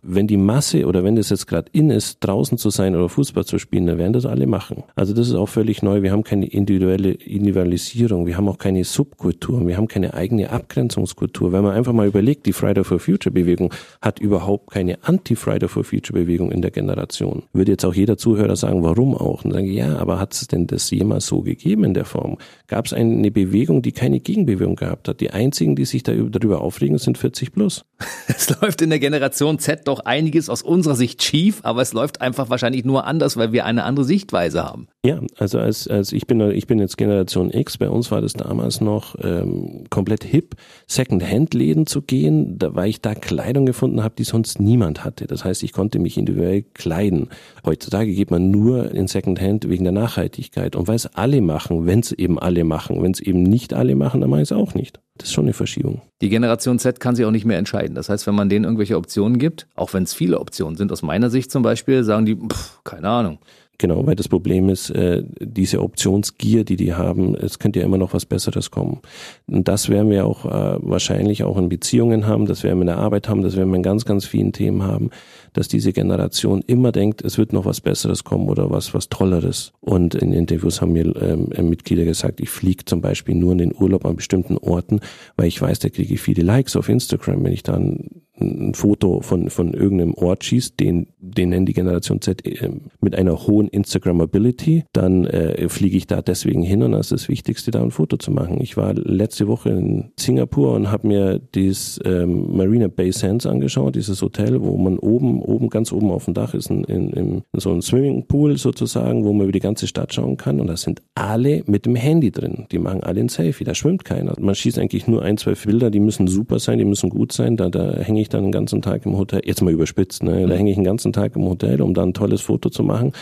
wenn 0.06 0.26
die 0.26 0.36
Masse 0.36 0.86
oder 0.86 1.04
wenn 1.04 1.16
es 1.16 1.30
jetzt 1.30 1.46
gerade 1.46 1.68
in 1.72 1.90
ist, 1.90 2.18
draußen 2.20 2.58
zu 2.58 2.70
sein 2.70 2.94
oder 2.94 3.08
Fußball 3.08 3.44
zu 3.44 3.58
spielen, 3.58 3.86
dann 3.86 3.98
werden 3.98 4.12
das 4.12 4.26
alle 4.26 4.46
machen. 4.46 4.84
Also 4.94 5.12
das 5.12 5.28
ist 5.28 5.34
auch 5.34 5.48
völlig 5.48 5.82
neu. 5.82 6.02
Wir 6.02 6.12
haben 6.12 6.24
keine 6.24 6.46
individuelle 6.46 7.12
Individualisierung, 7.12 8.26
wir 8.26 8.36
haben 8.36 8.48
auch 8.48 8.58
keine 8.58 8.84
Subkultur, 8.84 9.66
wir 9.66 9.76
haben 9.76 9.88
keine 9.88 10.14
eigene 10.14 10.50
Abgrenzungskultur. 10.50 11.52
Wenn 11.52 11.62
man 11.62 11.74
einfach 11.74 11.92
mal 11.92 12.06
überlegt, 12.06 12.46
die 12.46 12.52
Friday 12.52 12.84
for 12.84 12.98
Future 12.98 13.32
Bewegung 13.32 13.72
hat 14.00 14.18
überhaupt 14.20 14.70
keine 14.70 14.98
Anti-Friday 15.02 15.68
for 15.68 15.84
Future 15.84 16.18
Bewegung 16.18 16.52
in 16.52 16.62
der 16.62 16.70
Generation. 16.70 17.42
Würde 17.52 17.72
jetzt 17.72 17.84
auch 17.84 17.94
jeder 17.94 18.16
Zuhörer 18.16 18.56
sagen, 18.56 18.82
warum 18.82 19.14
auch? 19.14 19.44
Und 19.44 19.52
sagen, 19.52 19.66
ja, 19.66 19.96
aber 19.96 20.18
hat 20.18 20.34
es 20.34 20.46
denn 20.46 20.66
das 20.66 20.90
jemals 20.90 21.26
so 21.26 21.42
gegeben 21.42 21.84
in 21.84 21.94
der 21.94 22.04
Form? 22.04 22.38
Gab 22.68 22.86
es 22.86 22.92
eine 22.92 23.30
Bewegung, 23.30 23.82
die 23.82 23.92
keine 23.92 24.20
Gegenbewegung 24.20 24.76
gehabt 24.76 25.08
hat? 25.08 25.20
Die 25.20 25.30
einzigen, 25.30 25.76
die 25.76 25.84
sich 25.84 26.02
darüber 26.02 26.60
aufregen, 26.60 26.98
sind 26.98 27.18
40 27.18 27.52
plus. 27.52 27.84
Es 28.28 28.50
läuft 28.60 28.82
in 28.82 28.90
der 28.90 28.98
Generation 28.98 29.58
Z 29.58 29.88
doch 29.88 29.95
einiges 30.00 30.48
aus 30.48 30.62
unserer 30.62 30.94
Sicht 30.94 31.22
schief, 31.22 31.60
aber 31.62 31.82
es 31.82 31.92
läuft 31.92 32.20
einfach 32.20 32.50
wahrscheinlich 32.50 32.84
nur 32.84 33.06
anders, 33.06 33.36
weil 33.36 33.52
wir 33.52 33.64
eine 33.64 33.84
andere 33.84 34.04
Sichtweise 34.04 34.64
haben. 34.64 34.88
Ja, 35.04 35.20
also 35.38 35.58
als, 35.58 35.86
als 35.88 36.12
ich 36.12 36.26
bin 36.26 36.40
ich 36.50 36.66
bin 36.66 36.78
jetzt 36.78 36.96
Generation 36.96 37.52
X, 37.52 37.78
bei 37.78 37.88
uns 37.88 38.10
war 38.10 38.20
das 38.20 38.32
damals 38.32 38.80
noch 38.80 39.14
ähm, 39.22 39.84
komplett 39.90 40.24
hip, 40.24 40.56
Second-Hand-Läden 40.86 41.86
zu 41.86 42.02
gehen, 42.02 42.58
da, 42.58 42.74
weil 42.74 42.88
ich 42.88 43.00
da 43.00 43.14
Kleidung 43.14 43.66
gefunden 43.66 44.02
habe, 44.02 44.14
die 44.18 44.24
sonst 44.24 44.60
niemand 44.60 45.04
hatte. 45.04 45.26
Das 45.26 45.44
heißt, 45.44 45.62
ich 45.62 45.72
konnte 45.72 45.98
mich 45.98 46.18
individuell 46.18 46.62
kleiden. 46.62 47.28
Heutzutage 47.64 48.12
geht 48.14 48.30
man 48.30 48.50
nur 48.50 48.90
in 48.90 49.06
Second-Hand 49.06 49.68
wegen 49.68 49.84
der 49.84 49.92
Nachhaltigkeit. 49.92 50.76
Und 50.76 50.88
weil 50.88 50.96
es 50.96 51.06
alle 51.06 51.40
machen, 51.40 51.86
wenn 51.86 52.00
es 52.00 52.12
eben 52.12 52.38
alle 52.38 52.64
machen, 52.64 53.02
wenn 53.02 53.12
es 53.12 53.20
eben 53.20 53.42
nicht 53.42 53.74
alle 53.74 53.94
machen, 53.94 54.20
dann 54.20 54.30
mache 54.30 54.42
ich 54.42 54.50
es 54.50 54.56
auch 54.56 54.74
nicht. 54.74 55.00
Das 55.18 55.28
ist 55.28 55.34
schon 55.34 55.44
eine 55.44 55.52
Verschiebung. 55.52 56.02
Die 56.20 56.28
Generation 56.28 56.78
Z 56.78 57.00
kann 57.00 57.16
sich 57.16 57.24
auch 57.24 57.30
nicht 57.30 57.44
mehr 57.44 57.58
entscheiden. 57.58 57.94
Das 57.94 58.08
heißt, 58.08 58.26
wenn 58.26 58.34
man 58.34 58.48
denen 58.48 58.64
irgendwelche 58.64 58.96
Optionen 58.96 59.38
gibt, 59.38 59.66
auch 59.74 59.92
wenn 59.94 60.02
es 60.02 60.14
viele 60.14 60.38
Optionen 60.38 60.76
sind, 60.76 60.92
aus 60.92 61.02
meiner 61.02 61.30
Sicht 61.30 61.50
zum 61.50 61.62
Beispiel, 61.62 62.04
sagen 62.04 62.26
die, 62.26 62.36
pff, 62.36 62.82
keine 62.84 63.08
Ahnung. 63.08 63.38
Genau, 63.78 64.06
weil 64.06 64.16
das 64.16 64.28
Problem 64.28 64.70
ist, 64.70 64.88
äh, 64.90 65.22
diese 65.38 65.82
Optionsgier, 65.82 66.64
die 66.64 66.76
die 66.76 66.94
haben, 66.94 67.34
es 67.34 67.58
könnte 67.58 67.80
ja 67.80 67.84
immer 67.84 67.98
noch 67.98 68.14
was 68.14 68.24
Besseres 68.24 68.70
kommen. 68.70 69.00
Und 69.46 69.68
das 69.68 69.90
werden 69.90 70.10
wir 70.10 70.24
auch 70.24 70.46
äh, 70.46 70.78
wahrscheinlich 70.80 71.44
auch 71.44 71.58
in 71.58 71.68
Beziehungen 71.68 72.26
haben, 72.26 72.46
das 72.46 72.62
werden 72.62 72.78
wir 72.78 72.82
in 72.82 72.86
der 72.86 72.98
Arbeit 72.98 73.28
haben, 73.28 73.42
das 73.42 73.56
werden 73.56 73.70
wir 73.70 73.76
in 73.76 73.82
ganz, 73.82 74.06
ganz 74.06 74.24
vielen 74.24 74.52
Themen 74.52 74.82
haben, 74.82 75.10
dass 75.52 75.68
diese 75.68 75.92
Generation 75.92 76.62
immer 76.66 76.90
denkt, 76.90 77.22
es 77.22 77.36
wird 77.36 77.52
noch 77.52 77.66
was 77.66 77.82
Besseres 77.82 78.24
kommen 78.24 78.48
oder 78.48 78.70
was, 78.70 78.94
was 78.94 79.10
Tolleres. 79.10 79.72
Und 79.80 80.14
in 80.14 80.32
Interviews 80.32 80.80
haben 80.80 80.92
mir 80.92 81.14
ähm, 81.20 81.68
Mitglieder 81.68 82.04
gesagt, 82.04 82.40
ich 82.40 82.48
fliege 82.48 82.86
zum 82.86 83.02
Beispiel 83.02 83.34
nur 83.34 83.52
in 83.52 83.58
den 83.58 83.74
Urlaub 83.74 84.06
an 84.06 84.16
bestimmten 84.16 84.56
Orten, 84.56 85.00
weil 85.36 85.48
ich 85.48 85.60
weiß, 85.60 85.80
da 85.80 85.90
kriege 85.90 86.14
ich 86.14 86.20
viele 86.20 86.42
Likes 86.42 86.76
auf 86.76 86.88
Instagram, 86.88 87.44
wenn 87.44 87.52
ich 87.52 87.62
dann 87.62 88.22
ein 88.40 88.74
Foto 88.74 89.20
von, 89.20 89.50
von 89.50 89.72
irgendeinem 89.72 90.14
Ort 90.14 90.44
schießt, 90.44 90.78
den, 90.78 91.08
den 91.18 91.50
nennen 91.50 91.66
die 91.66 91.72
Generation 91.72 92.20
Z 92.20 92.46
äh, 92.46 92.70
mit 93.00 93.14
einer 93.16 93.46
hohen 93.46 93.68
Instagrammability, 93.68 94.84
dann 94.92 95.24
äh, 95.24 95.68
fliege 95.68 95.96
ich 95.96 96.06
da 96.06 96.22
deswegen 96.22 96.62
hin 96.62 96.82
und 96.82 96.92
das 96.92 97.12
ist 97.12 97.22
das 97.22 97.28
Wichtigste, 97.28 97.70
da 97.70 97.82
ein 97.82 97.90
Foto 97.90 98.16
zu 98.16 98.30
machen. 98.30 98.60
Ich 98.60 98.76
war 98.76 98.94
letzte 98.94 99.48
Woche 99.48 99.70
in 99.70 100.10
Singapur 100.18 100.74
und 100.74 100.90
habe 100.90 101.08
mir 101.08 101.38
dieses 101.38 102.00
ähm, 102.04 102.56
Marina 102.56 102.88
Bay 102.88 103.12
Sands 103.12 103.46
angeschaut, 103.46 103.96
dieses 103.96 104.20
Hotel, 104.22 104.62
wo 104.62 104.76
man 104.76 104.98
oben, 104.98 105.42
oben, 105.42 105.68
ganz 105.68 105.92
oben 105.92 106.10
auf 106.10 106.26
dem 106.26 106.34
Dach 106.34 106.54
ist, 106.54 106.70
in, 106.70 106.84
in, 106.84 107.10
in 107.10 107.42
so 107.54 107.72
ein 107.72 107.82
Swimmingpool 107.82 108.58
sozusagen, 108.58 109.24
wo 109.24 109.32
man 109.32 109.44
über 109.44 109.52
die 109.52 109.60
ganze 109.60 109.86
Stadt 109.86 110.12
schauen 110.12 110.36
kann 110.36 110.60
und 110.60 110.66
da 110.66 110.76
sind 110.76 111.02
alle 111.14 111.62
mit 111.66 111.86
dem 111.86 111.96
Handy 111.96 112.30
drin. 112.30 112.66
Die 112.70 112.78
machen 112.78 113.02
alle 113.02 113.20
ein 113.20 113.28
Selfie, 113.28 113.64
da 113.64 113.74
schwimmt 113.74 114.04
keiner. 114.04 114.34
Man 114.38 114.54
schießt 114.54 114.78
eigentlich 114.78 115.06
nur 115.06 115.22
ein, 115.22 115.36
zwei 115.36 115.54
Bilder, 115.54 115.90
die 115.90 116.00
müssen 116.00 116.26
super 116.28 116.58
sein, 116.58 116.78
die 116.78 116.84
müssen 116.84 117.10
gut 117.10 117.32
sein, 117.32 117.56
da, 117.56 117.68
da 117.68 117.96
hänge 117.98 118.20
ich 118.20 118.25
ich 118.26 118.30
dann 118.30 118.42
den 118.42 118.52
ganzen 118.52 118.82
Tag 118.82 119.06
im 119.06 119.16
Hotel, 119.16 119.40
jetzt 119.44 119.62
mal 119.62 119.72
überspitzt, 119.72 120.22
ne? 120.22 120.46
da 120.46 120.54
hänge 120.54 120.70
ich 120.70 120.76
den 120.76 120.84
ganzen 120.84 121.12
Tag 121.12 121.36
im 121.36 121.44
Hotel, 121.44 121.80
um 121.80 121.94
dann 121.94 122.10
ein 122.10 122.14
tolles 122.14 122.42
Foto 122.42 122.68
zu 122.68 122.82
machen, 122.82 123.12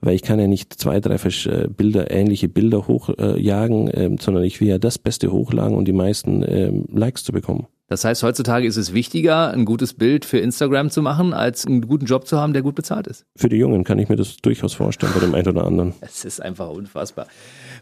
weil 0.00 0.14
ich 0.14 0.22
kann 0.22 0.40
ja 0.40 0.46
nicht 0.46 0.74
zwei, 0.74 1.00
drei 1.00 1.14
äh, 1.14 1.68
Bilder, 1.68 2.10
ähnliche 2.10 2.48
Bilder 2.48 2.86
hochjagen, 2.86 3.88
äh, 3.88 4.06
äh, 4.06 4.16
sondern 4.20 4.44
ich 4.44 4.60
will 4.60 4.68
ja 4.68 4.78
das 4.78 4.98
Beste 4.98 5.30
hochlagen 5.30 5.76
und 5.76 5.86
die 5.86 5.92
meisten 5.92 6.42
äh, 6.42 6.72
Likes 6.92 7.24
zu 7.24 7.32
bekommen. 7.32 7.66
Das 7.86 8.02
heißt, 8.02 8.22
heutzutage 8.22 8.66
ist 8.66 8.78
es 8.78 8.94
wichtiger, 8.94 9.50
ein 9.50 9.66
gutes 9.66 9.92
Bild 9.92 10.24
für 10.24 10.38
Instagram 10.38 10.88
zu 10.88 11.02
machen, 11.02 11.34
als 11.34 11.66
einen 11.66 11.86
guten 11.86 12.06
Job 12.06 12.26
zu 12.26 12.38
haben, 12.40 12.54
der 12.54 12.62
gut 12.62 12.74
bezahlt 12.74 13.06
ist. 13.06 13.26
Für 13.36 13.50
die 13.50 13.56
Jungen 13.56 13.84
kann 13.84 13.98
ich 13.98 14.08
mir 14.08 14.16
das 14.16 14.38
durchaus 14.38 14.72
vorstellen, 14.72 15.12
bei 15.14 15.20
dem 15.20 15.34
einen 15.34 15.48
oder 15.48 15.66
anderen. 15.66 15.92
Es 16.00 16.24
ist 16.24 16.40
einfach 16.40 16.70
unfassbar. 16.70 17.26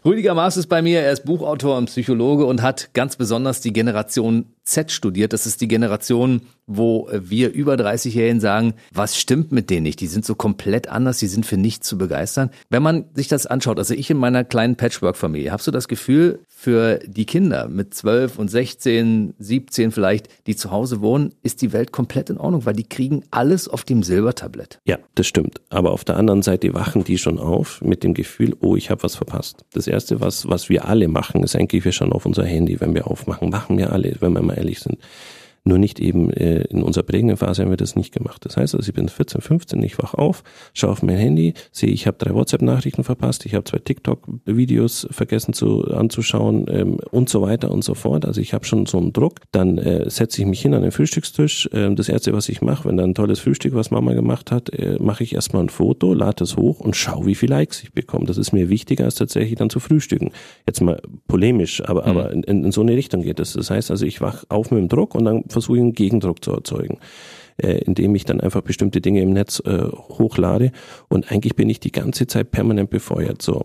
Rüdiger 0.03 0.33
Maas 0.33 0.57
ist 0.57 0.67
bei 0.67 0.81
mir, 0.81 0.99
er 0.99 1.13
ist 1.13 1.23
Buchautor 1.23 1.77
und 1.77 1.85
Psychologe 1.85 2.45
und 2.45 2.61
hat 2.61 2.93
ganz 2.93 3.15
besonders 3.15 3.61
die 3.61 3.71
Generation 3.71 4.47
Z 4.63 4.91
studiert. 4.91 5.33
Das 5.33 5.45
ist 5.45 5.61
die 5.61 5.67
Generation, 5.67 6.41
wo 6.65 7.09
wir 7.11 7.51
über 7.51 7.73
30-Jährigen 7.73 8.39
sagen, 8.39 8.73
was 8.93 9.17
stimmt 9.17 9.51
mit 9.51 9.69
denen 9.69 9.83
nicht? 9.83 9.99
Die 9.99 10.07
sind 10.07 10.25
so 10.25 10.35
komplett 10.35 10.87
anders, 10.87 11.17
die 11.19 11.27
sind 11.27 11.45
für 11.45 11.57
nichts 11.57 11.87
zu 11.87 11.97
begeistern. 11.97 12.49
Wenn 12.69 12.83
man 12.83 13.05
sich 13.13 13.27
das 13.27 13.45
anschaut, 13.45 13.77
also 13.77 13.93
ich 13.93 14.09
in 14.09 14.17
meiner 14.17 14.43
kleinen 14.43 14.75
Patchwork-Familie, 14.75 15.51
hast 15.51 15.67
du 15.67 15.71
das 15.71 15.87
Gefühl, 15.87 16.39
für 16.47 16.99
die 17.05 17.25
Kinder 17.25 17.67
mit 17.67 17.93
12 17.93 18.39
und 18.39 18.49
16, 18.49 19.33
17 19.37 19.91
vielleicht, 19.91 20.29
die 20.47 20.55
zu 20.55 20.71
Hause 20.71 21.01
wohnen, 21.01 21.33
ist 21.43 21.61
die 21.61 21.73
Welt 21.73 21.91
komplett 21.91 22.29
in 22.29 22.37
Ordnung, 22.37 22.65
weil 22.65 22.73
die 22.73 22.87
kriegen 22.87 23.23
alles 23.31 23.67
auf 23.67 23.83
dem 23.83 24.01
Silbertablett. 24.01 24.79
Ja, 24.85 24.97
das 25.15 25.27
stimmt. 25.27 25.59
Aber 25.69 25.91
auf 25.91 26.05
der 26.05 26.15
anderen 26.15 26.41
Seite 26.41 26.73
wachen 26.73 27.03
die 27.03 27.17
schon 27.17 27.37
auf 27.37 27.81
mit 27.81 28.03
dem 28.03 28.13
Gefühl, 28.13 28.55
oh, 28.61 28.77
ich 28.77 28.89
habe 28.89 29.03
was 29.03 29.17
verpasst. 29.17 29.65
Das 29.73 29.87
Erste, 29.87 30.21
was, 30.21 30.47
was 30.47 30.69
wir 30.69 30.85
alle 30.85 31.09
machen, 31.09 31.43
ist 31.43 31.57
eigentlich, 31.57 31.83
wir 31.83 31.91
schauen 31.91 32.13
auf 32.13 32.25
unser 32.25 32.45
Handy, 32.45 32.79
wenn 32.79 32.93
wir 32.93 33.07
aufmachen. 33.07 33.49
Machen 33.49 33.77
wir 33.77 33.91
alle, 33.91 34.15
wenn 34.21 34.31
wir 34.31 34.41
mal 34.53 34.57
ehrlich 34.59 34.79
sind. 34.79 34.97
Nur 35.65 35.77
nicht 35.77 35.99
eben 35.99 36.29
äh, 36.31 36.63
in 36.63 36.83
unserer 36.83 37.05
prägenden 37.05 37.37
Phase 37.37 37.61
haben 37.61 37.69
wir 37.69 37.77
das 37.77 37.95
nicht 37.95 38.13
gemacht. 38.13 38.43
Das 38.45 38.57
heißt 38.57 38.75
also, 38.75 38.85
ich 38.87 38.93
bin 38.93 39.07
14, 39.07 39.39
15, 39.39 39.81
ich 39.81 39.97
wach 39.97 40.13
auf, 40.13 40.43
schaue 40.73 40.91
auf 40.91 41.03
mein 41.03 41.15
Handy, 41.15 41.53
sehe, 41.71 41.89
ich 41.89 42.05
habe 42.05 42.17
drei 42.17 42.33
WhatsApp-Nachrichten 42.33 43.05
verpasst, 43.05 43.45
ich 43.45 43.55
habe 43.55 43.63
zwei 43.63 43.79
TikTok-Videos 43.79 45.07
vergessen 45.11 45.53
zu 45.53 45.85
anzuschauen 45.85 46.65
ähm, 46.69 46.97
und 47.11 47.29
so 47.29 47.41
weiter 47.41 47.71
und 47.71 47.83
so 47.83 47.93
fort. 47.93 48.25
Also 48.25 48.41
ich 48.41 48.53
habe 48.53 48.65
schon 48.65 48.85
so 48.85 48.97
einen 48.97 49.13
Druck. 49.13 49.35
Dann 49.51 49.77
äh, 49.77 50.09
setze 50.09 50.41
ich 50.41 50.47
mich 50.47 50.61
hin 50.61 50.73
an 50.73 50.81
den 50.81 50.91
Frühstückstisch. 50.91 51.69
Ähm, 51.71 51.95
das 51.95 52.09
erste, 52.09 52.33
was 52.33 52.49
ich 52.49 52.61
mache, 52.61 52.89
wenn 52.89 52.97
da 52.97 53.05
ein 53.05 53.15
tolles 53.15 53.39
Frühstück, 53.39 53.73
was 53.73 53.89
Mama 53.89 54.13
gemacht 54.13 54.51
hat, 54.51 54.69
äh, 54.69 54.97
mache 54.99 55.23
ich 55.23 55.33
erstmal 55.33 55.63
ein 55.63 55.69
Foto, 55.69 56.13
lade 56.13 56.43
es 56.43 56.57
hoch 56.57 56.81
und 56.81 56.95
schaue, 56.97 57.25
wie 57.25 57.35
viele 57.35 57.55
Likes 57.55 57.83
ich 57.83 57.93
bekomme. 57.93 58.25
Das 58.25 58.37
ist 58.37 58.51
mir 58.51 58.69
wichtiger, 58.69 59.05
als 59.05 59.15
tatsächlich 59.15 59.55
dann 59.55 59.69
zu 59.69 59.79
frühstücken. 59.79 60.31
Jetzt 60.67 60.81
mal 60.81 61.01
polemisch, 61.27 61.81
aber, 61.85 62.03
mhm. 62.03 62.09
aber 62.09 62.31
in, 62.31 62.43
in 62.43 62.71
so 62.71 62.81
eine 62.81 62.97
Richtung 62.97 63.21
geht 63.21 63.39
es. 63.39 63.53
Das. 63.53 63.67
das 63.67 63.69
heißt 63.69 63.91
also, 63.91 64.05
ich 64.05 64.19
wach 64.19 64.43
auf 64.49 64.71
mit 64.71 64.79
dem 64.79 64.89
Druck 64.89 65.15
und 65.15 65.25
dann 65.25 65.43
versuche 65.53 65.77
ich 65.77 65.81
einen 65.81 65.93
Gegendruck 65.93 66.43
zu 66.43 66.51
erzeugen, 66.51 66.99
äh, 67.57 67.77
indem 67.85 68.13
ich 68.15 68.25
dann 68.25 68.41
einfach 68.41 68.61
bestimmte 68.61 68.99
Dinge 68.99 69.21
im 69.21 69.31
Netz 69.31 69.61
äh, 69.65 69.83
hochlade 69.87 70.71
und 71.09 71.31
eigentlich 71.31 71.55
bin 71.55 71.69
ich 71.69 71.79
die 71.79 71.91
ganze 71.91 72.27
Zeit 72.27 72.51
permanent 72.51 72.89
befeuert. 72.89 73.41
So. 73.41 73.63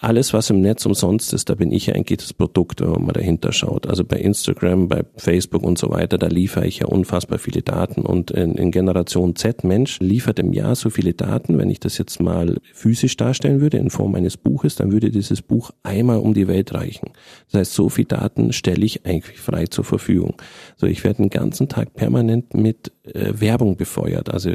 Alles, 0.00 0.32
was 0.32 0.48
im 0.50 0.60
Netz 0.60 0.86
umsonst 0.86 1.32
ist, 1.32 1.50
da 1.50 1.56
bin 1.56 1.72
ich 1.72 1.92
eigentlich 1.92 2.18
das 2.18 2.32
Produkt, 2.32 2.80
wenn 2.80 2.90
man 2.90 3.06
mal 3.06 3.12
dahinter 3.12 3.52
schaut. 3.52 3.88
Also 3.88 4.04
bei 4.04 4.16
Instagram, 4.16 4.86
bei 4.86 5.02
Facebook 5.16 5.64
und 5.64 5.76
so 5.76 5.90
weiter, 5.90 6.18
da 6.18 6.28
liefere 6.28 6.66
ich 6.66 6.78
ja 6.78 6.86
unfassbar 6.86 7.38
viele 7.40 7.62
Daten. 7.62 8.02
Und 8.02 8.30
in, 8.30 8.54
in 8.54 8.70
Generation 8.70 9.34
Z 9.34 9.64
Mensch 9.64 9.98
liefert 9.98 10.38
im 10.38 10.52
Jahr 10.52 10.76
so 10.76 10.90
viele 10.90 11.14
Daten, 11.14 11.58
wenn 11.58 11.68
ich 11.68 11.80
das 11.80 11.98
jetzt 11.98 12.20
mal 12.20 12.58
physisch 12.72 13.16
darstellen 13.16 13.60
würde, 13.60 13.78
in 13.78 13.90
Form 13.90 14.14
eines 14.14 14.36
Buches, 14.36 14.76
dann 14.76 14.92
würde 14.92 15.10
dieses 15.10 15.42
Buch 15.42 15.72
einmal 15.82 16.18
um 16.18 16.32
die 16.32 16.46
Welt 16.46 16.72
reichen. 16.74 17.10
Das 17.50 17.60
heißt, 17.60 17.74
so 17.74 17.88
viel 17.88 18.04
Daten 18.04 18.52
stelle 18.52 18.84
ich 18.84 19.04
eigentlich 19.04 19.40
frei 19.40 19.66
zur 19.66 19.84
Verfügung. 19.84 20.36
So, 20.76 20.86
ich 20.86 21.02
werde 21.02 21.22
den 21.22 21.30
ganzen 21.30 21.68
Tag 21.68 21.94
permanent 21.94 22.54
mit 22.54 22.92
äh, 23.02 23.32
Werbung 23.40 23.76
befeuert. 23.76 24.32
Also 24.32 24.52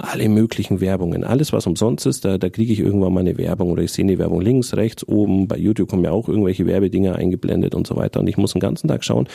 alle 0.00 0.28
möglichen 0.28 0.80
Werbungen. 0.80 1.24
Alles, 1.24 1.52
was 1.52 1.66
umsonst 1.66 2.06
ist, 2.06 2.24
da, 2.24 2.38
da 2.38 2.48
kriege 2.48 2.72
ich 2.72 2.80
irgendwann 2.80 3.12
mal 3.12 3.20
eine 3.20 3.38
Werbung 3.38 3.70
oder 3.70 3.82
ich 3.82 3.92
sehe 3.92 4.04
eine 4.04 4.18
Werbung 4.18 4.40
links, 4.40 4.74
rechts, 4.74 5.06
oben. 5.06 5.48
Bei 5.48 5.56
YouTube 5.56 5.88
kommen 5.88 6.04
ja 6.04 6.10
auch 6.10 6.28
irgendwelche 6.28 6.66
Werbedinger 6.66 7.16
eingeblendet 7.16 7.74
und 7.74 7.86
so 7.86 7.96
weiter. 7.96 8.20
Und 8.20 8.26
ich 8.26 8.36
muss 8.36 8.52
den 8.52 8.60
ganzen 8.60 8.88
Tag 8.88 9.04
schauen, 9.04 9.28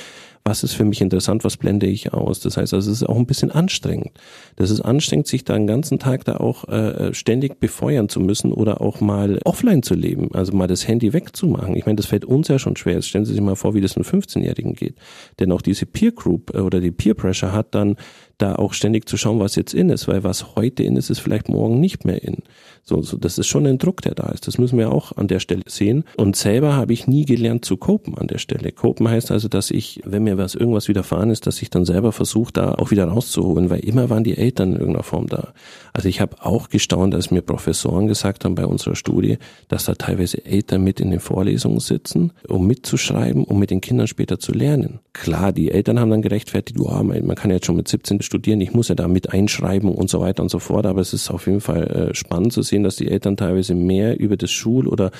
was 0.47 0.63
ist 0.63 0.73
für 0.73 0.85
mich 0.85 1.01
interessant, 1.01 1.43
was 1.43 1.57
blende 1.57 1.87
ich 1.87 2.13
aus. 2.13 2.39
Das 2.39 2.55
heißt 2.55 2.75
also, 2.75 2.91
es 2.91 3.01
ist 3.01 3.09
auch 3.09 3.17
ein 3.17 3.25
bisschen 3.25 3.49
anstrengend. 3.49 4.11
Das 4.57 4.69
ist 4.69 4.79
anstrengend, 4.79 5.25
sich 5.25 5.43
da 5.43 5.55
den 5.55 5.65
ganzen 5.65 5.97
Tag 5.97 6.23
da 6.23 6.37
auch 6.37 6.69
äh, 6.69 7.15
ständig 7.15 7.59
befeuern 7.59 8.09
zu 8.09 8.19
müssen 8.19 8.53
oder 8.53 8.79
auch 8.79 9.01
mal 9.01 9.39
offline 9.43 9.81
zu 9.81 9.95
leben, 9.95 10.29
also 10.35 10.55
mal 10.55 10.67
das 10.67 10.87
Handy 10.87 11.13
wegzumachen. 11.13 11.75
Ich 11.75 11.87
meine, 11.87 11.95
das 11.95 12.05
fällt 12.05 12.25
uns 12.25 12.47
ja 12.47 12.59
schon 12.59 12.75
schwer. 12.75 12.93
Jetzt 12.93 13.07
stellen 13.07 13.25
Sie 13.25 13.33
sich 13.33 13.41
mal 13.41 13.55
vor, 13.55 13.73
wie 13.73 13.81
das 13.81 13.97
einem 13.97 14.05
15-Jährigen 14.05 14.75
geht. 14.75 14.95
Denn 15.39 15.51
auch 15.51 15.63
diese 15.63 15.87
Peer 15.87 16.11
Group 16.11 16.53
äh, 16.53 16.59
oder 16.59 16.79
die 16.79 16.91
Peer 16.91 17.15
Pressure 17.15 17.51
hat 17.51 17.73
dann 17.73 17.95
da 18.37 18.55
auch 18.55 18.73
ständig 18.73 19.07
zu 19.07 19.17
schauen, 19.17 19.39
was 19.39 19.55
jetzt 19.55 19.73
in 19.73 19.89
ist, 19.89 20.07
weil 20.07 20.23
was 20.23 20.55
heute 20.55 20.83
in 20.83 20.97
ist, 20.97 21.09
ist 21.09 21.19
vielleicht 21.19 21.49
morgen 21.49 21.79
nicht 21.79 22.05
mehr 22.05 22.21
in. 22.21 22.37
So, 22.83 23.01
so, 23.01 23.17
das 23.17 23.37
ist 23.37 23.47
schon 23.47 23.65
ein 23.65 23.77
Druck, 23.77 24.01
der 24.01 24.13
da 24.13 24.27
ist. 24.29 24.47
Das 24.47 24.57
müssen 24.57 24.77
wir 24.77 24.91
auch 24.91 25.13
an 25.13 25.27
der 25.27 25.39
Stelle 25.39 25.63
sehen. 25.65 26.03
Und 26.17 26.35
selber 26.35 26.75
habe 26.75 26.93
ich 26.93 27.07
nie 27.07 27.25
gelernt 27.25 27.65
zu 27.65 27.77
kopen 27.77 28.17
an 28.17 28.27
der 28.27 28.37
Stelle. 28.37 28.71
Kopen 28.71 29.07
heißt 29.07 29.31
also, 29.31 29.47
dass 29.47 29.71
ich, 29.71 30.01
wenn 30.05 30.23
mir 30.23 30.34
was 30.37 30.55
irgendwas 30.55 30.87
widerfahren 30.87 31.29
ist, 31.29 31.47
dass 31.47 31.61
ich 31.61 31.69
dann 31.69 31.85
selber 31.85 32.11
versuche, 32.11 32.53
da 32.53 32.73
auch 32.73 32.91
wieder 32.91 33.05
rauszuholen, 33.05 33.69
weil 33.69 33.79
immer 33.79 34.09
waren 34.09 34.23
die 34.23 34.37
Eltern 34.37 34.73
in 34.73 34.79
irgendeiner 34.79 35.03
Form 35.03 35.27
da. 35.27 35.53
Also 35.93 36.09
ich 36.09 36.21
habe 36.21 36.37
auch 36.45 36.69
gestaunt, 36.69 37.15
als 37.15 37.31
mir 37.31 37.41
Professoren 37.41 38.07
gesagt 38.07 38.45
haben 38.45 38.55
bei 38.55 38.65
unserer 38.65 38.95
Studie, 38.95 39.37
dass 39.67 39.85
da 39.85 39.95
teilweise 39.95 40.45
Eltern 40.45 40.83
mit 40.83 40.99
in 40.99 41.11
den 41.11 41.19
Vorlesungen 41.19 41.79
sitzen, 41.79 42.33
um 42.47 42.67
mitzuschreiben, 42.67 43.43
um 43.43 43.59
mit 43.59 43.71
den 43.71 43.81
Kindern 43.81 44.07
später 44.07 44.39
zu 44.39 44.51
lernen. 44.51 44.99
Klar, 45.13 45.53
die 45.53 45.71
Eltern 45.71 45.99
haben 45.99 46.09
dann 46.09 46.21
gerechtfertigt, 46.21 46.79
oh, 46.79 47.03
man 47.03 47.35
kann 47.35 47.49
ja 47.49 47.55
jetzt 47.55 47.65
schon 47.65 47.77
mit 47.77 47.87
17 47.87 48.21
studieren, 48.21 48.61
ich 48.61 48.73
muss 48.73 48.89
ja 48.89 48.95
da 48.95 49.07
mit 49.07 49.31
einschreiben 49.31 49.89
und 49.89 50.09
so 50.09 50.19
weiter 50.19 50.43
und 50.43 50.49
so 50.49 50.59
fort, 50.59 50.85
aber 50.85 51.01
es 51.01 51.13
ist 51.13 51.29
auf 51.29 51.47
jeden 51.47 51.61
Fall 51.61 51.83
äh, 52.11 52.15
spannend 52.15 52.53
zu 52.53 52.61
sehen, 52.61 52.83
dass 52.83 52.95
die 52.95 53.09
Eltern 53.09 53.37
teilweise 53.37 53.75
mehr 53.75 54.19
über 54.19 54.37
das 54.37 54.51
Schul- 54.51 54.87
oder 54.87 55.11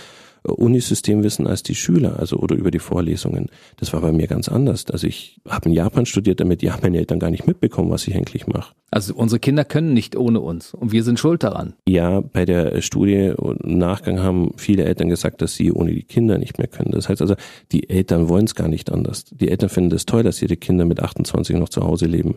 Unisystem 0.48 1.24
wissen 1.24 1.48
als 1.48 1.64
die 1.64 1.76
Schüler, 1.76 2.20
also 2.20 2.38
oder 2.38 2.56
über 2.56 2.72
die 2.72 2.80
Vorlesungen. 2.80 3.48
Das 3.78 3.94
war 3.94 4.02
bei 4.02 4.12
mir 4.12 4.28
ganz 4.28 4.50
anders. 4.50 4.86
Also 4.92 5.08
ich 5.08 5.40
habe 5.48 5.70
in 5.70 5.76
Japan 5.76 6.06
studiert, 6.06 6.40
damit 6.40 6.62
ja 6.62 6.78
meine 6.82 6.98
Eltern 6.98 7.20
gar 7.20 7.32
nicht 7.32 7.48
mitbekommen, 7.48 7.90
was 7.90 8.08
ich 8.08 8.16
eigentlich 8.16 8.48
mache. 8.48 8.74
Also 8.92 9.14
unsere 9.16 9.40
Kinder 9.40 9.66
können 9.66 9.94
nicht 9.94 10.16
ohne 10.16 10.40
uns 10.40 10.74
und 10.74 10.92
wir 10.92 11.04
sind 11.04 11.20
schuld 11.20 11.44
daran. 11.44 11.74
Ja, 11.88 12.22
bei 12.22 12.46
der 12.46 12.82
Studie 12.82 13.34
und 13.36 13.66
Nachgang 13.66 14.22
haben 14.22 14.52
viele 14.58 14.86
Eltern 14.86 15.10
gesagt, 15.10 15.42
dass 15.42 15.56
sie 15.56 15.72
ohne 15.72 15.94
die 15.94 16.04
Kinder 16.04 16.38
nicht 16.38 16.58
mehr 16.58 16.68
können. 16.68 16.92
Das 16.92 17.10
heißt 17.10 17.22
also, 17.22 17.36
die 17.72 17.90
Eltern 17.90 18.30
wollen 18.30 18.46
es 18.46 18.56
gar 18.56 18.68
nicht 18.68 18.92
anders. 18.92 19.26
Die 19.26 19.50
Eltern 19.50 19.70
finden 19.70 19.96
es 19.96 20.06
toll, 20.06 20.24
dass 20.24 20.42
ihre 20.42 20.56
Kinder 20.56 20.86
mit 20.86 21.02
28 21.02 21.58
noch 21.58 21.70
zu 21.70 21.82
Hause 21.84 22.06
leben. 22.06 22.36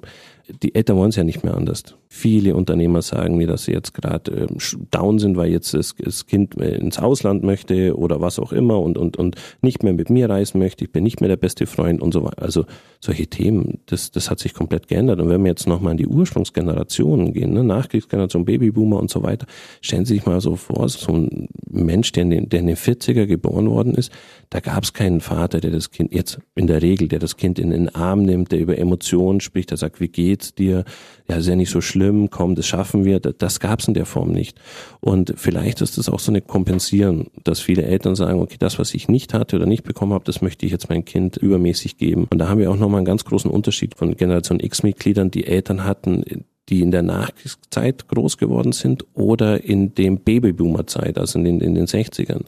Die 0.62 0.74
Eltern 0.74 0.96
wollen 0.96 1.10
es 1.10 1.16
ja 1.16 1.24
nicht 1.24 1.44
mehr 1.44 1.54
anders. 1.54 1.84
Viele 2.08 2.56
Unternehmer 2.56 3.02
sagen 3.02 3.36
mir, 3.36 3.46
dass 3.46 3.64
sie 3.64 3.72
jetzt 3.72 3.92
gerade 3.92 4.32
äh, 4.32 4.46
down 4.90 5.18
sind, 5.18 5.36
weil 5.36 5.50
jetzt 5.50 5.74
das, 5.74 5.94
Kind 6.26 6.54
ins 6.54 6.98
Ausland 6.98 7.42
möchte 7.42 7.96
oder 7.98 8.20
was 8.20 8.38
auch 8.38 8.52
immer 8.52 8.80
und, 8.80 8.96
und, 8.96 9.18
und 9.18 9.36
nicht 9.60 9.82
mehr 9.82 9.92
mit 9.92 10.08
mir 10.08 10.30
reisen 10.30 10.58
möchte, 10.58 10.84
ich 10.84 10.92
bin 10.92 11.04
nicht 11.04 11.20
mehr 11.20 11.28
der 11.28 11.36
beste 11.36 11.66
Freund 11.66 12.00
und 12.00 12.14
so 12.14 12.24
weiter. 12.24 12.42
Also 12.42 12.64
solche 13.00 13.26
Themen, 13.26 13.80
das, 13.86 14.10
das 14.10 14.30
hat 14.30 14.38
sich 14.38 14.54
komplett 14.54 14.88
geändert. 14.88 15.20
Und 15.20 15.28
wenn 15.28 15.42
wir 15.42 15.50
jetzt 15.50 15.68
nochmal 15.68 15.92
in 15.92 15.98
die 15.98 16.06
Ursprungsgenerationen 16.06 17.34
gehen, 17.34 17.52
ne, 17.52 17.62
Nachkriegsgeneration, 17.62 18.46
Babyboomer 18.46 18.98
und 18.98 19.10
so 19.10 19.22
weiter, 19.22 19.46
stellen 19.82 20.06
Sie 20.06 20.14
sich 20.14 20.24
mal 20.24 20.40
so 20.40 20.56
vor, 20.56 20.88
so 20.88 21.12
ein 21.12 21.48
Mensch, 21.70 22.12
der 22.12 22.22
in 22.22 22.30
den, 22.30 22.48
der 22.48 22.60
in 22.60 22.66
den 22.68 22.76
40er 22.76 23.26
geboren 23.26 23.68
worden 23.68 23.94
ist, 23.94 24.10
da 24.48 24.60
gab 24.60 24.82
es 24.82 24.94
keinen 24.94 25.20
Vater, 25.20 25.60
der 25.60 25.70
das 25.70 25.90
Kind, 25.90 26.14
jetzt 26.14 26.38
in 26.54 26.66
der 26.66 26.80
Regel, 26.80 27.08
der 27.08 27.18
das 27.18 27.36
Kind 27.36 27.58
in 27.58 27.70
den 27.70 27.94
Arm 27.94 28.22
nimmt, 28.22 28.50
der 28.50 28.60
über 28.60 28.78
Emotionen 28.78 29.40
spricht, 29.40 29.70
der 29.70 29.76
sagt, 29.76 30.00
wie 30.00 30.08
geht's 30.08 30.37
dir? 30.38 30.84
Ja, 31.28 31.36
ist 31.36 31.46
ja 31.46 31.56
nicht 31.56 31.70
so 31.70 31.80
schlimm, 31.80 32.30
komm, 32.30 32.54
das 32.54 32.66
schaffen 32.66 33.04
wir. 33.04 33.20
Das 33.20 33.60
gab 33.60 33.80
es 33.80 33.88
in 33.88 33.94
der 33.94 34.06
Form 34.06 34.30
nicht. 34.30 34.58
Und 35.00 35.34
vielleicht 35.36 35.80
ist 35.80 35.98
das 35.98 36.08
auch 36.08 36.20
so 36.20 36.32
eine 36.32 36.40
Kompensieren, 36.40 37.28
dass 37.44 37.60
viele 37.60 37.82
Eltern 37.82 38.14
sagen, 38.14 38.40
okay, 38.40 38.56
das, 38.58 38.78
was 38.78 38.94
ich 38.94 39.08
nicht 39.08 39.34
hatte 39.34 39.56
oder 39.56 39.66
nicht 39.66 39.84
bekommen 39.84 40.12
habe, 40.12 40.24
das 40.24 40.40
möchte 40.42 40.66
ich 40.66 40.72
jetzt 40.72 40.88
mein 40.88 41.04
Kind 41.04 41.36
übermäßig 41.36 41.98
geben. 41.98 42.26
Und 42.30 42.38
da 42.38 42.48
haben 42.48 42.58
wir 42.58 42.70
auch 42.70 42.76
nochmal 42.76 42.98
einen 42.98 43.06
ganz 43.06 43.24
großen 43.24 43.50
Unterschied 43.50 43.94
von 43.96 44.16
Generation 44.16 44.60
X-Mitgliedern, 44.60 45.30
die 45.30 45.46
Eltern 45.46 45.84
hatten, 45.84 46.24
die 46.68 46.82
in 46.82 46.90
der 46.90 47.02
Nachkriegszeit 47.02 48.08
groß 48.08 48.36
geworden 48.36 48.72
sind 48.72 49.04
oder 49.14 49.64
in 49.64 49.94
dem 49.94 50.18
Babyboomer-Zeit, 50.18 51.18
also 51.18 51.38
in 51.38 51.44
den, 51.44 51.60
in 51.60 51.74
den 51.74 51.86
60ern 51.86 52.44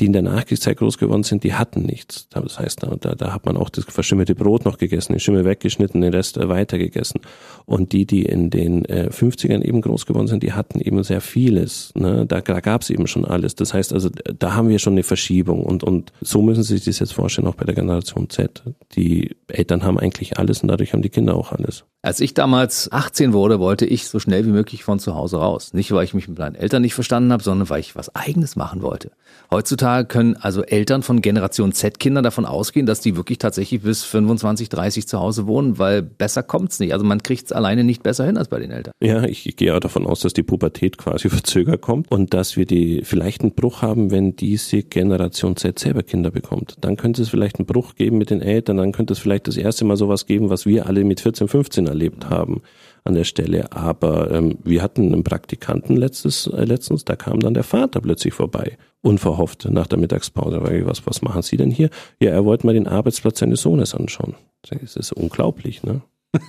die 0.00 0.06
in 0.06 0.12
der 0.12 0.22
Nachkriegszeit 0.22 0.78
groß 0.78 0.98
geworden 0.98 1.22
sind, 1.22 1.44
die 1.44 1.54
hatten 1.54 1.82
nichts. 1.82 2.28
Das 2.30 2.58
heißt, 2.58 2.82
da, 2.82 3.14
da 3.14 3.32
hat 3.32 3.46
man 3.46 3.56
auch 3.56 3.68
das 3.68 3.84
verschimmelte 3.84 4.34
Brot 4.34 4.64
noch 4.64 4.78
gegessen, 4.78 5.12
den 5.12 5.20
Schimmel 5.20 5.44
weggeschnitten, 5.44 6.00
den 6.00 6.12
Rest 6.12 6.36
äh, 6.36 6.48
weiter 6.48 6.78
gegessen. 6.78 7.20
Und 7.66 7.92
die, 7.92 8.06
die 8.06 8.24
in 8.24 8.50
den 8.50 8.84
äh, 8.86 9.10
50ern 9.12 9.62
eben 9.62 9.80
groß 9.80 10.06
geworden 10.06 10.26
sind, 10.26 10.42
die 10.42 10.52
hatten 10.52 10.80
eben 10.80 11.02
sehr 11.02 11.20
vieles. 11.20 11.92
Ne? 11.94 12.26
Da, 12.26 12.40
da 12.40 12.60
gab 12.60 12.82
es 12.82 12.90
eben 12.90 13.06
schon 13.06 13.24
alles. 13.24 13.54
Das 13.54 13.74
heißt 13.74 13.92
also, 13.92 14.08
da 14.10 14.54
haben 14.54 14.68
wir 14.68 14.78
schon 14.78 14.94
eine 14.94 15.02
Verschiebung. 15.02 15.64
Und, 15.64 15.84
und 15.84 16.12
so 16.20 16.42
müssen 16.42 16.62
Sie 16.62 16.76
sich 16.76 16.84
das 16.84 16.98
jetzt 16.98 17.12
vorstellen, 17.12 17.46
auch 17.46 17.54
bei 17.54 17.64
der 17.64 17.74
Generation 17.74 18.30
Z. 18.30 18.62
Die 18.94 19.36
Eltern 19.48 19.84
haben 19.84 19.98
eigentlich 19.98 20.38
alles 20.38 20.62
und 20.62 20.68
dadurch 20.68 20.92
haben 20.92 21.02
die 21.02 21.10
Kinder 21.10 21.36
auch 21.36 21.52
alles. 21.52 21.84
Als 22.04 22.18
ich 22.18 22.34
damals 22.34 22.90
18 22.90 23.32
wurde, 23.32 23.60
wollte 23.60 23.86
ich 23.86 24.08
so 24.08 24.18
schnell 24.18 24.44
wie 24.44 24.50
möglich 24.50 24.82
von 24.82 24.98
zu 24.98 25.14
Hause 25.14 25.36
raus. 25.36 25.72
Nicht, 25.72 25.92
weil 25.92 26.04
ich 26.04 26.14
mich 26.14 26.26
mit 26.26 26.38
meinen 26.38 26.56
Eltern 26.56 26.82
nicht 26.82 26.94
verstanden 26.94 27.32
habe, 27.32 27.44
sondern 27.44 27.70
weil 27.70 27.78
ich 27.78 27.94
was 27.94 28.14
Eigenes 28.16 28.56
machen 28.56 28.82
wollte. 28.82 29.12
Heutzutage 29.50 29.81
können 30.08 30.36
also 30.36 30.62
Eltern 30.62 31.02
von 31.02 31.20
Generation 31.20 31.72
Z-Kindern 31.72 32.24
davon 32.24 32.46
ausgehen, 32.46 32.86
dass 32.86 33.00
die 33.00 33.16
wirklich 33.16 33.38
tatsächlich 33.38 33.82
bis 33.82 34.04
25, 34.04 34.68
30 34.68 35.08
zu 35.08 35.18
Hause 35.18 35.46
wohnen, 35.46 35.78
weil 35.78 36.02
besser 36.02 36.42
kommt's 36.42 36.80
nicht. 36.80 36.92
Also 36.92 37.04
man 37.04 37.22
kriegt's 37.22 37.52
alleine 37.52 37.84
nicht 37.84 38.02
besser 38.02 38.24
hin 38.24 38.36
als 38.36 38.48
bei 38.48 38.60
den 38.60 38.70
Eltern. 38.70 38.92
Ja, 39.02 39.24
ich, 39.24 39.46
ich 39.46 39.56
gehe 39.56 39.74
auch 39.74 39.80
davon 39.80 40.06
aus, 40.06 40.20
dass 40.20 40.32
die 40.32 40.42
Pubertät 40.42 40.98
quasi 40.98 41.28
verzögert 41.30 41.80
kommt 41.80 42.10
und 42.10 42.32
dass 42.34 42.56
wir 42.56 42.66
die 42.66 43.02
vielleicht 43.04 43.42
einen 43.42 43.54
Bruch 43.54 43.82
haben, 43.82 44.10
wenn 44.10 44.36
diese 44.36 44.82
Generation 44.82 45.56
Z 45.56 45.78
selber 45.78 46.02
Kinder 46.02 46.30
bekommt. 46.30 46.76
Dann 46.80 46.96
könnte 46.96 47.22
es 47.22 47.28
vielleicht 47.28 47.58
einen 47.58 47.66
Bruch 47.66 47.94
geben 47.94 48.18
mit 48.18 48.30
den 48.30 48.40
Eltern, 48.40 48.76
dann 48.76 48.92
könnte 48.92 49.12
es 49.12 49.18
vielleicht 49.18 49.48
das 49.48 49.56
erste 49.56 49.84
Mal 49.84 49.96
sowas 49.96 50.26
geben, 50.26 50.50
was 50.50 50.66
wir 50.66 50.86
alle 50.86 51.04
mit 51.04 51.20
14, 51.20 51.48
15 51.48 51.86
erlebt 51.86 52.30
haben 52.30 52.62
an 53.04 53.14
der 53.14 53.24
Stelle. 53.24 53.72
Aber 53.72 54.30
ähm, 54.30 54.58
wir 54.62 54.82
hatten 54.82 55.12
einen 55.12 55.24
Praktikanten 55.24 55.96
letztes, 55.96 56.46
äh, 56.46 56.64
letztens, 56.64 57.04
da 57.04 57.16
kam 57.16 57.40
dann 57.40 57.54
der 57.54 57.64
Vater 57.64 58.00
plötzlich 58.00 58.34
vorbei, 58.34 58.76
unverhofft 59.02 59.68
nach 59.70 59.86
der 59.86 59.98
Mittagspause. 59.98 60.60
Was, 60.86 61.06
was 61.06 61.22
machen 61.22 61.42
Sie 61.42 61.56
denn 61.56 61.70
hier? 61.70 61.90
Ja, 62.20 62.30
er 62.30 62.44
wollte 62.44 62.66
mal 62.66 62.72
den 62.72 62.86
Arbeitsplatz 62.86 63.40
seines 63.40 63.60
Sohnes 63.60 63.94
anschauen. 63.94 64.34
Das 64.68 64.96
ist 64.96 65.12
unglaublich, 65.12 65.82
ne? 65.82 66.00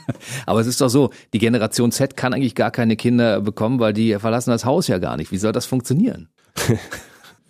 Aber 0.46 0.62
es 0.62 0.68
ist 0.68 0.80
doch 0.80 0.90
so, 0.90 1.10
die 1.34 1.40
Generation 1.40 1.92
Z 1.92 2.16
kann 2.16 2.34
eigentlich 2.34 2.56
gar 2.56 2.72
keine 2.72 2.96
Kinder 2.96 3.42
bekommen, 3.42 3.80
weil 3.80 3.92
die 3.92 4.14
verlassen 4.18 4.52
das 4.52 4.66
Haus 4.66 4.88
ja 4.88 4.98
gar 5.00 5.18
nicht. 5.18 5.32
Wie 5.32 5.38
soll 5.38 5.52
das 5.52 5.66
funktionieren? 5.66 6.30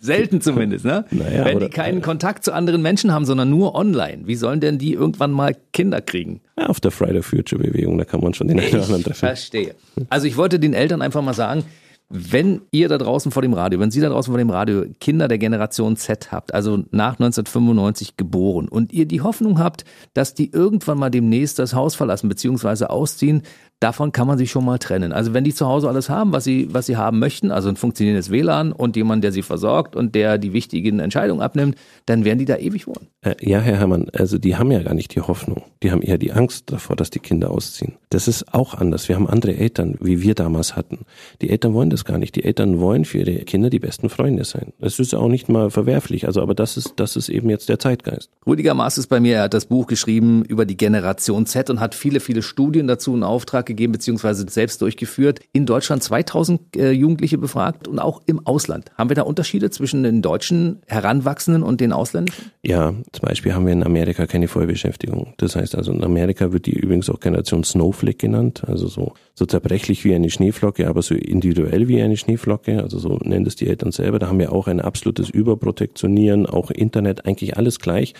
Selten 0.00 0.42
zumindest, 0.42 0.84
ne? 0.84 1.06
Naja, 1.12 1.46
Wenn 1.46 1.60
die 1.60 1.70
keinen 1.70 2.02
Kontakt 2.02 2.44
zu 2.44 2.52
anderen 2.52 2.82
Menschen 2.82 3.10
haben, 3.12 3.24
sondern 3.24 3.48
nur 3.48 3.74
online, 3.74 4.26
wie 4.26 4.34
sollen 4.34 4.60
denn 4.60 4.76
die 4.76 4.92
irgendwann 4.92 5.32
mal 5.32 5.56
Kinder 5.72 6.02
kriegen? 6.02 6.42
Ja, 6.58 6.66
auf 6.66 6.78
der 6.78 6.90
Friday 6.90 7.22
Future 7.22 7.62
Bewegung, 7.62 7.96
da 7.96 8.04
kann 8.04 8.20
man 8.20 8.34
schon 8.34 8.48
den 8.48 8.60
einen 8.60 8.68
oder 8.74 8.84
anderen 8.84 9.02
treffen. 9.02 9.20
Verstehe. 9.20 9.74
Also 10.10 10.26
ich 10.26 10.36
wollte 10.36 10.58
den 10.58 10.74
Eltern 10.74 11.00
einfach 11.00 11.22
mal 11.22 11.32
sagen, 11.32 11.64
wenn 12.10 12.62
ihr 12.70 12.88
da 12.88 12.98
draußen 12.98 13.32
vor 13.32 13.42
dem 13.42 13.54
Radio, 13.54 13.80
wenn 13.80 13.90
Sie 13.90 14.00
da 14.00 14.08
draußen 14.08 14.30
vor 14.30 14.38
dem 14.38 14.50
Radio 14.50 14.84
Kinder 15.00 15.26
der 15.26 15.38
Generation 15.38 15.96
Z 15.96 16.30
habt, 16.32 16.52
also 16.52 16.76
nach 16.90 17.14
1995 17.14 18.16
geboren 18.16 18.68
und 18.68 18.92
ihr 18.92 19.06
die 19.06 19.22
Hoffnung 19.22 19.58
habt, 19.58 19.84
dass 20.12 20.34
die 20.34 20.52
irgendwann 20.52 20.98
mal 20.98 21.10
demnächst 21.10 21.58
das 21.58 21.74
Haus 21.74 21.94
verlassen 21.94 22.28
bzw. 22.28 22.84
ausziehen, 22.86 23.42
davon 23.84 24.12
kann 24.12 24.26
man 24.26 24.38
sich 24.38 24.50
schon 24.50 24.64
mal 24.64 24.78
trennen. 24.78 25.12
Also 25.12 25.34
wenn 25.34 25.44
die 25.44 25.54
zu 25.54 25.66
Hause 25.66 25.88
alles 25.88 26.08
haben, 26.08 26.32
was 26.32 26.44
sie, 26.44 26.68
was 26.72 26.86
sie 26.86 26.96
haben 26.96 27.18
möchten, 27.18 27.50
also 27.50 27.68
ein 27.68 27.76
funktionierendes 27.76 28.30
WLAN 28.30 28.72
und 28.72 28.96
jemand, 28.96 29.22
der 29.22 29.30
sie 29.30 29.42
versorgt 29.42 29.94
und 29.94 30.14
der 30.14 30.38
die 30.38 30.54
wichtigen 30.54 31.00
Entscheidungen 31.00 31.42
abnimmt, 31.42 31.76
dann 32.06 32.24
werden 32.24 32.38
die 32.38 32.46
da 32.46 32.56
ewig 32.56 32.86
wohnen. 32.86 33.08
Äh, 33.20 33.34
ja, 33.40 33.60
Herr 33.60 33.76
Herrmann, 33.76 34.06
also 34.14 34.38
die 34.38 34.56
haben 34.56 34.70
ja 34.70 34.82
gar 34.82 34.94
nicht 34.94 35.14
die 35.14 35.20
Hoffnung. 35.20 35.64
Die 35.82 35.92
haben 35.92 36.00
eher 36.00 36.16
die 36.16 36.32
Angst 36.32 36.72
davor, 36.72 36.96
dass 36.96 37.10
die 37.10 37.18
Kinder 37.18 37.50
ausziehen. 37.50 37.92
Das 38.08 38.26
ist 38.26 38.54
auch 38.54 38.72
anders. 38.72 39.08
Wir 39.08 39.16
haben 39.16 39.28
andere 39.28 39.54
Eltern, 39.54 39.98
wie 40.00 40.22
wir 40.22 40.34
damals 40.34 40.76
hatten. 40.76 41.00
Die 41.42 41.50
Eltern 41.50 41.74
wollen 41.74 41.90
das 41.90 42.06
gar 42.06 42.16
nicht. 42.16 42.36
Die 42.36 42.44
Eltern 42.44 42.80
wollen 42.80 43.04
für 43.04 43.18
ihre 43.18 43.44
Kinder 43.44 43.68
die 43.68 43.80
besten 43.80 44.08
Freunde 44.08 44.44
sein. 44.44 44.72
Das 44.80 44.98
ist 44.98 45.14
auch 45.14 45.28
nicht 45.28 45.50
mal 45.50 45.70
verwerflich. 45.70 46.26
Also, 46.26 46.40
aber 46.40 46.54
das 46.54 46.78
ist, 46.78 46.94
das 46.96 47.16
ist 47.16 47.28
eben 47.28 47.50
jetzt 47.50 47.68
der 47.68 47.78
Zeitgeist. 47.78 48.30
Rüdiger 48.46 48.72
Maas 48.72 48.96
ist 48.96 49.08
bei 49.08 49.20
mir. 49.20 49.36
Er 49.36 49.42
hat 49.42 49.54
das 49.54 49.66
Buch 49.66 49.86
geschrieben 49.86 50.42
über 50.42 50.64
die 50.64 50.78
Generation 50.78 51.44
Z 51.44 51.68
und 51.68 51.80
hat 51.80 51.94
viele, 51.94 52.20
viele 52.20 52.40
Studien 52.40 52.86
dazu 52.86 53.14
in 53.14 53.22
Auftrag 53.22 53.66
gegeben 53.66 53.73
abgegeben 53.74 53.92
bzw. 53.92 54.48
selbst 54.48 54.80
durchgeführt. 54.80 55.40
In 55.52 55.66
Deutschland 55.66 56.02
2000 56.02 56.76
äh, 56.76 56.90
Jugendliche 56.92 57.38
befragt 57.38 57.88
und 57.88 57.98
auch 57.98 58.22
im 58.26 58.46
Ausland. 58.46 58.90
Haben 58.96 59.10
wir 59.10 59.16
da 59.16 59.22
Unterschiede 59.22 59.70
zwischen 59.70 60.02
den 60.02 60.22
deutschen 60.22 60.80
Heranwachsenden 60.86 61.62
und 61.62 61.80
den 61.80 61.92
Ausländischen? 61.92 62.50
Ja, 62.62 62.94
zum 63.12 63.22
Beispiel 63.22 63.54
haben 63.54 63.66
wir 63.66 63.72
in 63.72 63.84
Amerika 63.84 64.26
keine 64.26 64.48
Vollbeschäftigung. 64.48 65.34
Das 65.38 65.56
heißt 65.56 65.74
also, 65.74 65.92
in 65.92 66.04
Amerika 66.04 66.52
wird 66.52 66.66
die 66.66 66.74
übrigens 66.74 67.10
auch 67.10 67.20
Generation 67.20 67.64
Snowflake 67.64 68.18
genannt, 68.18 68.62
also 68.66 68.86
so, 68.86 69.14
so 69.34 69.44
zerbrechlich 69.44 70.04
wie 70.04 70.14
eine 70.14 70.30
Schneeflocke, 70.30 70.88
aber 70.88 71.02
so 71.02 71.14
individuell 71.14 71.88
wie 71.88 72.00
eine 72.00 72.16
Schneeflocke, 72.16 72.82
also 72.82 72.98
so 72.98 73.18
nennen 73.22 73.46
es 73.46 73.56
die 73.56 73.66
Eltern 73.66 73.92
selber. 73.92 74.18
Da 74.18 74.28
haben 74.28 74.38
wir 74.38 74.52
auch 74.52 74.68
ein 74.68 74.80
absolutes 74.80 75.30
Überprotektionieren, 75.30 76.46
auch 76.46 76.70
Internet, 76.70 77.26
eigentlich 77.26 77.56
alles 77.56 77.80
gleich 77.80 78.14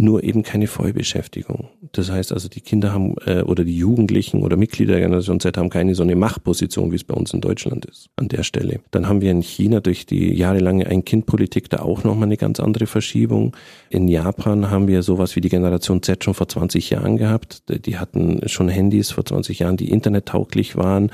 nur 0.00 0.22
eben 0.22 0.42
keine 0.42 0.68
Vollbeschäftigung. 0.68 1.68
Das 1.92 2.10
heißt 2.10 2.32
also, 2.32 2.48
die 2.48 2.60
Kinder 2.60 2.92
haben 2.92 3.16
äh, 3.26 3.42
oder 3.42 3.64
die 3.64 3.76
Jugendlichen 3.76 4.42
oder 4.42 4.56
Mitglieder 4.56 4.92
der 4.92 5.02
Generation 5.02 5.40
Z 5.40 5.56
haben 5.56 5.70
keine 5.70 5.94
so 5.94 6.04
eine 6.04 6.14
Machtposition, 6.14 6.92
wie 6.92 6.96
es 6.96 7.04
bei 7.04 7.14
uns 7.14 7.34
in 7.34 7.40
Deutschland 7.40 7.84
ist, 7.86 8.08
an 8.16 8.28
der 8.28 8.44
Stelle. 8.44 8.80
Dann 8.92 9.08
haben 9.08 9.20
wir 9.20 9.30
in 9.30 9.42
China 9.42 9.80
durch 9.80 10.06
die 10.06 10.34
jahrelange 10.34 10.86
Ein-Kind-Politik 10.86 11.68
da 11.68 11.80
auch 11.80 12.04
nochmal 12.04 12.28
eine 12.28 12.36
ganz 12.36 12.60
andere 12.60 12.86
Verschiebung. 12.86 13.56
In 13.90 14.06
Japan 14.06 14.70
haben 14.70 14.86
wir 14.86 15.02
sowas 15.02 15.34
wie 15.34 15.40
die 15.40 15.48
Generation 15.48 16.02
Z 16.02 16.22
schon 16.22 16.34
vor 16.34 16.48
20 16.48 16.90
Jahren 16.90 17.16
gehabt. 17.16 17.62
Die 17.68 17.98
hatten 17.98 18.40
schon 18.46 18.68
Handys 18.68 19.10
vor 19.10 19.24
20 19.24 19.58
Jahren, 19.58 19.76
die 19.76 19.90
internettauglich 19.90 20.76
waren 20.76 21.10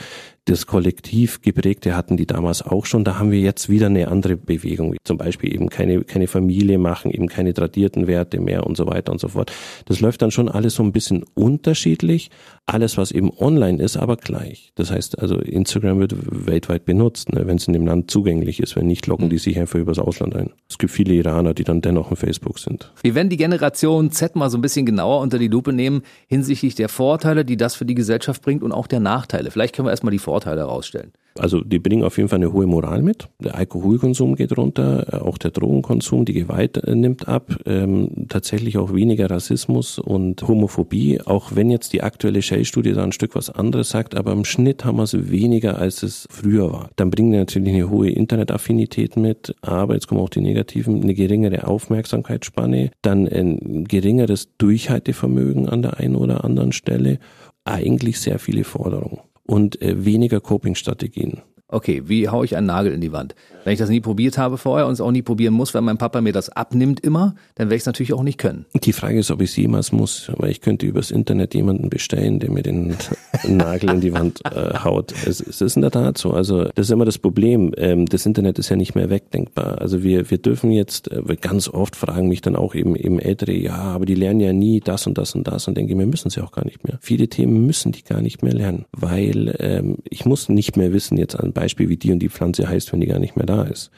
das 0.46 0.66
Kollektiv 0.66 1.40
geprägte 1.40 1.96
hatten 1.96 2.16
die 2.16 2.26
damals 2.26 2.60
auch 2.60 2.84
schon. 2.84 3.04
Da 3.04 3.18
haben 3.18 3.30
wir 3.30 3.40
jetzt 3.40 3.70
wieder 3.70 3.86
eine 3.86 4.08
andere 4.08 4.36
Bewegung, 4.36 4.94
zum 5.02 5.16
Beispiel 5.16 5.54
eben 5.54 5.70
keine, 5.70 6.02
keine 6.04 6.26
Familie 6.26 6.78
machen, 6.78 7.10
eben 7.10 7.28
keine 7.28 7.54
tradierten 7.54 8.06
Werte 8.06 8.40
mehr 8.40 8.66
und 8.66 8.76
so 8.76 8.86
weiter 8.86 9.12
und 9.12 9.20
so 9.20 9.28
fort. 9.28 9.52
Das 9.86 10.00
läuft 10.00 10.20
dann 10.20 10.30
schon 10.30 10.50
alles 10.50 10.74
so 10.74 10.82
ein 10.82 10.92
bisschen 10.92 11.24
unterschiedlich. 11.34 12.30
Alles, 12.66 12.96
was 12.96 13.10
eben 13.10 13.30
online 13.30 13.82
ist, 13.82 13.96
aber 13.96 14.16
gleich. 14.16 14.72
Das 14.74 14.90
heißt 14.90 15.18
also, 15.18 15.38
Instagram 15.38 15.98
wird 16.00 16.14
weltweit 16.46 16.84
benutzt, 16.84 17.32
ne, 17.32 17.46
wenn 17.46 17.56
es 17.56 17.66
in 17.66 17.74
dem 17.74 17.86
Land 17.86 18.10
zugänglich 18.10 18.60
ist. 18.60 18.74
Wenn 18.76 18.86
nicht, 18.86 19.06
locken 19.06 19.28
die 19.28 19.38
sich 19.38 19.58
einfach 19.58 19.78
übers 19.78 19.98
Ausland 19.98 20.34
ein. 20.34 20.50
Es 20.68 20.78
gibt 20.78 20.92
viele 20.92 21.14
Iraner, 21.14 21.52
die 21.52 21.64
dann 21.64 21.82
dennoch 21.82 22.10
in 22.10 22.16
Facebook 22.16 22.58
sind. 22.58 22.92
Wir 23.02 23.14
werden 23.14 23.28
die 23.28 23.36
Generation 23.36 24.10
Z 24.10 24.34
mal 24.34 24.48
so 24.48 24.56
ein 24.56 24.62
bisschen 24.62 24.86
genauer 24.86 25.20
unter 25.20 25.38
die 25.38 25.48
Lupe 25.48 25.72
nehmen 25.72 26.02
hinsichtlich 26.26 26.74
der 26.74 26.88
Vorteile, 26.88 27.44
die 27.44 27.56
das 27.56 27.74
für 27.74 27.84
die 27.84 27.94
Gesellschaft 27.94 28.40
bringt 28.42 28.62
und 28.62 28.72
auch 28.72 28.86
der 28.86 29.00
Nachteile. 29.00 29.50
Vielleicht 29.50 29.74
können 29.74 29.86
wir 29.86 29.90
erstmal 29.90 30.12
die 30.12 30.18
Vorteile 30.18 30.34
Vorteile 30.34 30.62
herausstellen. 30.62 31.12
Also 31.38 31.62
die 31.62 31.80
bringen 31.80 32.04
auf 32.04 32.16
jeden 32.16 32.28
Fall 32.28 32.38
eine 32.38 32.52
hohe 32.52 32.66
Moral 32.66 33.02
mit. 33.02 33.28
Der 33.42 33.56
Alkoholkonsum 33.56 34.36
geht 34.36 34.56
runter, 34.56 35.22
auch 35.24 35.36
der 35.36 35.50
Drogenkonsum, 35.50 36.24
die 36.24 36.32
Gewalt 36.32 36.76
äh, 36.76 36.94
nimmt 36.94 37.26
ab, 37.26 37.56
ähm, 37.66 38.26
tatsächlich 38.28 38.78
auch 38.78 38.94
weniger 38.94 39.30
Rassismus 39.30 39.98
und 39.98 40.46
Homophobie, 40.46 41.20
auch 41.22 41.54
wenn 41.54 41.70
jetzt 41.70 41.92
die 41.92 42.02
aktuelle 42.02 42.40
Shell-Studie 42.40 42.92
da 42.92 43.02
ein 43.02 43.12
Stück 43.12 43.34
was 43.34 43.50
anderes 43.50 43.90
sagt, 43.90 44.14
aber 44.14 44.32
im 44.32 44.44
Schnitt 44.44 44.84
haben 44.84 44.98
wir 44.98 45.04
es 45.04 45.30
weniger, 45.30 45.78
als 45.78 46.02
es 46.04 46.26
früher 46.30 46.72
war. 46.72 46.90
Dann 46.96 47.10
bringen 47.10 47.32
die 47.32 47.38
natürlich 47.38 47.74
eine 47.74 47.90
hohe 47.90 48.10
Internetaffinität 48.10 49.16
mit, 49.16 49.56
aber 49.60 49.94
jetzt 49.94 50.06
kommen 50.06 50.20
auch 50.20 50.28
die 50.28 50.40
negativen, 50.40 51.02
eine 51.02 51.14
geringere 51.14 51.66
Aufmerksamkeitsspanne, 51.66 52.90
dann 53.02 53.26
ein 53.26 53.84
geringeres 53.84 54.56
Durchhaltevermögen 54.58 55.68
an 55.68 55.82
der 55.82 55.98
einen 55.98 56.14
oder 56.14 56.44
anderen 56.44 56.72
Stelle, 56.72 57.18
eigentlich 57.64 58.20
sehr 58.20 58.38
viele 58.38 58.62
Forderungen 58.62 59.18
und 59.46 59.80
äh, 59.82 60.04
weniger 60.04 60.40
Coping-Strategien. 60.40 61.42
Okay, 61.68 62.02
wie 62.04 62.28
haue 62.28 62.44
ich 62.44 62.56
einen 62.56 62.66
Nagel 62.66 62.92
in 62.92 63.00
die 63.00 63.12
Wand? 63.12 63.34
Wenn 63.64 63.72
ich 63.72 63.78
das 63.78 63.88
nie 63.88 64.00
probiert 64.00 64.36
habe 64.36 64.58
vorher 64.58 64.86
und 64.86 64.92
es 64.92 65.00
auch 65.00 65.10
nie 65.10 65.22
probieren 65.22 65.54
muss, 65.54 65.72
weil 65.72 65.80
mein 65.80 65.96
Papa 65.96 66.20
mir 66.20 66.34
das 66.34 66.50
abnimmt 66.50 67.00
immer, 67.00 67.34
dann 67.54 67.68
werde 67.68 67.76
ich 67.76 67.82
es 67.82 67.86
natürlich 67.86 68.12
auch 68.12 68.22
nicht 68.22 68.36
können. 68.36 68.66
Die 68.74 68.92
Frage 68.92 69.18
ist, 69.18 69.30
ob 69.30 69.40
ich 69.40 69.50
es 69.50 69.56
jemals 69.56 69.90
muss, 69.90 70.30
weil 70.36 70.50
ich 70.50 70.60
könnte 70.60 70.84
übers 70.84 71.10
Internet 71.10 71.54
jemanden 71.54 71.88
bestellen, 71.88 72.38
der 72.38 72.50
mir 72.50 72.62
den 72.62 72.94
Nagel 73.48 73.90
in 73.90 74.00
die 74.02 74.12
Wand 74.12 74.42
äh, 74.44 74.78
haut. 74.84 75.14
Es, 75.26 75.40
es, 75.40 75.62
ist 75.62 75.76
in 75.76 75.82
der 75.82 75.90
Tat 75.90 76.18
so. 76.18 76.32
Also 76.32 76.64
das 76.64 76.88
ist 76.88 76.90
immer 76.90 77.06
das 77.06 77.16
Problem. 77.16 77.72
Ähm, 77.78 78.04
das 78.04 78.26
Internet 78.26 78.58
ist 78.58 78.68
ja 78.68 78.76
nicht 78.76 78.94
mehr 78.94 79.08
wegdenkbar. 79.08 79.80
Also 79.80 80.02
wir, 80.02 80.30
wir 80.30 80.38
dürfen 80.38 80.70
jetzt, 80.70 81.10
äh, 81.10 81.22
ganz 81.40 81.70
oft 81.70 81.96
fragen 81.96 82.28
mich 82.28 82.42
dann 82.42 82.56
auch 82.56 82.74
eben, 82.74 82.94
eben 82.94 83.18
Ältere, 83.18 83.52
ja, 83.52 83.76
aber 83.76 84.04
die 84.04 84.14
lernen 84.14 84.40
ja 84.40 84.52
nie 84.52 84.80
das 84.80 85.06
und 85.06 85.16
das 85.16 85.34
und 85.34 85.48
das 85.48 85.66
und 85.66 85.78
denke, 85.78 85.96
wir 85.96 86.06
müssen 86.06 86.28
sie 86.28 86.42
auch 86.42 86.52
gar 86.52 86.66
nicht 86.66 86.84
mehr. 86.86 86.98
Viele 87.00 87.28
Themen 87.28 87.64
müssen 87.64 87.92
die 87.92 88.04
gar 88.04 88.20
nicht 88.20 88.42
mehr 88.42 88.52
lernen, 88.52 88.84
weil 88.92 89.56
ähm, 89.58 89.96
ich 90.04 90.26
muss 90.26 90.50
nicht 90.50 90.76
mehr 90.76 90.92
wissen, 90.92 91.16
jetzt 91.16 91.40
ein 91.40 91.53
Beispiel, 91.54 91.88
wie 91.88 91.96
die 91.96 92.12
und 92.12 92.18
die 92.18 92.28
Pflanze 92.28 92.68
heißt, 92.68 92.92
wenn 92.92 93.00
die 93.00 93.06
gar 93.06 93.18
nicht 93.18 93.36
mehr 93.36 93.46
da 93.46 93.62
ist 93.62 93.90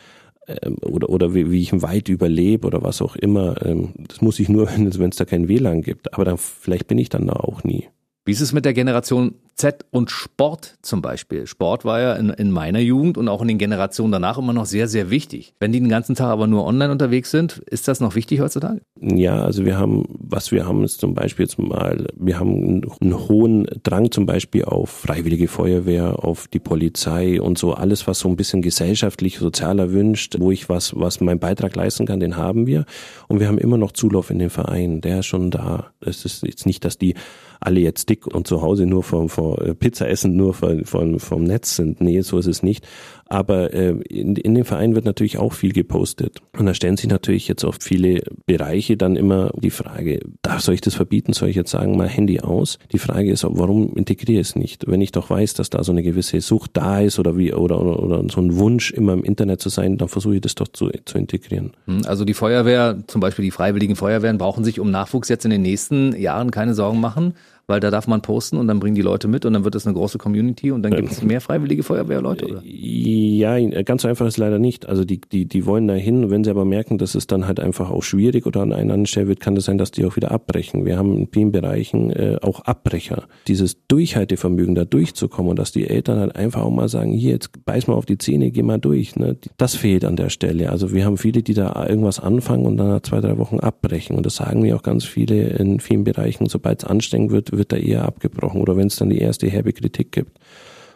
ähm, 0.46 0.76
oder, 0.82 1.08
oder 1.08 1.34
wie, 1.34 1.50
wie 1.50 1.60
ich 1.60 1.72
im 1.72 1.82
Wald 1.82 2.08
überlebe 2.08 2.66
oder 2.66 2.82
was 2.82 3.02
auch 3.02 3.16
immer. 3.16 3.64
Ähm, 3.64 3.94
das 4.08 4.20
muss 4.20 4.38
ich 4.38 4.48
nur, 4.48 4.68
wenn 4.76 4.86
es 4.86 5.16
da 5.16 5.24
kein 5.24 5.48
WLAN 5.48 5.82
gibt. 5.82 6.14
Aber 6.14 6.24
dann 6.24 6.38
vielleicht 6.38 6.86
bin 6.86 6.98
ich 6.98 7.08
dann 7.08 7.26
da 7.26 7.34
auch 7.34 7.64
nie. 7.64 7.88
Wie 8.26 8.32
ist 8.32 8.40
es 8.40 8.52
mit 8.52 8.64
der 8.64 8.74
Generation 8.74 9.36
Z 9.54 9.84
und 9.92 10.10
Sport 10.10 10.78
zum 10.82 11.00
Beispiel? 11.00 11.46
Sport 11.46 11.84
war 11.84 12.00
ja 12.00 12.14
in, 12.14 12.30
in, 12.30 12.50
meiner 12.50 12.80
Jugend 12.80 13.16
und 13.18 13.28
auch 13.28 13.40
in 13.40 13.46
den 13.46 13.56
Generationen 13.56 14.10
danach 14.10 14.36
immer 14.36 14.52
noch 14.52 14.66
sehr, 14.66 14.88
sehr 14.88 15.10
wichtig. 15.10 15.54
Wenn 15.60 15.70
die 15.70 15.78
den 15.78 15.88
ganzen 15.88 16.16
Tag 16.16 16.30
aber 16.30 16.48
nur 16.48 16.66
online 16.66 16.90
unterwegs 16.90 17.30
sind, 17.30 17.62
ist 17.70 17.86
das 17.86 18.00
noch 18.00 18.16
wichtig 18.16 18.40
heutzutage? 18.40 18.80
Ja, 19.00 19.42
also 19.42 19.64
wir 19.64 19.78
haben, 19.78 20.06
was 20.08 20.50
wir 20.50 20.66
haben, 20.66 20.82
ist 20.82 20.98
zum 20.98 21.14
Beispiel 21.14 21.44
jetzt 21.44 21.60
mal, 21.60 22.08
wir 22.16 22.40
haben 22.40 22.50
einen, 22.50 22.90
einen 23.00 23.28
hohen 23.28 23.68
Drang 23.84 24.10
zum 24.10 24.26
Beispiel 24.26 24.64
auf 24.64 24.90
Freiwillige 24.90 25.46
Feuerwehr, 25.46 26.24
auf 26.24 26.48
die 26.48 26.58
Polizei 26.58 27.40
und 27.40 27.58
so 27.58 27.74
alles, 27.74 28.08
was 28.08 28.18
so 28.18 28.28
ein 28.28 28.34
bisschen 28.34 28.60
gesellschaftlich, 28.60 29.38
sozial 29.38 29.78
erwünscht, 29.78 30.34
wo 30.40 30.50
ich 30.50 30.68
was, 30.68 30.98
was 30.98 31.20
meinen 31.20 31.38
Beitrag 31.38 31.76
leisten 31.76 32.06
kann, 32.06 32.18
den 32.18 32.36
haben 32.36 32.66
wir. 32.66 32.86
Und 33.28 33.38
wir 33.38 33.46
haben 33.46 33.58
immer 33.58 33.78
noch 33.78 33.92
Zulauf 33.92 34.30
in 34.30 34.40
den 34.40 34.50
Verein, 34.50 35.00
der 35.00 35.20
ist 35.20 35.26
schon 35.26 35.52
da. 35.52 35.92
Es 36.00 36.24
ist 36.24 36.42
jetzt 36.42 36.66
nicht, 36.66 36.84
dass 36.84 36.98
die 36.98 37.14
alle 37.60 37.80
jetzt 37.80 38.08
dick 38.08 38.26
und 38.26 38.46
zu 38.46 38.62
Hause 38.62 38.86
nur 38.86 39.02
vom, 39.02 39.28
vom 39.28 39.56
äh, 39.58 39.74
Pizza 39.74 40.08
essen 40.08 40.36
nur 40.36 40.54
vom, 40.54 40.84
vom, 40.84 41.18
vom 41.18 41.44
Netz 41.44 41.76
sind. 41.76 42.00
Nee, 42.00 42.20
so 42.20 42.38
ist 42.38 42.46
es 42.46 42.62
nicht. 42.62 42.86
Aber 43.28 43.72
äh, 43.74 43.90
in, 44.08 44.36
in 44.36 44.54
dem 44.54 44.64
Verein 44.64 44.94
wird 44.94 45.04
natürlich 45.04 45.38
auch 45.38 45.52
viel 45.52 45.72
gepostet. 45.72 46.38
Und 46.56 46.66
da 46.66 46.74
stellen 46.74 46.96
sich 46.96 47.08
natürlich 47.08 47.48
jetzt 47.48 47.64
auf 47.64 47.78
viele 47.80 48.22
Bereiche 48.46 48.96
dann 48.96 49.16
immer 49.16 49.50
die 49.56 49.70
Frage, 49.70 50.20
darf, 50.42 50.60
soll 50.60 50.74
ich 50.74 50.80
das 50.80 50.94
verbieten? 50.94 51.32
Soll 51.32 51.48
ich 51.48 51.56
jetzt 51.56 51.70
sagen, 51.70 51.96
mal 51.96 52.08
Handy 52.08 52.40
aus? 52.40 52.78
Die 52.92 52.98
Frage 52.98 53.30
ist, 53.30 53.44
warum 53.44 53.94
integriere 53.96 54.40
ich 54.40 54.48
es 54.48 54.56
nicht? 54.56 54.86
Wenn 54.86 55.00
ich 55.00 55.12
doch 55.12 55.28
weiß, 55.30 55.54
dass 55.54 55.70
da 55.70 55.82
so 55.82 55.92
eine 55.92 56.02
gewisse 56.02 56.40
Sucht 56.40 56.70
da 56.74 57.00
ist 57.00 57.18
oder 57.18 57.36
wie 57.36 57.52
oder, 57.52 57.80
oder, 57.80 58.02
oder 58.02 58.22
so 58.30 58.40
ein 58.40 58.56
Wunsch, 58.56 58.92
immer 58.92 59.12
im 59.12 59.24
Internet 59.24 59.60
zu 59.60 59.68
sein, 59.68 59.98
dann 59.98 60.08
versuche 60.08 60.36
ich 60.36 60.40
das 60.40 60.54
doch 60.54 60.68
zu, 60.68 60.90
zu 61.04 61.18
integrieren. 61.18 61.72
Hm, 61.86 62.02
also 62.06 62.24
die 62.24 62.34
Feuerwehr, 62.34 63.02
zum 63.08 63.20
Beispiel 63.20 63.44
die 63.44 63.50
freiwilligen 63.50 63.96
Feuerwehren, 63.96 64.38
brauchen 64.38 64.64
sich 64.64 64.78
um 64.78 64.90
Nachwuchs 64.90 65.28
jetzt 65.28 65.44
in 65.44 65.50
den 65.50 65.62
nächsten 65.62 66.16
Jahren 66.16 66.50
keine 66.50 66.74
Sorgen 66.74 67.00
machen 67.00 67.34
weil 67.66 67.80
da 67.80 67.90
darf 67.90 68.06
man 68.06 68.22
posten 68.22 68.56
und 68.58 68.68
dann 68.68 68.78
bringen 68.78 68.94
die 68.94 69.02
Leute 69.02 69.26
mit 69.26 69.44
und 69.44 69.52
dann 69.52 69.64
wird 69.64 69.74
es 69.74 69.86
eine 69.86 69.94
große 69.94 70.18
Community 70.18 70.70
und 70.70 70.82
dann 70.82 70.92
gibt 70.94 71.10
es 71.10 71.22
mehr 71.22 71.40
freiwillige 71.40 71.82
Feuerwehrleute, 71.82 72.46
oder? 72.46 72.62
Ja, 72.64 73.58
ganz 73.82 74.02
so 74.02 74.08
einfach 74.08 74.26
ist 74.26 74.36
leider 74.36 74.58
nicht. 74.58 74.88
Also 74.88 75.04
die, 75.04 75.20
die, 75.20 75.46
die 75.46 75.66
wollen 75.66 75.88
da 75.88 75.94
hin, 75.94 76.30
wenn 76.30 76.44
sie 76.44 76.50
aber 76.50 76.64
merken, 76.64 76.98
dass 76.98 77.14
es 77.16 77.26
dann 77.26 77.46
halt 77.46 77.58
einfach 77.58 77.90
auch 77.90 78.02
schwierig 78.02 78.46
oder 78.46 78.62
an 78.62 78.72
einer 78.72 78.82
anderen 78.82 79.06
Stelle 79.06 79.28
wird, 79.28 79.40
kann 79.40 79.56
das 79.56 79.64
sein, 79.64 79.78
dass 79.78 79.90
die 79.90 80.04
auch 80.04 80.14
wieder 80.14 80.30
abbrechen. 80.30 80.84
Wir 80.84 80.96
haben 80.96 81.16
in 81.16 81.28
vielen 81.32 81.50
Bereichen 81.50 82.10
äh, 82.10 82.38
auch 82.40 82.60
Abbrecher. 82.60 83.24
Dieses 83.48 83.86
Durchhaltevermögen, 83.88 84.74
da 84.74 84.84
durchzukommen 84.84 85.50
und 85.50 85.58
dass 85.58 85.72
die 85.72 85.88
Eltern 85.88 86.20
halt 86.20 86.36
einfach 86.36 86.62
auch 86.62 86.70
mal 86.70 86.88
sagen, 86.88 87.12
hier, 87.12 87.32
jetzt 87.32 87.64
beiß 87.64 87.88
mal 87.88 87.94
auf 87.94 88.06
die 88.06 88.18
Zähne, 88.18 88.52
geh 88.52 88.62
mal 88.62 88.78
durch. 88.78 89.16
Ne? 89.16 89.36
Das 89.56 89.74
fehlt 89.74 90.04
an 90.04 90.14
der 90.16 90.28
Stelle. 90.28 90.70
Also 90.70 90.92
wir 90.92 91.04
haben 91.04 91.16
viele, 91.16 91.42
die 91.42 91.54
da 91.54 91.86
irgendwas 91.88 92.20
anfangen 92.20 92.64
und 92.64 92.76
dann 92.76 92.88
nach 92.88 93.02
zwei, 93.02 93.20
drei 93.20 93.38
Wochen 93.38 93.58
abbrechen. 93.58 94.16
Und 94.16 94.24
das 94.24 94.36
sagen 94.36 94.62
mir 94.62 94.76
auch 94.76 94.82
ganz 94.82 95.04
viele 95.04 95.48
in 95.48 95.80
vielen 95.80 96.04
Bereichen, 96.04 96.46
sobald 96.46 96.82
es 96.82 96.88
anstrengend 96.88 97.32
wird, 97.32 97.55
wird 97.56 97.72
da 97.72 97.76
eher 97.76 98.04
abgebrochen 98.04 98.60
oder 98.60 98.76
wenn 98.76 98.86
es 98.86 98.96
dann 98.96 99.10
die 99.10 99.18
erste 99.18 99.48
herbe 99.48 99.72
Kritik 99.72 100.12
gibt. 100.12 100.38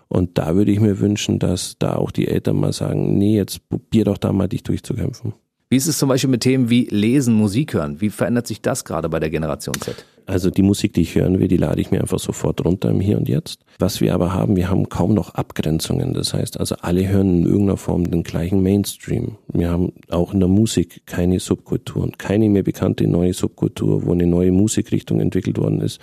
Und 0.08 0.38
da 0.38 0.56
würde 0.56 0.72
ich 0.72 0.80
mir 0.80 0.98
wünschen, 0.98 1.38
dass 1.38 1.76
da 1.78 1.94
auch 1.94 2.10
die 2.10 2.26
Eltern 2.26 2.58
mal 2.58 2.72
sagen, 2.72 3.16
nee, 3.16 3.36
jetzt 3.36 3.68
probier 3.68 4.04
doch 4.04 4.18
da 4.18 4.32
mal 4.32 4.48
dich 4.48 4.64
durchzukämpfen. 4.64 5.34
Wie 5.72 5.76
ist 5.76 5.86
es 5.86 5.98
zum 5.98 6.08
Beispiel 6.08 6.30
mit 6.30 6.40
Themen 6.40 6.68
wie 6.68 6.88
Lesen, 6.90 7.32
Musik 7.32 7.74
hören? 7.74 8.00
Wie 8.00 8.10
verändert 8.10 8.48
sich 8.48 8.60
das 8.60 8.84
gerade 8.84 9.08
bei 9.08 9.20
der 9.20 9.30
Generation 9.30 9.76
Z? 9.80 10.04
Also 10.26 10.50
die 10.50 10.62
Musik, 10.62 10.94
die 10.94 11.02
ich 11.02 11.14
hören 11.14 11.38
will, 11.38 11.46
die 11.46 11.56
lade 11.56 11.80
ich 11.80 11.92
mir 11.92 12.00
einfach 12.00 12.18
sofort 12.18 12.64
runter 12.64 12.90
im 12.90 13.00
Hier 13.00 13.16
und 13.16 13.28
Jetzt. 13.28 13.64
Was 13.78 14.00
wir 14.00 14.14
aber 14.14 14.32
haben, 14.32 14.56
wir 14.56 14.68
haben 14.68 14.88
kaum 14.88 15.14
noch 15.14 15.34
Abgrenzungen. 15.34 16.12
Das 16.12 16.34
heißt, 16.34 16.58
also 16.58 16.74
alle 16.80 17.08
hören 17.08 17.42
in 17.42 17.46
irgendeiner 17.46 17.76
Form 17.76 18.10
den 18.10 18.24
gleichen 18.24 18.64
Mainstream. 18.64 19.36
Wir 19.52 19.70
haben 19.70 19.92
auch 20.08 20.34
in 20.34 20.40
der 20.40 20.48
Musik 20.48 21.02
keine 21.06 21.38
Subkulturen, 21.38 22.18
keine 22.18 22.48
mehr 22.48 22.64
bekannte 22.64 23.06
neue 23.06 23.32
Subkultur, 23.32 24.06
wo 24.06 24.12
eine 24.12 24.26
neue 24.26 24.50
Musikrichtung 24.50 25.20
entwickelt 25.20 25.58
worden 25.58 25.80
ist 25.80 26.00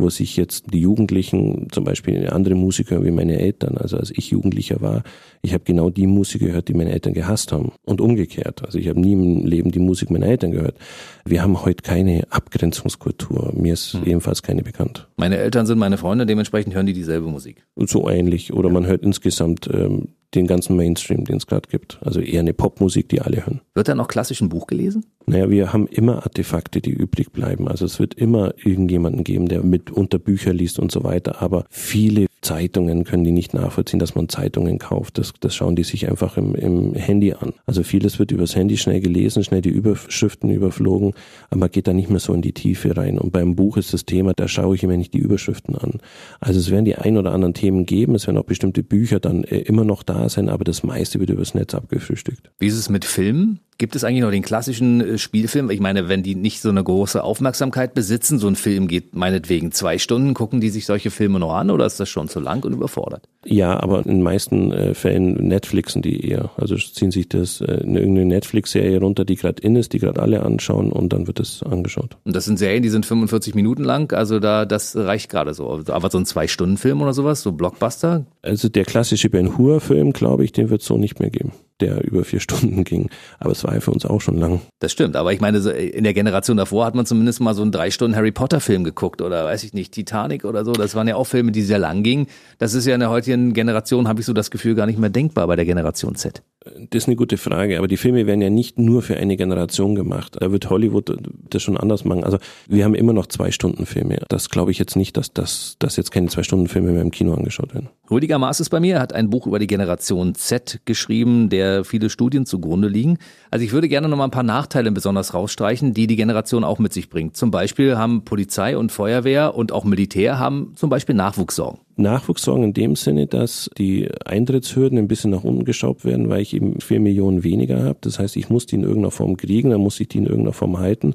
wo 0.00 0.10
sich 0.10 0.36
jetzt 0.36 0.72
die 0.72 0.80
Jugendlichen, 0.80 1.68
zum 1.70 1.84
Beispiel 1.84 2.28
andere 2.30 2.54
Musiker 2.54 3.04
wie 3.04 3.10
meine 3.10 3.38
Eltern, 3.38 3.76
also 3.76 3.96
als 3.96 4.10
ich 4.10 4.30
Jugendlicher 4.30 4.80
war, 4.80 5.02
ich 5.42 5.54
habe 5.54 5.64
genau 5.64 5.90
die 5.90 6.06
Musik 6.06 6.42
gehört, 6.42 6.68
die 6.68 6.74
meine 6.74 6.92
Eltern 6.92 7.14
gehasst 7.14 7.52
haben 7.52 7.72
und 7.84 8.00
umgekehrt. 8.00 8.64
Also 8.64 8.78
ich 8.78 8.88
habe 8.88 9.00
nie 9.00 9.12
im 9.12 9.46
Leben 9.46 9.70
die 9.70 9.78
Musik 9.78 10.10
meiner 10.10 10.26
Eltern 10.26 10.50
gehört. 10.50 10.76
Wir 11.24 11.42
haben 11.42 11.64
heute 11.64 11.82
keine 11.82 12.24
Abgrenzungskultur. 12.30 13.52
Mir 13.54 13.74
ist 13.74 13.94
hm. 13.94 14.04
ebenfalls 14.04 14.42
keine 14.42 14.62
bekannt. 14.62 15.08
Meine 15.16 15.38
Eltern 15.38 15.66
sind 15.66 15.78
meine 15.78 15.96
Freunde, 15.96 16.26
dementsprechend 16.26 16.74
hören 16.74 16.86
die 16.86 16.92
dieselbe 16.92 17.26
Musik. 17.26 17.64
So 17.76 18.08
ähnlich. 18.08 18.52
Oder 18.52 18.68
ja. 18.68 18.74
man 18.74 18.86
hört 18.86 19.02
insgesamt 19.02 19.68
ähm, 19.72 20.08
den 20.34 20.46
ganzen 20.46 20.76
Mainstream, 20.76 21.24
den 21.24 21.38
es 21.38 21.46
gerade 21.46 21.68
gibt. 21.68 21.98
Also 22.02 22.20
eher 22.20 22.40
eine 22.40 22.54
Popmusik, 22.54 23.08
die 23.08 23.20
alle 23.20 23.44
hören. 23.44 23.60
Wird 23.74 23.88
da 23.88 23.94
noch 23.94 24.08
klassisch 24.08 24.40
ein 24.40 24.48
Buch 24.48 24.66
gelesen? 24.66 25.06
Naja, 25.26 25.50
wir 25.50 25.72
haben 25.72 25.86
immer 25.86 26.24
Artefakte, 26.24 26.80
die 26.80 26.90
übrig 26.90 27.32
bleiben. 27.32 27.68
Also 27.68 27.84
es 27.84 28.00
wird 28.00 28.14
immer 28.14 28.54
irgendjemanden 28.56 29.22
geben, 29.22 29.48
der 29.48 29.62
mitunter 29.62 30.18
Bücher 30.18 30.52
liest 30.52 30.78
und 30.78 30.90
so 30.90 31.04
weiter. 31.04 31.40
Aber 31.40 31.64
viele 31.70 32.26
Zeitungen 32.40 33.04
können 33.04 33.24
die 33.24 33.32
nicht 33.32 33.54
nachvollziehen, 33.54 33.98
dass 33.98 34.14
man 34.14 34.28
Zeitungen 34.28 34.78
kauft. 34.78 35.18
Das, 35.18 35.32
das 35.38 35.54
schauen 35.54 35.76
die 35.76 35.84
sich 35.84 36.08
einfach 36.08 36.36
im, 36.36 36.54
im 36.54 36.94
Handy 36.94 37.32
an. 37.34 37.52
Also 37.66 37.82
vieles 37.82 38.18
wird 38.18 38.32
übers 38.32 38.56
Handy 38.56 38.76
schnell 38.76 39.00
gelesen, 39.00 39.44
schnell 39.44 39.60
die 39.60 39.70
Überschriften 39.70 40.50
überflogen, 40.50 41.12
aber 41.50 41.60
man 41.60 41.70
geht 41.70 41.86
da 41.86 41.92
nicht 41.92 42.10
mehr 42.10 42.20
so 42.20 42.32
in 42.32 42.42
die 42.42 42.52
Tiefe 42.52 42.96
rein. 42.96 43.18
Und 43.18 43.32
beim 43.32 43.56
Buch 43.56 43.76
ist 43.76 43.92
das 43.92 44.06
Thema, 44.06 44.32
da 44.32 44.48
schaue 44.48 44.74
ich 44.74 44.82
immer 44.82 44.96
nicht 44.96 45.12
die 45.12 45.18
Überschriften 45.18 45.76
an. 45.76 46.00
Also 46.40 46.58
es 46.58 46.70
werden 46.70 46.86
die 46.86 46.96
ein 46.96 47.18
oder 47.18 47.32
anderen 47.32 47.54
Themen 47.54 47.84
geben, 47.84 48.14
es 48.14 48.26
werden 48.26 48.38
auch 48.38 48.44
bestimmte 48.44 48.82
Bücher 48.82 49.20
dann 49.20 49.44
äh, 49.44 49.58
immer 49.60 49.84
noch 49.84 50.02
da 50.02 50.28
sein, 50.28 50.48
aber 50.48 50.64
das 50.64 50.82
meiste 50.82 51.20
wird 51.20 51.30
übers 51.30 51.54
Netz 51.54 51.74
abgefrühstückt. 51.74 52.50
Wie 52.58 52.66
ist 52.66 52.78
es 52.78 52.88
mit 52.88 53.04
Filmen? 53.04 53.60
Gibt 53.80 53.96
es 53.96 54.04
eigentlich 54.04 54.20
noch 54.20 54.30
den 54.30 54.42
klassischen 54.42 55.00
äh, 55.00 55.16
Spielfilm? 55.16 55.70
Ich 55.70 55.80
meine, 55.80 56.10
wenn 56.10 56.22
die 56.22 56.34
nicht 56.34 56.60
so 56.60 56.68
eine 56.68 56.84
große 56.84 57.24
Aufmerksamkeit 57.24 57.94
besitzen, 57.94 58.38
so 58.38 58.46
ein 58.46 58.54
Film 58.54 58.88
geht 58.88 59.14
meinetwegen 59.16 59.72
zwei 59.72 59.96
Stunden, 59.96 60.34
gucken 60.34 60.60
die 60.60 60.68
sich 60.68 60.84
solche 60.84 61.10
Filme 61.10 61.40
noch 61.40 61.54
an 61.54 61.70
oder 61.70 61.86
ist 61.86 61.98
das 61.98 62.10
schon 62.10 62.28
zu 62.28 62.40
lang 62.40 62.62
und 62.66 62.74
überfordert? 62.74 63.26
Ja, 63.42 63.82
aber 63.82 64.00
in 64.00 64.16
den 64.16 64.22
meisten 64.22 64.70
äh, 64.70 64.92
Fällen 64.92 65.32
Netflixen 65.48 66.02
die 66.02 66.28
eher. 66.28 66.50
Also 66.58 66.76
ziehen 66.76 67.10
sich 67.10 67.30
das 67.30 67.62
äh, 67.62 67.72
in 67.82 67.96
irgendeine 67.96 68.26
Netflix-Serie 68.26 69.00
runter, 69.00 69.24
die 69.24 69.36
gerade 69.36 69.62
in 69.62 69.76
ist, 69.76 69.94
die 69.94 69.98
gerade 69.98 70.20
alle 70.20 70.42
anschauen 70.42 70.92
und 70.92 71.14
dann 71.14 71.26
wird 71.26 71.40
es 71.40 71.62
angeschaut. 71.62 72.18
Und 72.26 72.36
das 72.36 72.44
sind 72.44 72.58
Serien, 72.58 72.82
die 72.82 72.90
sind 72.90 73.06
45 73.06 73.54
Minuten 73.54 73.82
lang, 73.82 74.12
also 74.12 74.40
da 74.40 74.66
das 74.66 74.94
reicht 74.94 75.30
gerade 75.30 75.54
so. 75.54 75.80
Aber 75.86 76.10
so 76.10 76.18
ein 76.18 76.26
Zwei-Stunden-Film 76.26 77.00
oder 77.00 77.14
sowas, 77.14 77.40
so 77.40 77.52
Blockbuster? 77.52 78.26
Also 78.42 78.68
der 78.68 78.84
klassische 78.84 79.30
Ben 79.30 79.56
Hur-Film, 79.56 80.12
glaube 80.12 80.44
ich, 80.44 80.52
den 80.52 80.68
wird 80.68 80.82
es 80.82 80.86
so 80.86 80.98
nicht 80.98 81.18
mehr 81.18 81.30
geben 81.30 81.52
der 81.80 82.04
über 82.04 82.24
vier 82.24 82.40
Stunden 82.40 82.84
ging. 82.84 83.10
Aber 83.38 83.52
es 83.52 83.64
war 83.64 83.74
ja 83.74 83.80
für 83.80 83.90
uns 83.90 84.04
auch 84.04 84.20
schon 84.20 84.38
lang. 84.38 84.60
Das 84.78 84.92
stimmt, 84.92 85.16
aber 85.16 85.32
ich 85.32 85.40
meine, 85.40 85.58
in 85.58 86.04
der 86.04 86.14
Generation 86.14 86.56
davor 86.56 86.84
hat 86.84 86.94
man 86.94 87.06
zumindest 87.06 87.40
mal 87.40 87.54
so 87.54 87.62
einen 87.62 87.72
drei 87.72 87.90
Stunden 87.90 88.16
Harry 88.16 88.32
Potter 88.32 88.60
Film 88.60 88.84
geguckt 88.84 89.22
oder 89.22 89.44
weiß 89.44 89.64
ich 89.64 89.74
nicht, 89.74 89.92
Titanic 89.92 90.44
oder 90.44 90.64
so. 90.64 90.72
Das 90.72 90.94
waren 90.94 91.08
ja 91.08 91.16
auch 91.16 91.26
Filme, 91.26 91.52
die 91.52 91.62
sehr 91.62 91.78
lang 91.78 92.02
gingen. 92.02 92.26
Das 92.58 92.74
ist 92.74 92.86
ja 92.86 92.94
in 92.94 93.00
der 93.00 93.10
heutigen 93.10 93.52
Generation, 93.52 94.08
habe 94.08 94.20
ich 94.20 94.26
so 94.26 94.32
das 94.32 94.50
Gefühl, 94.50 94.74
gar 94.74 94.86
nicht 94.86 94.98
mehr 94.98 95.10
denkbar 95.10 95.46
bei 95.46 95.56
der 95.56 95.64
Generation 95.64 96.14
Z. 96.14 96.42
Das 96.90 97.04
ist 97.04 97.08
eine 97.08 97.16
gute 97.16 97.38
Frage, 97.38 97.78
aber 97.78 97.88
die 97.88 97.96
Filme 97.96 98.26
werden 98.26 98.42
ja 98.42 98.50
nicht 98.50 98.78
nur 98.78 99.00
für 99.00 99.16
eine 99.16 99.38
Generation 99.38 99.94
gemacht. 99.94 100.36
Da 100.38 100.52
wird 100.52 100.68
Hollywood 100.68 101.16
das 101.48 101.62
schon 101.62 101.78
anders 101.78 102.04
machen. 102.04 102.22
Also 102.22 102.38
wir 102.68 102.84
haben 102.84 102.94
immer 102.94 103.14
noch 103.14 103.26
zwei 103.26 103.50
Stunden 103.50 103.86
Filme. 103.86 104.18
Das 104.28 104.50
glaube 104.50 104.70
ich 104.70 104.78
jetzt 104.78 104.94
nicht, 104.94 105.16
dass, 105.16 105.32
das 105.32 105.76
dass 105.78 105.96
jetzt 105.96 106.10
keine 106.10 106.28
zwei 106.28 106.42
Stunden 106.42 106.68
Filme 106.68 106.92
mehr 106.92 107.00
im 107.00 107.10
Kino 107.10 107.32
angeschaut 107.32 107.72
werden. 107.72 107.88
Rüdiger 108.10 108.38
Maas 108.38 108.60
ist 108.60 108.68
bei 108.68 108.78
mir, 108.78 109.00
hat 109.00 109.14
ein 109.14 109.30
Buch 109.30 109.46
über 109.46 109.58
die 109.58 109.68
Generation 109.68 110.34
Z 110.34 110.80
geschrieben, 110.84 111.48
der 111.48 111.69
viele 111.84 112.10
Studien 112.10 112.46
zugrunde 112.46 112.88
liegen. 112.88 113.18
Also 113.50 113.64
ich 113.64 113.72
würde 113.72 113.88
gerne 113.88 114.08
noch 114.08 114.16
mal 114.16 114.24
ein 114.24 114.30
paar 114.30 114.42
Nachteile 114.42 114.92
besonders 114.92 115.34
rausstreichen, 115.34 115.94
die 115.94 116.06
die 116.06 116.16
Generation 116.16 116.64
auch 116.64 116.78
mit 116.78 116.92
sich 116.92 117.08
bringt. 117.08 117.36
Zum 117.36 117.50
Beispiel 117.50 117.96
haben 117.96 118.24
Polizei 118.24 118.76
und 118.76 118.92
Feuerwehr 118.92 119.54
und 119.54 119.72
auch 119.72 119.84
Militär 119.84 120.38
haben 120.38 120.72
zum 120.76 120.90
Beispiel 120.90 121.14
Nachwuchssorgen. 121.14 121.80
Nachwuchssorgen 121.96 122.64
in 122.64 122.72
dem 122.72 122.96
Sinne, 122.96 123.26
dass 123.26 123.70
die 123.78 124.08
Eintrittshürden 124.24 124.98
ein 124.98 125.08
bisschen 125.08 125.30
nach 125.30 125.44
unten 125.44 125.64
geschraubt 125.64 126.04
werden, 126.04 126.28
weil 126.28 126.40
ich 126.40 126.54
eben 126.54 126.80
vier 126.80 127.00
Millionen 127.00 127.44
weniger 127.44 127.82
habe. 127.82 127.98
Das 128.00 128.18
heißt, 128.18 128.36
ich 128.36 128.48
muss 128.48 128.66
die 128.66 128.76
in 128.76 128.82
irgendeiner 128.82 129.10
Form 129.10 129.36
kriegen, 129.36 129.70
dann 129.70 129.80
muss 129.80 130.00
ich 130.00 130.08
die 130.08 130.18
in 130.18 130.26
irgendeiner 130.26 130.52
Form 130.52 130.78
halten. 130.78 131.14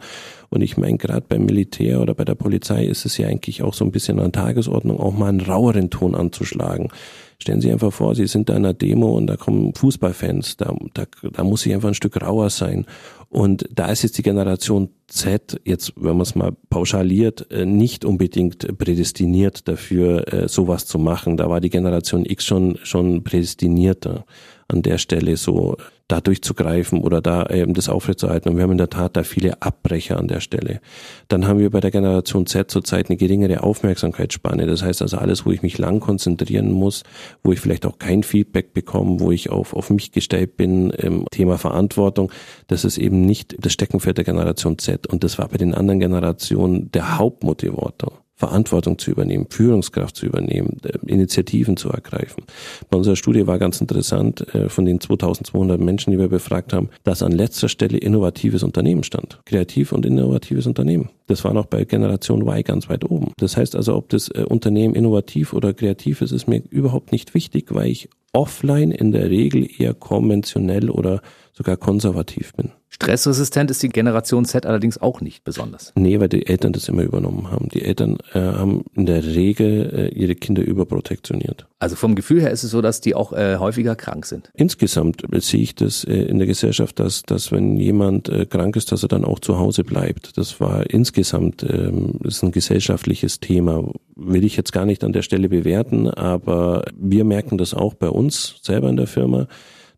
Und 0.49 0.62
ich 0.62 0.78
meine, 0.78 0.97
gerade 0.97 1.26
beim 1.28 1.45
Militär 1.45 2.01
oder 2.01 2.14
bei 2.14 2.24
der 2.24 2.36
Polizei 2.36 2.86
ist 2.86 3.06
es 3.06 3.18
ja 3.18 3.28
eigentlich 3.28 3.64
auch 3.64 3.74
so 3.74 3.84
ein 3.84 3.91
bisschen 3.91 4.20
an 4.20 4.32
Tagesordnung, 4.32 4.99
auch 4.99 5.14
mal 5.14 5.30
einen 5.30 5.41
raueren 5.41 5.89
Ton 5.89 6.16
anzuschlagen. 6.16 6.89
Stellen 7.38 7.61
Sie 7.61 7.71
einfach 7.71 7.91
vor, 7.91 8.15
Sie 8.15 8.27
sind 8.27 8.49
da 8.49 8.53
in 8.53 8.65
einer 8.65 8.73
Demo 8.73 9.15
und 9.15 9.27
da 9.27 9.36
kommen 9.38 9.73
Fußballfans, 9.73 10.57
da, 10.57 10.75
da, 10.93 11.05
da 11.31 11.43
muss 11.43 11.65
ich 11.65 11.73
einfach 11.73 11.89
ein 11.89 11.93
Stück 11.93 12.21
rauer 12.21 12.49
sein. 12.49 12.86
Und 13.29 13.67
da 13.73 13.88
ist 13.88 14.03
jetzt 14.03 14.17
die 14.17 14.23
Generation 14.23 14.89
Z, 15.07 15.59
jetzt, 15.65 15.93
wenn 15.97 16.13
man 16.13 16.21
es 16.21 16.36
mal 16.36 16.53
pauschaliert, 16.69 17.51
äh, 17.51 17.65
nicht 17.65 18.05
unbedingt 18.05 18.77
prädestiniert 18.77 19.67
dafür, 19.67 20.31
äh, 20.33 20.47
sowas 20.47 20.86
zu 20.86 20.99
machen. 20.99 21.36
Da 21.36 21.49
war 21.49 21.59
die 21.59 21.69
Generation 21.69 22.25
X 22.25 22.45
schon, 22.45 22.77
schon 22.83 23.23
prädestinierter 23.23 24.25
an 24.68 24.82
der 24.82 24.97
Stelle 24.97 25.38
so 25.38 25.78
da 26.07 26.22
durchzugreifen 26.22 27.01
oder 27.01 27.20
da 27.20 27.47
eben 27.47 27.74
das 27.74 27.89
aufrechtzuerhalten. 27.89 28.49
Und 28.49 28.57
wir 28.57 28.63
haben 28.63 28.74
in 28.74 28.78
der 28.78 28.89
Tat 28.89 29.18
da 29.18 29.24
viele 29.24 29.61
Abbrecher 29.61 30.18
an 30.18 30.28
der 30.28 30.39
Stelle. 30.39 30.80
Dann 31.28 31.47
haben 31.47 31.59
wir 31.59 31.72
bei 31.72 31.80
der 31.80 31.89
Generation 31.89 32.45
Z 32.45 32.70
zurzeit 32.70 33.09
eine 33.09 33.18
geringere 33.18 33.63
Aufmerksamkeitsspanne. 33.63 34.68
Das 34.68 34.84
heißt 34.84 35.01
also 35.01 35.18
alles, 35.18 35.45
wo 35.45 35.51
ich 35.51 35.63
mich 35.63 35.78
lang 35.78 35.99
konzentrieren 35.99 36.72
muss, 36.72 37.03
wo 37.43 37.51
ich 37.51 37.59
vielleicht 37.59 37.86
auch 37.86 37.97
kein 37.97 38.22
Feedback 38.22 38.74
bekomme, 38.74 39.20
wo 39.20 39.32
ich 39.32 39.49
auf, 39.49 39.74
auf 39.74 39.89
mich 39.89 40.11
gestellt 40.11 40.57
bin, 40.57 40.91
im 40.91 41.26
Thema 41.32 41.57
Verantwortung, 41.57 42.32
das 42.68 42.86
ist 42.86 42.99
eben 42.99 43.22
nicht 43.22 43.55
das 43.59 43.74
Steckenpferd 43.74 44.18
der 44.18 44.26
Generation 44.26 44.78
Z. 44.78 45.07
Und 45.07 45.24
das 45.24 45.39
war 45.39 45.47
bei 45.47 45.57
den 45.57 45.74
anderen 45.74 45.99
Generationen 45.99 46.91
der 46.91 47.18
Hauptmotivator. 47.18 48.24
Verantwortung 48.36 48.97
zu 48.97 49.11
übernehmen, 49.11 49.47
Führungskraft 49.49 50.15
zu 50.15 50.25
übernehmen, 50.25 50.77
äh, 50.83 50.97
Initiativen 51.07 51.77
zu 51.77 51.89
ergreifen. 51.89 52.43
Bei 52.89 52.97
unserer 52.97 53.15
Studie 53.15 53.47
war 53.47 53.59
ganz 53.59 53.79
interessant, 53.79 54.53
äh, 54.53 54.67
von 54.67 54.86
den 54.86 54.99
2200 54.99 55.79
Menschen, 55.79 56.11
die 56.11 56.19
wir 56.19 56.27
befragt 56.27 56.73
haben, 56.73 56.89
dass 57.03 57.23
an 57.23 57.31
letzter 57.31 57.69
Stelle 57.69 57.97
innovatives 57.97 58.61
Unternehmen 58.63 59.03
stand. 59.03 59.39
Kreativ 59.45 59.93
und 59.93 60.05
innovatives 60.05 60.67
Unternehmen. 60.67 61.09
Das 61.27 61.43
war 61.43 61.53
noch 61.53 61.65
bei 61.65 61.86
Generation 61.86 62.41
Y 62.41 62.63
ganz 62.63 62.89
weit 62.89 63.09
oben. 63.09 63.31
Das 63.38 63.55
heißt 63.55 63.75
also, 63.75 63.95
ob 63.95 64.09
das 64.09 64.27
äh, 64.29 64.45
Unternehmen 64.47 64.95
innovativ 64.95 65.53
oder 65.53 65.73
kreativ 65.73 66.21
ist, 66.21 66.31
ist 66.31 66.47
mir 66.47 66.61
überhaupt 66.69 67.13
nicht 67.13 67.33
wichtig, 67.33 67.73
weil 67.73 67.88
ich 67.88 68.09
offline 68.33 68.91
in 68.91 69.13
der 69.13 69.29
Regel 69.29 69.67
eher 69.79 69.93
konventionell 69.93 70.89
oder 70.89 71.21
sogar 71.56 71.78
konservativ 71.78 72.53
bin. 72.53 72.72
Stressresistent 72.89 73.72
ist 73.72 73.84
die 73.84 73.89
Generation 73.89 74.45
Z 74.45 74.66
allerdings 74.66 74.97
auch 74.97 75.20
nicht 75.20 75.43
besonders. 75.43 75.91
Nee, 75.95 76.20
weil 76.20 76.30
die 76.30 76.47
Eltern 76.47 76.72
das 76.72 76.88
immer 76.88 77.03
übernommen 77.03 77.51
haben. 77.51 77.68
Die 77.70 77.84
Eltern 77.84 78.18
äh, 78.34 78.39
haben 78.39 78.86
in 78.93 79.06
der 79.06 79.26
Regel 79.26 80.12
äh, 80.14 80.18
ihre 80.18 80.36
Kinder 80.36 80.64
überprotektioniert. 80.64 81.68
Also 81.80 81.97
vom 81.97 82.16
Gefühl 82.16 82.41
her 82.41 82.51
ist 82.51 82.64
es 82.64 82.72
so, 82.72 82.82
dass 82.82 83.01
die 83.01 83.14
auch 83.14 83.34
äh, 83.34 83.58
häufiger 83.58 83.95
krank 83.95 84.26
sind. 84.26 84.49
Insgesamt 84.53 85.24
sehe 85.39 85.62
ich 85.62 85.76
das 85.76 86.06
äh, 86.06 86.14
in 86.14 86.38
der 86.38 86.47
Gesellschaft, 86.47 86.99
dass, 86.99 87.24
dass 87.24 87.51
wenn 87.51 87.76
jemand 87.76 88.30
äh, 88.30 88.45
krank 88.45 88.78
ist, 88.78 88.93
dass 88.93 89.03
er 89.03 89.10
dann 89.10 89.26
auch 89.26 89.39
zu 89.39 89.58
Hause 89.60 89.84
bleibt. 89.84 90.38
Das 90.38 90.62
war 90.62 90.89
insgesamt 90.89 91.64
ähm, 91.64 92.20
ist 92.24 92.43
ein 92.43 92.51
gesellschaftliches 92.51 93.41
Thema. 93.41 93.91
Will 94.16 94.45
ich 94.45 94.56
jetzt 94.56 94.72
gar 94.72 94.86
nicht 94.86 95.03
an 95.03 95.12
der 95.12 95.22
Stelle 95.22 95.49
bewerten, 95.49 96.10
aber 96.10 96.86
wir 96.97 97.26
merken 97.26 97.58
das 97.58 97.74
auch 97.74 97.93
bei 97.93 98.10
uns 98.10 98.60
selber 98.62 98.89
in 98.89 98.95
der 98.95 99.08
Firma 99.08 99.47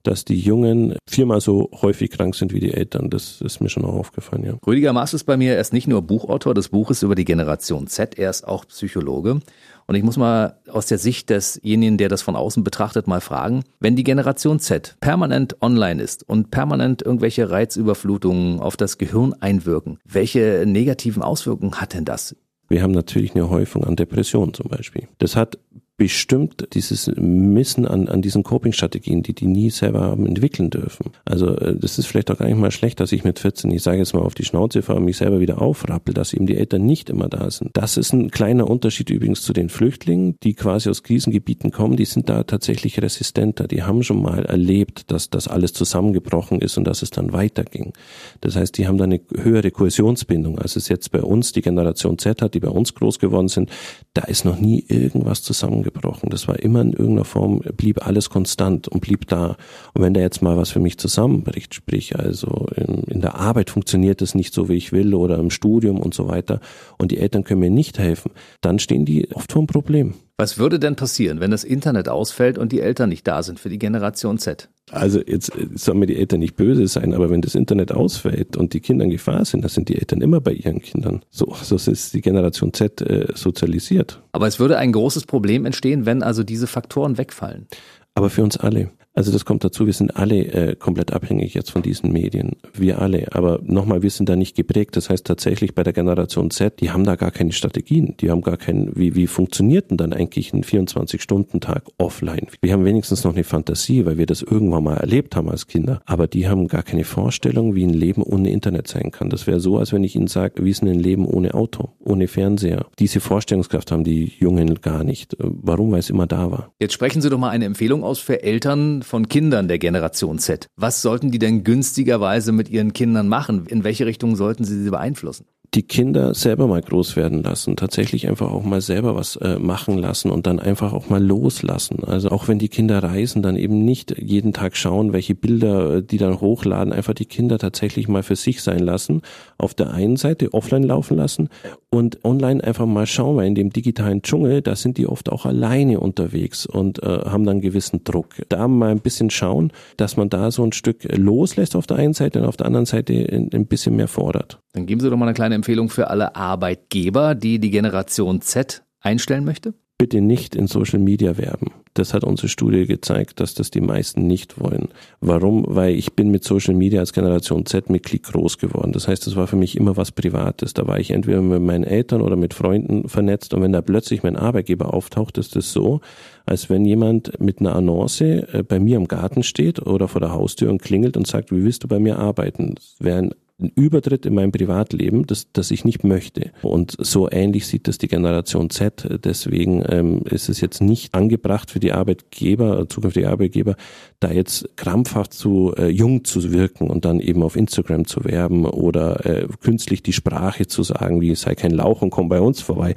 dass 0.07 0.25
die 0.25 0.39
Jungen 0.39 0.95
viermal 1.07 1.41
so 1.41 1.69
häufig 1.81 2.11
krank 2.11 2.35
sind 2.35 2.53
wie 2.53 2.59
die 2.59 2.73
Eltern. 2.73 3.09
Das 3.09 3.41
ist 3.41 3.59
mir 3.59 3.69
schon 3.69 3.85
auch 3.85 3.93
aufgefallen, 3.93 4.43
ja. 4.45 4.53
Rüdiger 4.65 4.93
Maas 4.93 5.13
ist 5.13 5.25
bei 5.25 5.37
mir, 5.37 5.55
er 5.55 5.61
ist 5.61 5.73
nicht 5.73 5.87
nur 5.87 6.01
Buchautor 6.01 6.53
des 6.53 6.69
Buches 6.69 7.03
über 7.03 7.15
die 7.15 7.25
Generation 7.25 7.87
Z, 7.87 8.17
er 8.17 8.29
ist 8.29 8.47
auch 8.47 8.65
Psychologe. 8.65 9.39
Und 9.85 9.95
ich 9.95 10.03
muss 10.03 10.17
mal 10.17 10.57
aus 10.69 10.87
der 10.87 10.97
Sicht 10.97 11.29
desjenigen, 11.29 11.97
der 11.97 12.09
das 12.09 12.21
von 12.21 12.35
außen 12.35 12.63
betrachtet, 12.63 13.07
mal 13.07 13.21
fragen, 13.21 13.63
wenn 13.79 13.95
die 13.95 14.03
Generation 14.03 14.59
Z 14.59 14.97
permanent 14.99 15.61
online 15.61 16.01
ist 16.01 16.27
und 16.27 16.51
permanent 16.51 17.01
irgendwelche 17.01 17.49
Reizüberflutungen 17.49 18.59
auf 18.59 18.75
das 18.75 18.97
Gehirn 18.97 19.33
einwirken, 19.39 19.99
welche 20.03 20.63
negativen 20.65 21.21
Auswirkungen 21.21 21.79
hat 21.79 21.93
denn 21.93 22.05
das? 22.05 22.35
Wir 22.69 22.83
haben 22.83 22.91
natürlich 22.91 23.33
eine 23.33 23.49
Häufung 23.49 23.85
an 23.85 23.95
Depressionen 23.95 24.53
zum 24.53 24.67
Beispiel. 24.67 25.07
Das 25.19 25.37
hat 25.37 25.57
bestimmt 25.97 26.67
dieses 26.73 27.11
Missen 27.17 27.87
an, 27.87 28.07
an 28.07 28.21
diesen 28.21 28.43
Coping-Strategien, 28.43 29.23
die 29.23 29.33
die 29.33 29.47
nie 29.47 29.71
selber 29.71 30.01
haben 30.01 30.27
entwickeln 30.27 30.69
dürfen. 30.69 31.11
Also 31.25 31.57
äh, 31.57 31.75
das 31.75 31.97
ist 31.97 32.05
vielleicht 32.05 32.29
auch 32.29 32.37
gar 32.37 32.45
nicht 32.45 32.59
mal 32.59 32.69
schlecht, 32.69 32.99
dass 32.99 33.11
ich 33.11 33.23
mit 33.23 33.39
14, 33.39 33.71
ich 33.71 33.81
sage 33.81 33.97
jetzt 33.97 34.13
mal 34.13 34.21
auf 34.21 34.35
die 34.35 34.45
Schnauze 34.45 34.83
fahre 34.83 34.99
und 34.99 35.05
mich 35.05 35.17
selber 35.17 35.39
wieder 35.39 35.59
aufrappel, 35.59 36.13
dass 36.13 36.33
eben 36.33 36.45
die 36.45 36.55
Eltern 36.55 36.85
nicht 36.85 37.09
immer 37.09 37.29
da 37.29 37.49
sind. 37.49 37.71
Das 37.73 37.97
ist 37.97 38.13
ein 38.13 38.29
kleiner 38.29 38.69
Unterschied 38.69 39.09
übrigens 39.09 39.41
zu 39.41 39.53
den 39.53 39.69
Flüchtlingen, 39.69 40.35
die 40.43 40.53
quasi 40.53 40.87
aus 40.87 41.01
Krisengebieten 41.01 41.71
kommen, 41.71 41.97
die 41.97 42.05
sind 42.05 42.29
da 42.29 42.43
tatsächlich 42.43 43.01
resistenter. 43.01 43.67
Die 43.67 43.81
haben 43.81 44.03
schon 44.03 44.21
mal 44.21 44.45
erlebt, 44.45 45.11
dass 45.11 45.31
das 45.31 45.47
alles 45.47 45.73
zusammengebrochen 45.73 46.61
ist 46.61 46.77
und 46.77 46.83
dass 46.83 47.01
es 47.01 47.09
dann 47.09 47.33
weiterging. 47.33 47.93
Das 48.41 48.55
heißt, 48.55 48.77
die 48.77 48.87
haben 48.87 48.99
da 48.99 49.05
eine 49.05 49.19
höhere 49.35 49.71
Kohäsionsbindung, 49.71 50.59
als 50.59 50.75
es 50.75 50.89
jetzt 50.89 51.11
bei 51.11 51.23
uns 51.23 51.53
die 51.53 51.61
Generation 51.61 52.19
Z 52.19 52.43
hat, 52.43 52.53
die 52.53 52.59
bei 52.59 52.69
uns 52.69 52.93
groß 52.93 53.17
geworden 53.17 53.47
sind. 53.47 53.71
Da 54.13 54.21
ist 54.25 54.45
noch 54.45 54.59
nie 54.59 54.85
irgendwas 54.87 55.41
zusammengebrochen 55.41 55.86
zusammengebrochen. 55.87 56.29
Das 56.29 56.47
war 56.47 56.59
immer 56.59 56.81
in 56.81 56.93
irgendeiner 56.93 57.25
Form, 57.25 57.61
blieb 57.75 58.05
alles 58.05 58.29
konstant 58.29 58.87
und 58.87 59.01
blieb 59.01 59.27
da. 59.27 59.57
Und 59.93 60.01
wenn 60.01 60.13
da 60.13 60.21
jetzt 60.21 60.41
mal 60.41 60.57
was 60.57 60.71
für 60.71 60.79
mich 60.79 60.97
zusammenbricht, 60.97 61.73
sprich 61.73 62.17
also 62.17 62.67
in, 62.75 63.03
in 63.03 63.21
der 63.21 63.35
Arbeit 63.35 63.69
funktioniert 63.69 64.21
es 64.21 64.35
nicht 64.35 64.53
so, 64.53 64.69
wie 64.69 64.75
ich 64.75 64.91
will 64.91 65.13
oder 65.13 65.37
im 65.37 65.49
Studium 65.49 65.99
und 65.99 66.13
so 66.13 66.27
weiter 66.27 66.59
und 66.97 67.11
die 67.11 67.17
Eltern 67.17 67.43
können 67.43 67.61
mir 67.61 67.69
nicht 67.69 67.99
helfen, 67.99 68.31
dann 68.61 68.79
stehen 68.79 69.05
die 69.05 69.29
oft 69.33 69.51
vor 69.51 69.61
einem 69.61 69.67
Problem. 69.67 70.13
Was 70.37 70.59
würde 70.59 70.79
denn 70.79 70.95
passieren, 70.95 71.39
wenn 71.39 71.51
das 71.51 71.63
Internet 71.63 72.09
ausfällt 72.09 72.57
und 72.57 72.71
die 72.71 72.81
Eltern 72.81 73.09
nicht 73.09 73.27
da 73.27 73.41
sind 73.41 73.59
für 73.59 73.69
die 73.69 73.79
Generation 73.79 74.37
Z? 74.37 74.69
Also 74.91 75.19
jetzt 75.21 75.51
sollen 75.75 75.99
mir 75.99 76.05
die 76.05 76.15
Eltern 76.15 76.39
nicht 76.39 76.55
böse 76.55 76.87
sein, 76.87 77.13
aber 77.13 77.29
wenn 77.29 77.41
das 77.41 77.55
Internet 77.55 77.91
ausfällt 77.91 78.55
und 78.55 78.73
die 78.73 78.79
Kinder 78.79 79.03
in 79.03 79.11
Gefahr 79.11 79.43
sind, 79.43 79.61
dann 79.63 79.69
sind 79.69 79.89
die 79.89 79.97
Eltern 79.97 80.21
immer 80.21 80.39
bei 80.39 80.53
ihren 80.53 80.81
Kindern. 80.81 81.23
So, 81.29 81.53
so 81.61 81.75
ist 81.75 82.13
die 82.13 82.21
Generation 82.21 82.73
Z 82.73 83.01
äh, 83.01 83.27
sozialisiert. 83.33 84.21
Aber 84.31 84.47
es 84.47 84.59
würde 84.59 84.77
ein 84.77 84.93
großes 84.93 85.25
Problem 85.25 85.65
entstehen, 85.65 86.05
wenn 86.05 86.23
also 86.23 86.43
diese 86.43 86.67
Faktoren 86.67 87.17
wegfallen. 87.17 87.67
Aber 88.15 88.29
für 88.29 88.43
uns 88.43 88.57
alle. 88.57 88.89
Also 89.17 89.31
das 89.31 89.45
kommt 89.45 89.63
dazu, 89.63 89.87
wir 89.87 89.93
sind 89.93 90.15
alle 90.15 90.45
äh, 90.45 90.75
komplett 90.75 91.11
abhängig 91.11 91.55
jetzt 91.55 91.71
von 91.71 91.81
diesen 91.81 92.11
Medien. 92.11 92.51
Wir 92.75 93.01
alle. 93.01 93.29
Aber 93.31 93.59
nochmal, 93.63 94.03
wir 94.03 94.11
sind 94.11 94.29
da 94.29 94.35
nicht 94.35 94.55
geprägt. 94.55 94.95
Das 94.95 95.09
heißt 95.09 95.25
tatsächlich 95.25 95.73
bei 95.73 95.81
der 95.81 95.91
Generation 95.91 96.51
Z, 96.51 96.79
die 96.81 96.91
haben 96.91 97.03
da 97.03 97.15
gar 97.15 97.31
keine 97.31 97.51
Strategien. 97.51 98.13
Die 98.19 98.29
haben 98.29 98.43
gar 98.43 98.57
keinen, 98.57 98.95
wie, 98.95 99.15
wie 99.15 99.25
funktioniert 99.25 99.89
denn 99.89 99.97
dann 99.97 100.13
eigentlich 100.13 100.53
ein 100.53 100.63
24-Stunden-Tag 100.63 101.85
offline? 101.97 102.45
Wir 102.61 102.73
haben 102.73 102.85
wenigstens 102.85 103.23
noch 103.23 103.33
eine 103.33 103.43
Fantasie, 103.43 104.05
weil 104.05 104.19
wir 104.19 104.27
das 104.27 104.43
irgendwann 104.43 104.83
mal 104.83 104.97
erlebt 104.97 105.35
haben 105.35 105.49
als 105.49 105.65
Kinder. 105.65 105.99
Aber 106.05 106.27
die 106.27 106.47
haben 106.47 106.67
gar 106.67 106.83
keine 106.83 107.03
Vorstellung, 107.03 107.73
wie 107.73 107.85
ein 107.85 107.95
Leben 107.95 108.21
ohne 108.21 108.51
Internet 108.51 108.87
sein 108.87 109.09
kann. 109.09 109.31
Das 109.31 109.47
wäre 109.47 109.59
so, 109.59 109.79
als 109.79 109.91
wenn 109.93 110.03
ich 110.03 110.15
ihnen 110.15 110.27
sage, 110.27 110.63
wie 110.63 110.69
ist 110.69 110.83
denn 110.83 110.89
ein 110.89 110.99
Leben 110.99 111.25
ohne 111.25 111.55
Auto, 111.55 111.89
ohne 112.05 112.27
Fernseher? 112.27 112.85
Diese 112.99 113.19
Vorstellungskraft 113.19 113.91
haben 113.91 114.03
die 114.03 114.31
Jungen 114.37 114.75
gar 114.75 115.03
nicht. 115.03 115.35
Warum? 115.39 115.91
Weil 115.91 116.01
es 116.01 116.11
immer 116.11 116.27
da 116.27 116.51
war. 116.51 116.71
Jetzt 116.79 116.93
sprechen 116.93 117.23
Sie 117.23 117.31
doch 117.31 117.39
mal 117.39 117.49
eine 117.49 117.65
Empfehlung 117.65 118.03
aus 118.03 118.19
für 118.19 118.43
Eltern, 118.43 119.01
von 119.07 119.27
Kindern 119.27 119.67
der 119.67 119.79
Generation 119.79 120.37
Z. 120.37 120.67
Was 120.75 121.01
sollten 121.01 121.31
die 121.31 121.39
denn 121.39 121.63
günstigerweise 121.63 122.51
mit 122.51 122.69
ihren 122.69 122.93
Kindern 122.93 123.27
machen? 123.27 123.65
In 123.65 123.83
welche 123.83 124.05
Richtung 124.05 124.35
sollten 124.35 124.65
sie 124.65 124.83
sie 124.83 124.89
beeinflussen? 124.89 125.47
Die 125.77 125.83
Kinder 125.83 126.33
selber 126.33 126.65
mal 126.65 126.81
groß 126.81 127.15
werden 127.15 127.43
lassen, 127.43 127.75
tatsächlich 127.75 128.27
einfach 128.27 128.51
auch 128.51 128.63
mal 128.63 128.81
selber 128.81 129.15
was 129.15 129.35
äh, 129.35 129.59
machen 129.59 129.99
lassen 129.99 130.31
und 130.31 130.47
dann 130.47 130.59
einfach 130.59 130.91
auch 130.91 131.09
mal 131.09 131.23
loslassen. 131.23 132.03
Also 132.03 132.29
auch 132.29 132.47
wenn 132.47 132.57
die 132.57 132.67
Kinder 132.67 133.03
reisen, 133.03 133.43
dann 133.43 133.55
eben 133.55 133.85
nicht 133.85 134.17
jeden 134.17 134.53
Tag 134.53 134.75
schauen, 134.75 135.13
welche 135.13 135.35
Bilder 135.35 135.97
äh, 135.97 136.01
die 136.01 136.17
dann 136.17 136.41
hochladen, 136.41 136.93
einfach 136.93 137.13
die 137.13 137.27
Kinder 137.27 137.59
tatsächlich 137.59 138.07
mal 138.07 138.23
für 138.23 138.35
sich 138.35 138.63
sein 138.63 138.79
lassen. 138.79 139.21
Auf 139.59 139.75
der 139.75 139.91
einen 139.91 140.17
Seite 140.17 140.51
offline 140.55 140.81
laufen 140.81 141.15
lassen 141.15 141.49
und 141.91 142.25
online 142.25 142.63
einfach 142.63 142.87
mal 142.87 143.05
schauen, 143.05 143.37
weil 143.37 143.45
in 143.45 143.53
dem 143.53 143.69
digitalen 143.69 144.23
Dschungel, 144.23 144.63
da 144.63 144.75
sind 144.75 144.97
die 144.97 145.05
oft 145.05 145.31
auch 145.31 145.45
alleine 145.45 145.99
unterwegs 145.99 146.65
und 146.65 147.03
äh, 147.03 147.05
haben 147.05 147.45
dann 147.45 147.61
gewissen 147.61 148.03
Druck. 148.03 148.29
Da 148.49 148.67
mal 148.67 148.89
ein 148.89 149.01
bisschen 149.01 149.29
schauen, 149.29 149.71
dass 149.97 150.17
man 150.17 150.29
da 150.29 150.49
so 150.49 150.63
ein 150.63 150.71
Stück 150.71 151.03
loslässt 151.15 151.75
auf 151.75 151.85
der 151.85 151.97
einen 151.97 152.15
Seite 152.15 152.39
und 152.39 152.47
auf 152.47 152.57
der 152.57 152.65
anderen 152.65 152.87
Seite 152.87 153.13
ein, 153.13 153.51
ein 153.53 153.67
bisschen 153.67 153.95
mehr 153.95 154.07
fordert. 154.07 154.59
Dann 154.73 154.85
geben 154.85 155.01
Sie 155.01 155.09
doch 155.09 155.17
mal 155.17 155.25
eine 155.25 155.33
kleine 155.33 155.55
Empfehlung 155.55 155.66
für 155.89 156.09
alle 156.09 156.35
Arbeitgeber, 156.35 157.35
die 157.35 157.59
die 157.59 157.71
Generation 157.71 158.41
Z 158.41 158.83
einstellen 159.01 159.45
möchte? 159.45 159.73
Bitte 159.99 160.21
nicht 160.21 160.55
in 160.55 160.67
Social 160.67 160.99
Media 160.99 161.37
werben. 161.37 161.71
Das 161.95 162.13
hat 162.13 162.23
unsere 162.23 162.49
Studie 162.49 162.85
gezeigt, 162.85 163.39
dass 163.39 163.55
das 163.55 163.71
die 163.71 163.81
meisten 163.81 164.27
nicht 164.27 164.59
wollen. 164.59 164.89
Warum? 165.21 165.65
Weil 165.67 165.95
ich 165.95 166.13
bin 166.13 166.29
mit 166.29 166.43
Social 166.43 166.75
Media 166.75 166.99
als 166.99 167.13
Generation 167.13 167.65
Z-Mitglied 167.65 168.21
groß 168.21 168.59
geworden. 168.59 168.91
Das 168.91 169.07
heißt, 169.07 169.25
das 169.25 169.35
war 169.35 169.47
für 169.47 169.55
mich 169.55 169.75
immer 169.75 169.97
was 169.97 170.11
Privates. 170.11 170.75
Da 170.75 170.85
war 170.85 170.99
ich 170.99 171.09
entweder 171.09 171.41
mit 171.41 171.63
meinen 171.63 171.83
Eltern 171.83 172.21
oder 172.21 172.35
mit 172.35 172.53
Freunden 172.53 173.09
vernetzt 173.09 173.55
und 173.55 173.63
wenn 173.63 173.73
da 173.73 173.81
plötzlich 173.81 174.21
mein 174.21 174.35
Arbeitgeber 174.35 174.93
auftaucht, 174.93 175.39
ist 175.39 175.55
das 175.55 175.73
so, 175.73 176.01
als 176.45 176.69
wenn 176.69 176.85
jemand 176.85 177.39
mit 177.39 177.59
einer 177.59 177.75
Annonce 177.75 178.21
äh, 178.21 178.63
bei 178.67 178.79
mir 178.79 178.97
im 178.97 179.07
Garten 179.07 179.41
steht 179.41 179.83
oder 179.83 180.07
vor 180.07 180.21
der 180.21 180.31
Haustür 180.31 180.69
und 180.69 180.83
klingelt 180.83 181.17
und 181.17 181.25
sagt, 181.25 181.51
wie 181.51 181.63
willst 181.63 181.83
du 181.83 181.87
bei 181.87 181.97
mir 181.97 182.19
arbeiten? 182.19 182.75
Das 182.75 182.95
wäre 182.99 183.17
ein 183.17 183.31
ein 183.59 183.71
Übertritt 183.75 184.25
in 184.27 184.35
mein 184.35 184.51
Privatleben, 184.51 185.25
das, 185.25 185.51
das 185.51 185.71
ich 185.71 185.83
nicht 185.83 186.03
möchte. 186.03 186.51
Und 186.61 186.95
so 186.99 187.29
ähnlich 187.29 187.65
sieht 187.65 187.87
das 187.87 187.97
die 187.97 188.07
Generation 188.07 188.69
Z. 188.69 189.07
Deswegen 189.23 189.83
ähm, 189.89 190.21
ist 190.29 190.47
es 190.47 190.61
jetzt 190.61 190.79
nicht 190.79 191.15
angebracht 191.15 191.71
für 191.71 191.79
die 191.79 191.91
Arbeitgeber, 191.91 192.87
zukünftige 192.87 193.29
Arbeitgeber, 193.29 193.75
da 194.19 194.31
jetzt 194.31 194.69
krampfhaft 194.77 195.33
zu 195.33 195.73
äh, 195.75 195.87
jung 195.87 196.23
zu 196.23 196.51
wirken 196.51 196.89
und 196.89 197.05
dann 197.05 197.19
eben 197.19 197.41
auf 197.41 197.55
Instagram 197.55 198.05
zu 198.05 198.23
werben 198.25 198.65
oder 198.65 199.25
äh, 199.25 199.47
künstlich 199.61 200.03
die 200.03 200.13
Sprache 200.13 200.67
zu 200.67 200.83
sagen, 200.83 201.21
wie 201.21 201.33
sei 201.35 201.55
kein 201.55 201.71
Lauch 201.71 202.03
und 202.03 202.11
komm 202.11 202.29
bei 202.29 202.39
uns 202.39 202.61
vorbei. 202.61 202.93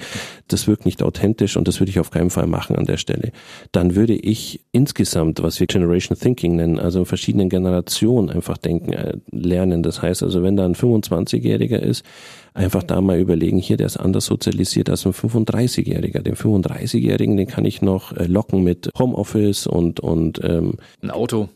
Das 0.49 0.67
wirkt 0.67 0.85
nicht 0.85 1.03
authentisch 1.03 1.57
und 1.57 1.69
das 1.69 1.81
würde 1.81 1.91
ich 1.91 2.01
auf 2.01 2.11
keinen 2.11 2.31
Fall 2.31 2.47
machen 2.47 2.77
an 2.77 2.85
der 2.85 2.99
Stelle. 2.99 3.33
Dann 3.73 3.95
würde 3.97 4.15
ich 4.15 4.61
insgesamt, 4.73 5.43
was 5.43 5.59
wir 5.59 5.67
Generation 5.67 6.19
Thinking 6.19 6.57
nennen, 6.57 6.79
also 6.79 7.05
verschiedenen 7.05 7.49
Generationen 7.49 8.29
einfach 8.29 8.59
denken, 8.59 8.93
äh, 8.93 9.17
lernen. 9.31 9.83
Das 9.83 10.03
heißt 10.03 10.23
also, 10.23 10.43
wenn 10.43 10.50
wenn 10.51 10.57
da 10.57 10.65
ein 10.65 10.75
25-Jähriger 10.75 11.79
ist, 11.79 12.05
einfach 12.55 12.83
da 12.83 13.01
mal 13.01 13.19
überlegen, 13.19 13.59
hier, 13.59 13.77
der 13.77 13.87
ist 13.87 13.97
anders 13.97 14.27
sozialisiert 14.27 14.91
als 14.91 15.07
ein 15.07 15.13
35-Jähriger. 15.13 16.21
Den 16.21 16.35
35-Jährigen, 16.35 17.37
den 17.37 17.47
kann 17.47 17.65
ich 17.65 17.83
noch 17.83 18.17
äh, 18.17 18.27
locken 18.27 18.63
mit 18.63 18.91
Homeoffice 18.99 19.67
und, 19.67 20.01
und 20.01 20.41
ähm, 20.43 20.75
ein 21.03 21.11
Auto. 21.11 21.49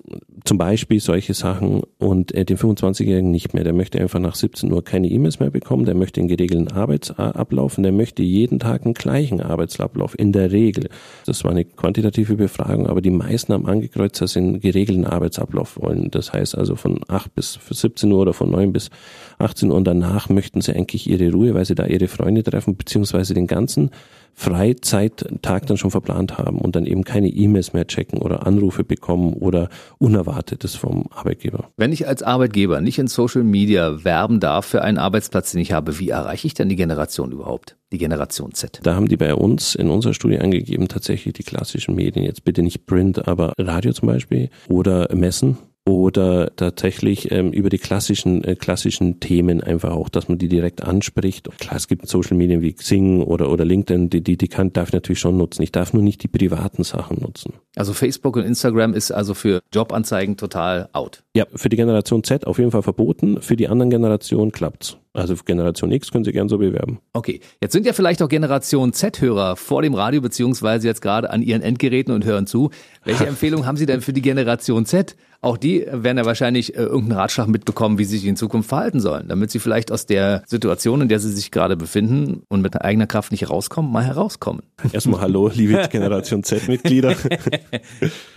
Zum 0.45 0.59
Beispiel 0.59 1.01
solche 1.01 1.35
Sachen 1.35 1.83
und 1.99 2.33
äh, 2.33 2.45
den 2.45 2.59
25-Jährigen 2.59 3.31
nicht 3.31 3.55
mehr. 3.55 3.65
Der 3.65 3.73
möchte 3.73 4.01
einfach 4.01 4.21
nach 4.21 4.35
17 4.35 4.73
Uhr 4.73 4.85
keine 4.85 5.09
E-Mails 5.09 5.41
mehr 5.41 5.51
bekommen, 5.51 5.85
der 5.85 5.95
möchte 5.95 6.21
einen 6.21 6.29
geregelten 6.29 6.69
Arbeitsablauf 6.69 7.77
und 7.79 7.85
der 7.85 7.93
möchte 7.93 8.23
jeden 8.23 8.59
Tag 8.59 8.85
einen 8.85 8.95
gleichen 8.95 9.41
Arbeitsablauf, 9.41 10.19
in 10.19 10.33
der 10.33 10.53
Regel. 10.53 10.89
Das 11.27 11.45
war 11.45 11.51
eine 11.51 11.65
quantitative 11.65 12.37
Befragung, 12.37 12.87
aber 12.87 13.01
die 13.01 13.11
meisten 13.11 13.53
haben 13.53 13.67
angekreuzt, 13.67 14.21
dass 14.21 14.33
sie 14.33 14.41
einen 14.41 14.61
geregelten 14.61 15.07
Arbeitsablauf 15.07 15.81
wollen. 15.81 16.11
Das 16.11 16.33
heißt 16.33 16.57
also 16.57 16.77
von 16.77 17.01
8 17.09 17.35
bis 17.35 17.59
17 17.71 18.11
Uhr 18.13 18.21
oder 18.21 18.33
von 18.33 18.51
9 18.51 18.73
bis 18.73 18.91
18 19.39 19.71
Uhr 19.71 19.77
und 19.77 19.85
danach 19.85 20.29
möchten 20.29 20.61
sie 20.61 20.75
eigentlich 20.85 21.09
ihre 21.09 21.33
Ruhe, 21.33 21.55
weil 21.55 21.65
sie 21.65 21.75
da 21.75 21.87
ihre 21.87 22.09
Freunde 22.09 22.43
treffen, 22.43 22.77
beziehungsweise 22.77 23.35
den 23.35 23.47
ganzen 23.47 23.91
Freizeittag 24.37 25.67
dann 25.67 25.77
schon 25.77 25.93
verplant 25.93 26.39
haben 26.39 26.59
und 26.59 26.75
dann 26.75 26.87
eben 26.87 27.05
keine 27.05 27.29
E-Mails 27.29 27.73
mehr 27.73 27.87
checken 27.87 28.21
oder 28.21 28.47
Anrufe 28.47 28.83
bekommen 28.83 29.33
oder 29.33 29.69
Unerwartetes 29.99 30.75
vom 30.75 31.07
Arbeitgeber. 31.11 31.71
Wenn 31.77 31.93
ich 31.93 32.09
als 32.09 32.23
Arbeitgeber 32.23 32.81
nicht 32.81 32.99
in 32.99 33.07
Social 33.07 33.45
Media 33.45 34.05
werben 34.05 34.41
darf 34.41 34.67
für 34.67 34.83
einen 34.83 34.99
Arbeitsplatz, 34.99 35.53
den 35.53 35.61
ich 35.61 35.73
habe, 35.73 35.99
wie 36.01 36.09
erreiche 36.09 36.49
ich 36.49 36.55
denn 36.55 36.69
die 36.69 36.77
Generation 36.77 37.31
überhaupt? 37.31 37.77
Die 37.93 37.99
Generation 37.99 38.53
Z. 38.53 38.81
Da 38.83 38.97
haben 38.97 39.09
die 39.09 39.17
bei 39.17 39.35
uns 39.35 39.77
in 39.77 39.89
unserer 39.89 40.15
Studie 40.15 40.41
angegeben, 40.41 40.89
tatsächlich 40.89 41.35
die 41.35 41.45
klassischen 41.45 41.95
Medien, 41.95 42.25
jetzt 42.25 42.45
bitte 42.45 42.63
nicht 42.63 42.87
Print, 42.87 43.29
aber 43.29 43.53
Radio 43.57 43.93
zum 43.93 44.09
Beispiel 44.09 44.51
oder 44.69 45.15
Messen 45.15 45.59
oder 45.87 46.57
tatsächlich 46.57 47.31
ähm, 47.31 47.53
über 47.53 47.69
die 47.69 47.79
klassischen 47.79 48.43
äh, 48.43 48.57
klassischen 48.57 49.21
Themen 49.21 49.63
einfach 49.63 49.93
auch, 49.93 50.09
dass 50.09 50.29
man 50.29 50.39
die 50.39 50.49
direkt 50.49 50.83
anspricht. 50.83 51.49
Klar, 51.59 51.77
es 51.77 51.89
gibt 51.89 52.09
Social 52.09 52.37
Medien 52.37 52.63
wie 52.63 52.73
Xing 52.73 53.23
oder 53.23 53.51
oder 53.51 53.67
LinkedIn, 53.67 54.09
die 54.09 54.23
die, 54.23 54.39
die 54.39 54.49
kann 54.49 54.73
darf 54.73 54.89
ich 54.89 54.95
natürlich 54.95 55.21
schon 55.21 55.37
nutzen. 55.37 55.63
Ich 55.63 55.73
darf 55.73 55.93
nur 55.93 56.03
nicht 56.03 56.23
die 56.23 56.29
privaten 56.29 56.85
Sachen 56.85 57.21
nutzen. 57.21 57.55
Also 57.77 57.93
Facebook 57.93 58.37
und 58.37 58.45
Instagram 58.45 58.95
ist 58.95 59.11
also 59.11 59.35
für 59.35 59.61
Jobanzeigen 59.73 60.37
total 60.39 60.89
out. 60.93 61.23
Ja, 61.37 61.47
für 61.55 61.69
die 61.69 61.77
Generation 61.77 62.25
Z 62.25 62.47
auf 62.47 62.59
jeden 62.59 62.71
Fall 62.71 62.83
verboten. 62.83 63.43
Für 63.43 63.57
die 63.57 63.69
anderen 63.69 63.91
Generationen 63.91 64.53
klappt's. 64.53 64.97
Also 65.13 65.37
Generation 65.37 65.93
X 65.93 66.11
können 66.11 66.25
Sie 66.25 66.33
gern 66.33 66.49
so 66.49 66.59
bewerben. 66.59 66.99
Okay, 67.13 67.41
jetzt 67.61 67.73
sind 67.73 67.87
ja 67.87 67.93
vielleicht 67.93 68.21
auch 68.21 68.29
Generation 68.29 68.93
Z-Hörer 68.93 69.55
vor 69.55 69.83
dem 69.83 69.95
Radio 69.95 70.21
beziehungsweise 70.21 70.89
jetzt 70.89 71.03
gerade 71.03 71.31
an 71.31 71.41
ihren 71.41 71.63
Endgeräten 71.63 72.13
und 72.13 72.25
hören 72.25 72.49
zu. 72.49 72.71
Welche 73.05 73.27
Empfehlung 73.29 73.65
haben 73.65 73.77
Sie 73.77 73.87
denn 73.87 74.01
für 74.01 74.13
die 74.13 74.23
Generation 74.23 74.87
Z? 74.87 75.15
Auch 75.45 75.59
die 75.59 75.85
werden 75.87 76.17
ja 76.17 76.25
wahrscheinlich 76.25 76.75
äh, 76.75 76.79
irgendeinen 76.85 77.21
Ratschlag 77.21 77.49
mitbekommen, 77.49 77.99
wie 77.99 78.05
sie 78.05 78.17
sich 78.17 78.27
in 78.27 78.35
Zukunft 78.37 78.71
verhalten 78.71 78.99
sollen, 78.99 79.29
damit 79.29 79.51
sie 79.51 79.59
vielleicht 79.59 79.93
aus 79.93 80.07
der 80.07 80.43
Situation, 80.47 81.03
in 81.03 81.09
der 81.09 81.21
sie 81.21 81.31
sich 81.31 81.51
gerade 81.51 81.77
befinden 81.77 82.45
und 82.49 82.63
mit 82.63 82.81
eigener 82.81 83.07
Kraft 83.07 83.31
nicht 83.31 83.51
rauskommen, 83.51 83.93
mal 83.93 84.05
herauskommen. 84.05 84.63
Erstmal 84.91 85.21
Hallo, 85.21 85.51
liebe 85.53 85.87
Generation 85.91 86.45
Z-Mitglieder. 86.45 87.15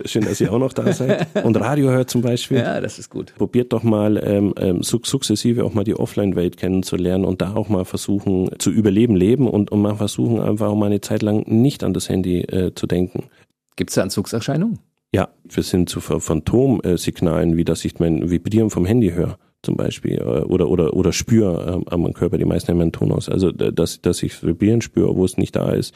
Schön, 0.04 0.26
dass 0.26 0.38
ihr 0.42 0.52
auch 0.52 0.58
noch 0.58 0.74
da 0.74 0.92
seid. 0.92 1.28
Und 1.42 1.56
Radio 1.56 1.88
hört 1.88 2.10
zum 2.10 2.20
Beispiel. 2.20 2.58
Ja, 2.58 2.78
das 2.78 2.98
ist 2.98 3.08
gut. 3.08 3.32
Probiert 3.38 3.72
doch 3.72 3.82
mal 3.82 4.22
ähm, 4.22 4.52
ähm, 4.58 4.82
sukzessive 4.82 5.64
auch 5.64 5.72
mal 5.72 5.84
die 5.84 5.94
Offline-Welt 5.94 6.58
kennenzulernen 6.58 7.24
und 7.24 7.40
da 7.40 7.54
auch 7.54 7.70
mal 7.70 7.86
versuchen 7.86 8.50
zu 8.58 8.70
überleben, 8.70 9.16
leben 9.16 9.48
und, 9.48 9.72
und 9.72 9.80
mal 9.80 9.96
versuchen 9.96 10.40
einfach 10.40 10.66
auch 10.66 10.76
mal 10.76 10.86
eine 10.86 11.00
Zeit 11.00 11.22
lang 11.22 11.44
nicht 11.46 11.84
an 11.84 11.94
das 11.94 12.10
Handy 12.10 12.40
äh, 12.42 12.74
zu 12.74 12.86
denken. 12.86 13.30
Gibt 13.76 13.88
es 13.88 13.94
da 13.94 14.02
Entzugserscheinungen? 14.02 14.78
Ja, 15.14 15.28
wir 15.44 15.62
sind 15.62 15.88
zu 15.88 16.00
Phantomsignalen, 16.00 17.56
wie 17.56 17.64
dass 17.64 17.84
ich 17.84 17.98
mein 17.98 18.30
Vibrieren 18.30 18.70
vom 18.70 18.84
Handy 18.84 19.10
höre 19.10 19.38
zum 19.62 19.76
Beispiel 19.76 20.18
äh, 20.18 20.44
oder 20.44 20.68
oder 20.68 20.94
oder 20.94 21.12
spüre 21.12 21.82
äh, 21.86 21.90
am 21.92 22.12
Körper. 22.12 22.38
Die 22.38 22.44
meisten 22.44 22.68
haben 22.68 22.80
einen 22.80 22.92
Ton 22.92 23.12
aus. 23.12 23.28
Also 23.28 23.50
dass 23.50 24.00
dass 24.00 24.22
ich 24.22 24.42
Vibrieren 24.42 24.80
spüre, 24.80 25.16
wo 25.16 25.24
es 25.24 25.36
nicht 25.36 25.56
da 25.56 25.70
ist. 25.70 25.94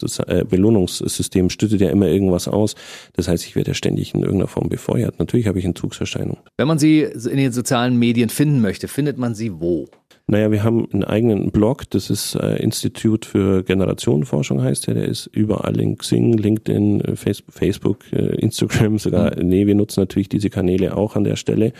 Das 0.00 0.18
äh, 0.18 0.44
Belohnungssystem 0.48 1.50
stüttet 1.50 1.80
ja 1.80 1.90
immer 1.90 2.08
irgendwas 2.08 2.48
aus. 2.48 2.74
Das 3.14 3.28
heißt, 3.28 3.46
ich 3.46 3.54
werde 3.54 3.70
ja 3.70 3.74
ständig 3.74 4.14
in 4.14 4.22
irgendeiner 4.22 4.48
Form 4.48 4.68
befeuert. 4.68 5.18
Natürlich 5.18 5.46
habe 5.46 5.58
ich 5.58 5.64
Entzugserscheinungen. 5.64 6.42
Wenn 6.56 6.68
man 6.68 6.78
sie 6.78 7.02
in 7.02 7.36
den 7.36 7.52
sozialen 7.52 7.98
Medien 7.98 8.30
finden 8.30 8.60
möchte, 8.60 8.88
findet 8.88 9.18
man 9.18 9.34
sie 9.34 9.60
wo? 9.60 9.86
Naja, 10.26 10.50
wir 10.50 10.64
haben 10.64 10.88
einen 10.90 11.04
eigenen 11.04 11.50
Blog, 11.50 11.88
das 11.90 12.08
ist 12.08 12.34
äh, 12.34 12.56
Institut 12.56 13.26
für 13.26 13.62
Generationenforschung 13.62 14.62
heißt 14.62 14.86
der, 14.86 14.94
der 14.94 15.04
ist 15.04 15.26
überall 15.26 15.78
in 15.78 15.98
Xing, 15.98 16.32
LinkedIn, 16.32 17.00
äh, 17.02 17.16
Facebook, 17.16 18.10
äh, 18.10 18.34
Instagram 18.36 18.98
sogar. 18.98 19.36
Mhm. 19.36 19.48
Nee, 19.48 19.66
wir 19.66 19.74
nutzen 19.74 20.00
natürlich 20.00 20.30
diese 20.30 20.48
Kanäle 20.48 20.96
auch 20.96 21.14
an 21.16 21.24
der 21.24 21.36
Stelle 21.36 21.72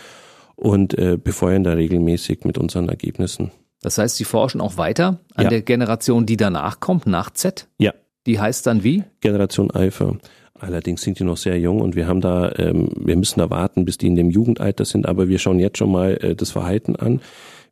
und 0.55 0.95
äh, 0.97 1.17
befeuern 1.17 1.63
da 1.63 1.73
regelmäßig 1.73 2.45
mit 2.45 2.59
unseren 2.59 2.87
Ergebnissen. 2.87 3.51
Das 3.81 3.97
heißt, 3.97 4.15
Sie 4.15 4.23
forschen 4.23 4.61
auch 4.61 4.77
weiter 4.77 5.19
an 5.33 5.45
ja. 5.45 5.49
der 5.49 5.61
Generation, 5.61 6.25
die 6.25 6.37
danach 6.37 6.79
kommt, 6.79 7.07
nach 7.07 7.31
Z? 7.31 7.67
Ja. 7.79 7.93
Die 8.25 8.39
heißt 8.39 8.65
dann 8.65 8.83
wie? 8.83 9.03
Generation 9.21 9.69
Alpha. 9.71 10.17
Allerdings 10.57 11.01
sind 11.01 11.19
die 11.19 11.23
noch 11.23 11.37
sehr 11.37 11.59
jung 11.59 11.81
und 11.81 11.95
wir 11.95 12.07
haben 12.07 12.21
da, 12.21 12.51
ähm, 12.57 12.89
wir 12.95 13.17
müssen 13.17 13.39
da 13.39 13.49
warten, 13.49 13.85
bis 13.85 13.97
die 13.97 14.07
in 14.07 14.15
dem 14.15 14.29
Jugendalter 14.29 14.85
sind, 14.85 15.05
aber 15.05 15.27
wir 15.27 15.37
schauen 15.37 15.59
jetzt 15.59 15.77
schon 15.77 15.91
mal 15.91 16.13
äh, 16.21 16.35
das 16.35 16.51
Verhalten 16.51 16.95
an. 16.95 17.21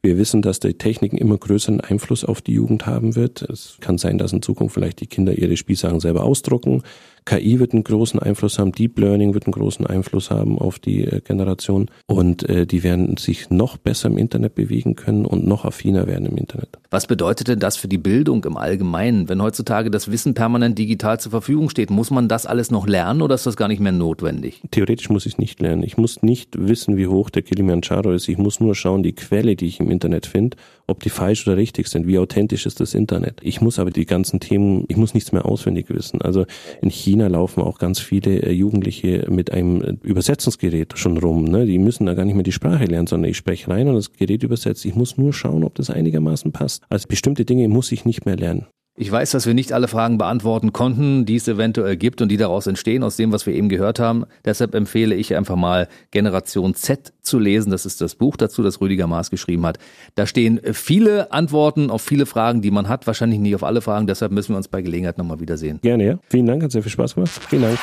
Wir 0.05 0.17
wissen, 0.17 0.41
dass 0.41 0.59
die 0.59 0.73
Technik 0.73 1.13
immer 1.13 1.37
größeren 1.37 1.79
Einfluss 1.79 2.25
auf 2.25 2.41
die 2.41 2.51
Jugend 2.51 2.85
haben 2.85 3.15
wird. 3.15 3.41
Es 3.43 3.77
kann 3.79 3.97
sein, 3.97 4.17
dass 4.17 4.33
in 4.33 4.41
Zukunft 4.41 4.73
vielleicht 4.73 4.99
die 4.99 5.07
Kinder 5.07 5.31
ihre 5.37 5.55
Spielsachen 5.55 6.01
selber 6.01 6.25
ausdrucken. 6.25 6.83
KI 7.25 7.59
wird 7.59 7.73
einen 7.73 7.83
großen 7.83 8.19
Einfluss 8.19 8.59
haben, 8.59 8.71
Deep 8.71 8.99
Learning 8.99 9.33
wird 9.33 9.45
einen 9.45 9.53
großen 9.53 9.85
Einfluss 9.85 10.31
haben 10.31 10.59
auf 10.59 10.79
die 10.79 11.05
äh, 11.05 11.21
Generation 11.21 11.89
und 12.05 12.47
äh, 12.49 12.65
die 12.65 12.83
werden 12.83 13.17
sich 13.17 13.49
noch 13.49 13.77
besser 13.77 14.09
im 14.09 14.17
Internet 14.17 14.55
bewegen 14.55 14.95
können 14.95 15.25
und 15.25 15.45
noch 15.45 15.65
affiner 15.65 16.07
werden 16.07 16.25
im 16.25 16.37
Internet. 16.37 16.69
Was 16.91 17.07
bedeutet 17.07 17.47
denn 17.47 17.59
das 17.59 17.77
für 17.77 17.87
die 17.87 17.97
Bildung 17.97 18.43
im 18.45 18.57
Allgemeinen? 18.57 19.29
Wenn 19.29 19.41
heutzutage 19.41 19.89
das 19.89 20.11
Wissen 20.11 20.33
permanent 20.33 20.77
digital 20.77 21.19
zur 21.19 21.31
Verfügung 21.31 21.69
steht, 21.69 21.89
muss 21.89 22.11
man 22.11 22.27
das 22.27 22.45
alles 22.45 22.71
noch 22.71 22.87
lernen 22.87 23.21
oder 23.21 23.35
ist 23.35 23.45
das 23.45 23.57
gar 23.57 23.67
nicht 23.67 23.79
mehr 23.79 23.91
notwendig? 23.91 24.61
Theoretisch 24.71 25.09
muss 25.09 25.25
ich 25.25 25.33
es 25.33 25.39
nicht 25.39 25.61
lernen. 25.61 25.83
Ich 25.83 25.97
muss 25.97 26.21
nicht 26.21 26.55
wissen, 26.57 26.97
wie 26.97 27.07
hoch 27.07 27.29
der 27.29 27.41
Kilimanjaro 27.41 28.11
ist. 28.11 28.27
Ich 28.29 28.37
muss 28.37 28.59
nur 28.59 28.75
schauen, 28.75 29.03
die 29.03 29.13
Quelle, 29.13 29.55
die 29.55 29.67
ich 29.67 29.79
im 29.79 29.89
Internet 29.89 30.25
finde, 30.25 30.57
ob 30.87 31.01
die 31.01 31.09
falsch 31.09 31.47
oder 31.47 31.57
richtig 31.57 31.87
sind. 31.87 32.07
Wie 32.07 32.19
authentisch 32.19 32.65
ist 32.65 32.79
das 32.79 32.93
Internet? 32.93 33.39
Ich 33.41 33.61
muss 33.61 33.79
aber 33.79 33.91
die 33.91 34.05
ganzen 34.05 34.39
Themen, 34.39 34.85
ich 34.87 34.97
muss 34.97 35.13
nichts 35.13 35.31
mehr 35.31 35.45
auswendig 35.45 35.89
wissen. 35.89 36.21
Also 36.21 36.45
in 36.81 36.89
China 36.89 37.12
laufen 37.21 37.61
auch 37.61 37.79
ganz 37.79 37.99
viele 37.99 38.41
äh, 38.43 38.51
Jugendliche 38.51 39.27
mit 39.29 39.51
einem 39.51 39.99
Übersetzungsgerät 40.03 40.97
schon 40.97 41.17
rum. 41.17 41.45
Ne? 41.45 41.65
Die 41.65 41.79
müssen 41.79 42.05
da 42.05 42.13
gar 42.13 42.25
nicht 42.25 42.35
mehr 42.35 42.43
die 42.43 42.51
Sprache 42.51 42.85
lernen, 42.85 43.07
sondern 43.07 43.29
ich 43.29 43.37
spreche 43.37 43.69
rein 43.69 43.87
und 43.87 43.95
das 43.95 44.11
Gerät 44.13 44.43
übersetzt. 44.43 44.85
Ich 44.85 44.95
muss 44.95 45.17
nur 45.17 45.33
schauen, 45.33 45.63
ob 45.63 45.75
das 45.75 45.89
einigermaßen 45.89 46.51
passt. 46.51 46.83
Also 46.89 47.07
bestimmte 47.07 47.45
Dinge 47.45 47.67
muss 47.67 47.91
ich 47.91 48.05
nicht 48.05 48.25
mehr 48.25 48.37
lernen. 48.37 48.65
Ich 48.95 49.11
weiß, 49.11 49.31
dass 49.31 49.47
wir 49.47 49.55
nicht 49.55 49.73
alle 49.73 49.87
Fragen 49.87 50.19
beantworten 50.19 50.71
konnten, 50.71 51.25
die 51.25 51.37
es 51.37 51.47
eventuell 51.47 51.97
gibt 51.97 52.21
und 52.21 52.29
die 52.29 52.37
daraus 52.37 52.67
entstehen, 52.67 53.01
aus 53.01 53.15
dem, 53.15 53.31
was 53.31 53.47
wir 53.47 53.55
eben 53.55 53.67
gehört 53.67 53.99
haben. 53.99 54.25
Deshalb 54.45 54.75
empfehle 54.75 55.15
ich 55.15 55.35
einfach 55.35 55.55
mal 55.55 55.87
Generation 56.11 56.75
Z 56.75 57.11
zu 57.23 57.39
lesen. 57.39 57.71
Das 57.71 57.87
ist 57.87 58.01
das 58.01 58.13
Buch 58.13 58.37
dazu, 58.37 58.61
das 58.61 58.81
Rüdiger 58.81 59.07
Maas 59.07 59.31
geschrieben 59.31 59.65
hat. 59.65 59.79
Da 60.13 60.27
stehen 60.27 60.59
viele 60.73 61.31
Antworten 61.31 61.89
auf 61.89 62.03
viele 62.03 62.27
Fragen, 62.27 62.61
die 62.61 62.69
man 62.69 62.87
hat. 62.87 63.07
Wahrscheinlich 63.07 63.39
nicht 63.39 63.55
auf 63.55 63.63
alle 63.63 63.81
Fragen. 63.81 64.05
Deshalb 64.05 64.31
müssen 64.31 64.53
wir 64.53 64.57
uns 64.57 64.67
bei 64.67 64.83
Gelegenheit 64.83 65.17
nochmal 65.17 65.39
wiedersehen. 65.39 65.79
Gerne, 65.81 66.05
ja. 66.05 66.19
Vielen 66.29 66.45
Dank, 66.45 66.61
hat 66.61 66.71
sehr 66.71 66.83
viel 66.83 66.91
Spaß 66.91 67.15
gemacht. 67.15 67.31
Vielen 67.49 67.63
Dank. 67.63 67.79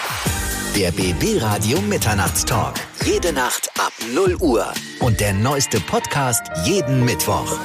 Der 0.76 0.92
BB 0.92 1.42
Radio 1.42 1.80
Mitternachtstalk. 1.80 2.74
Jede 3.04 3.32
Nacht 3.32 3.68
ab 3.80 3.92
0 4.14 4.36
Uhr. 4.40 4.64
Und 5.00 5.18
der 5.18 5.34
neueste 5.34 5.80
Podcast 5.80 6.42
jeden 6.64 7.04
Mittwoch. 7.04 7.58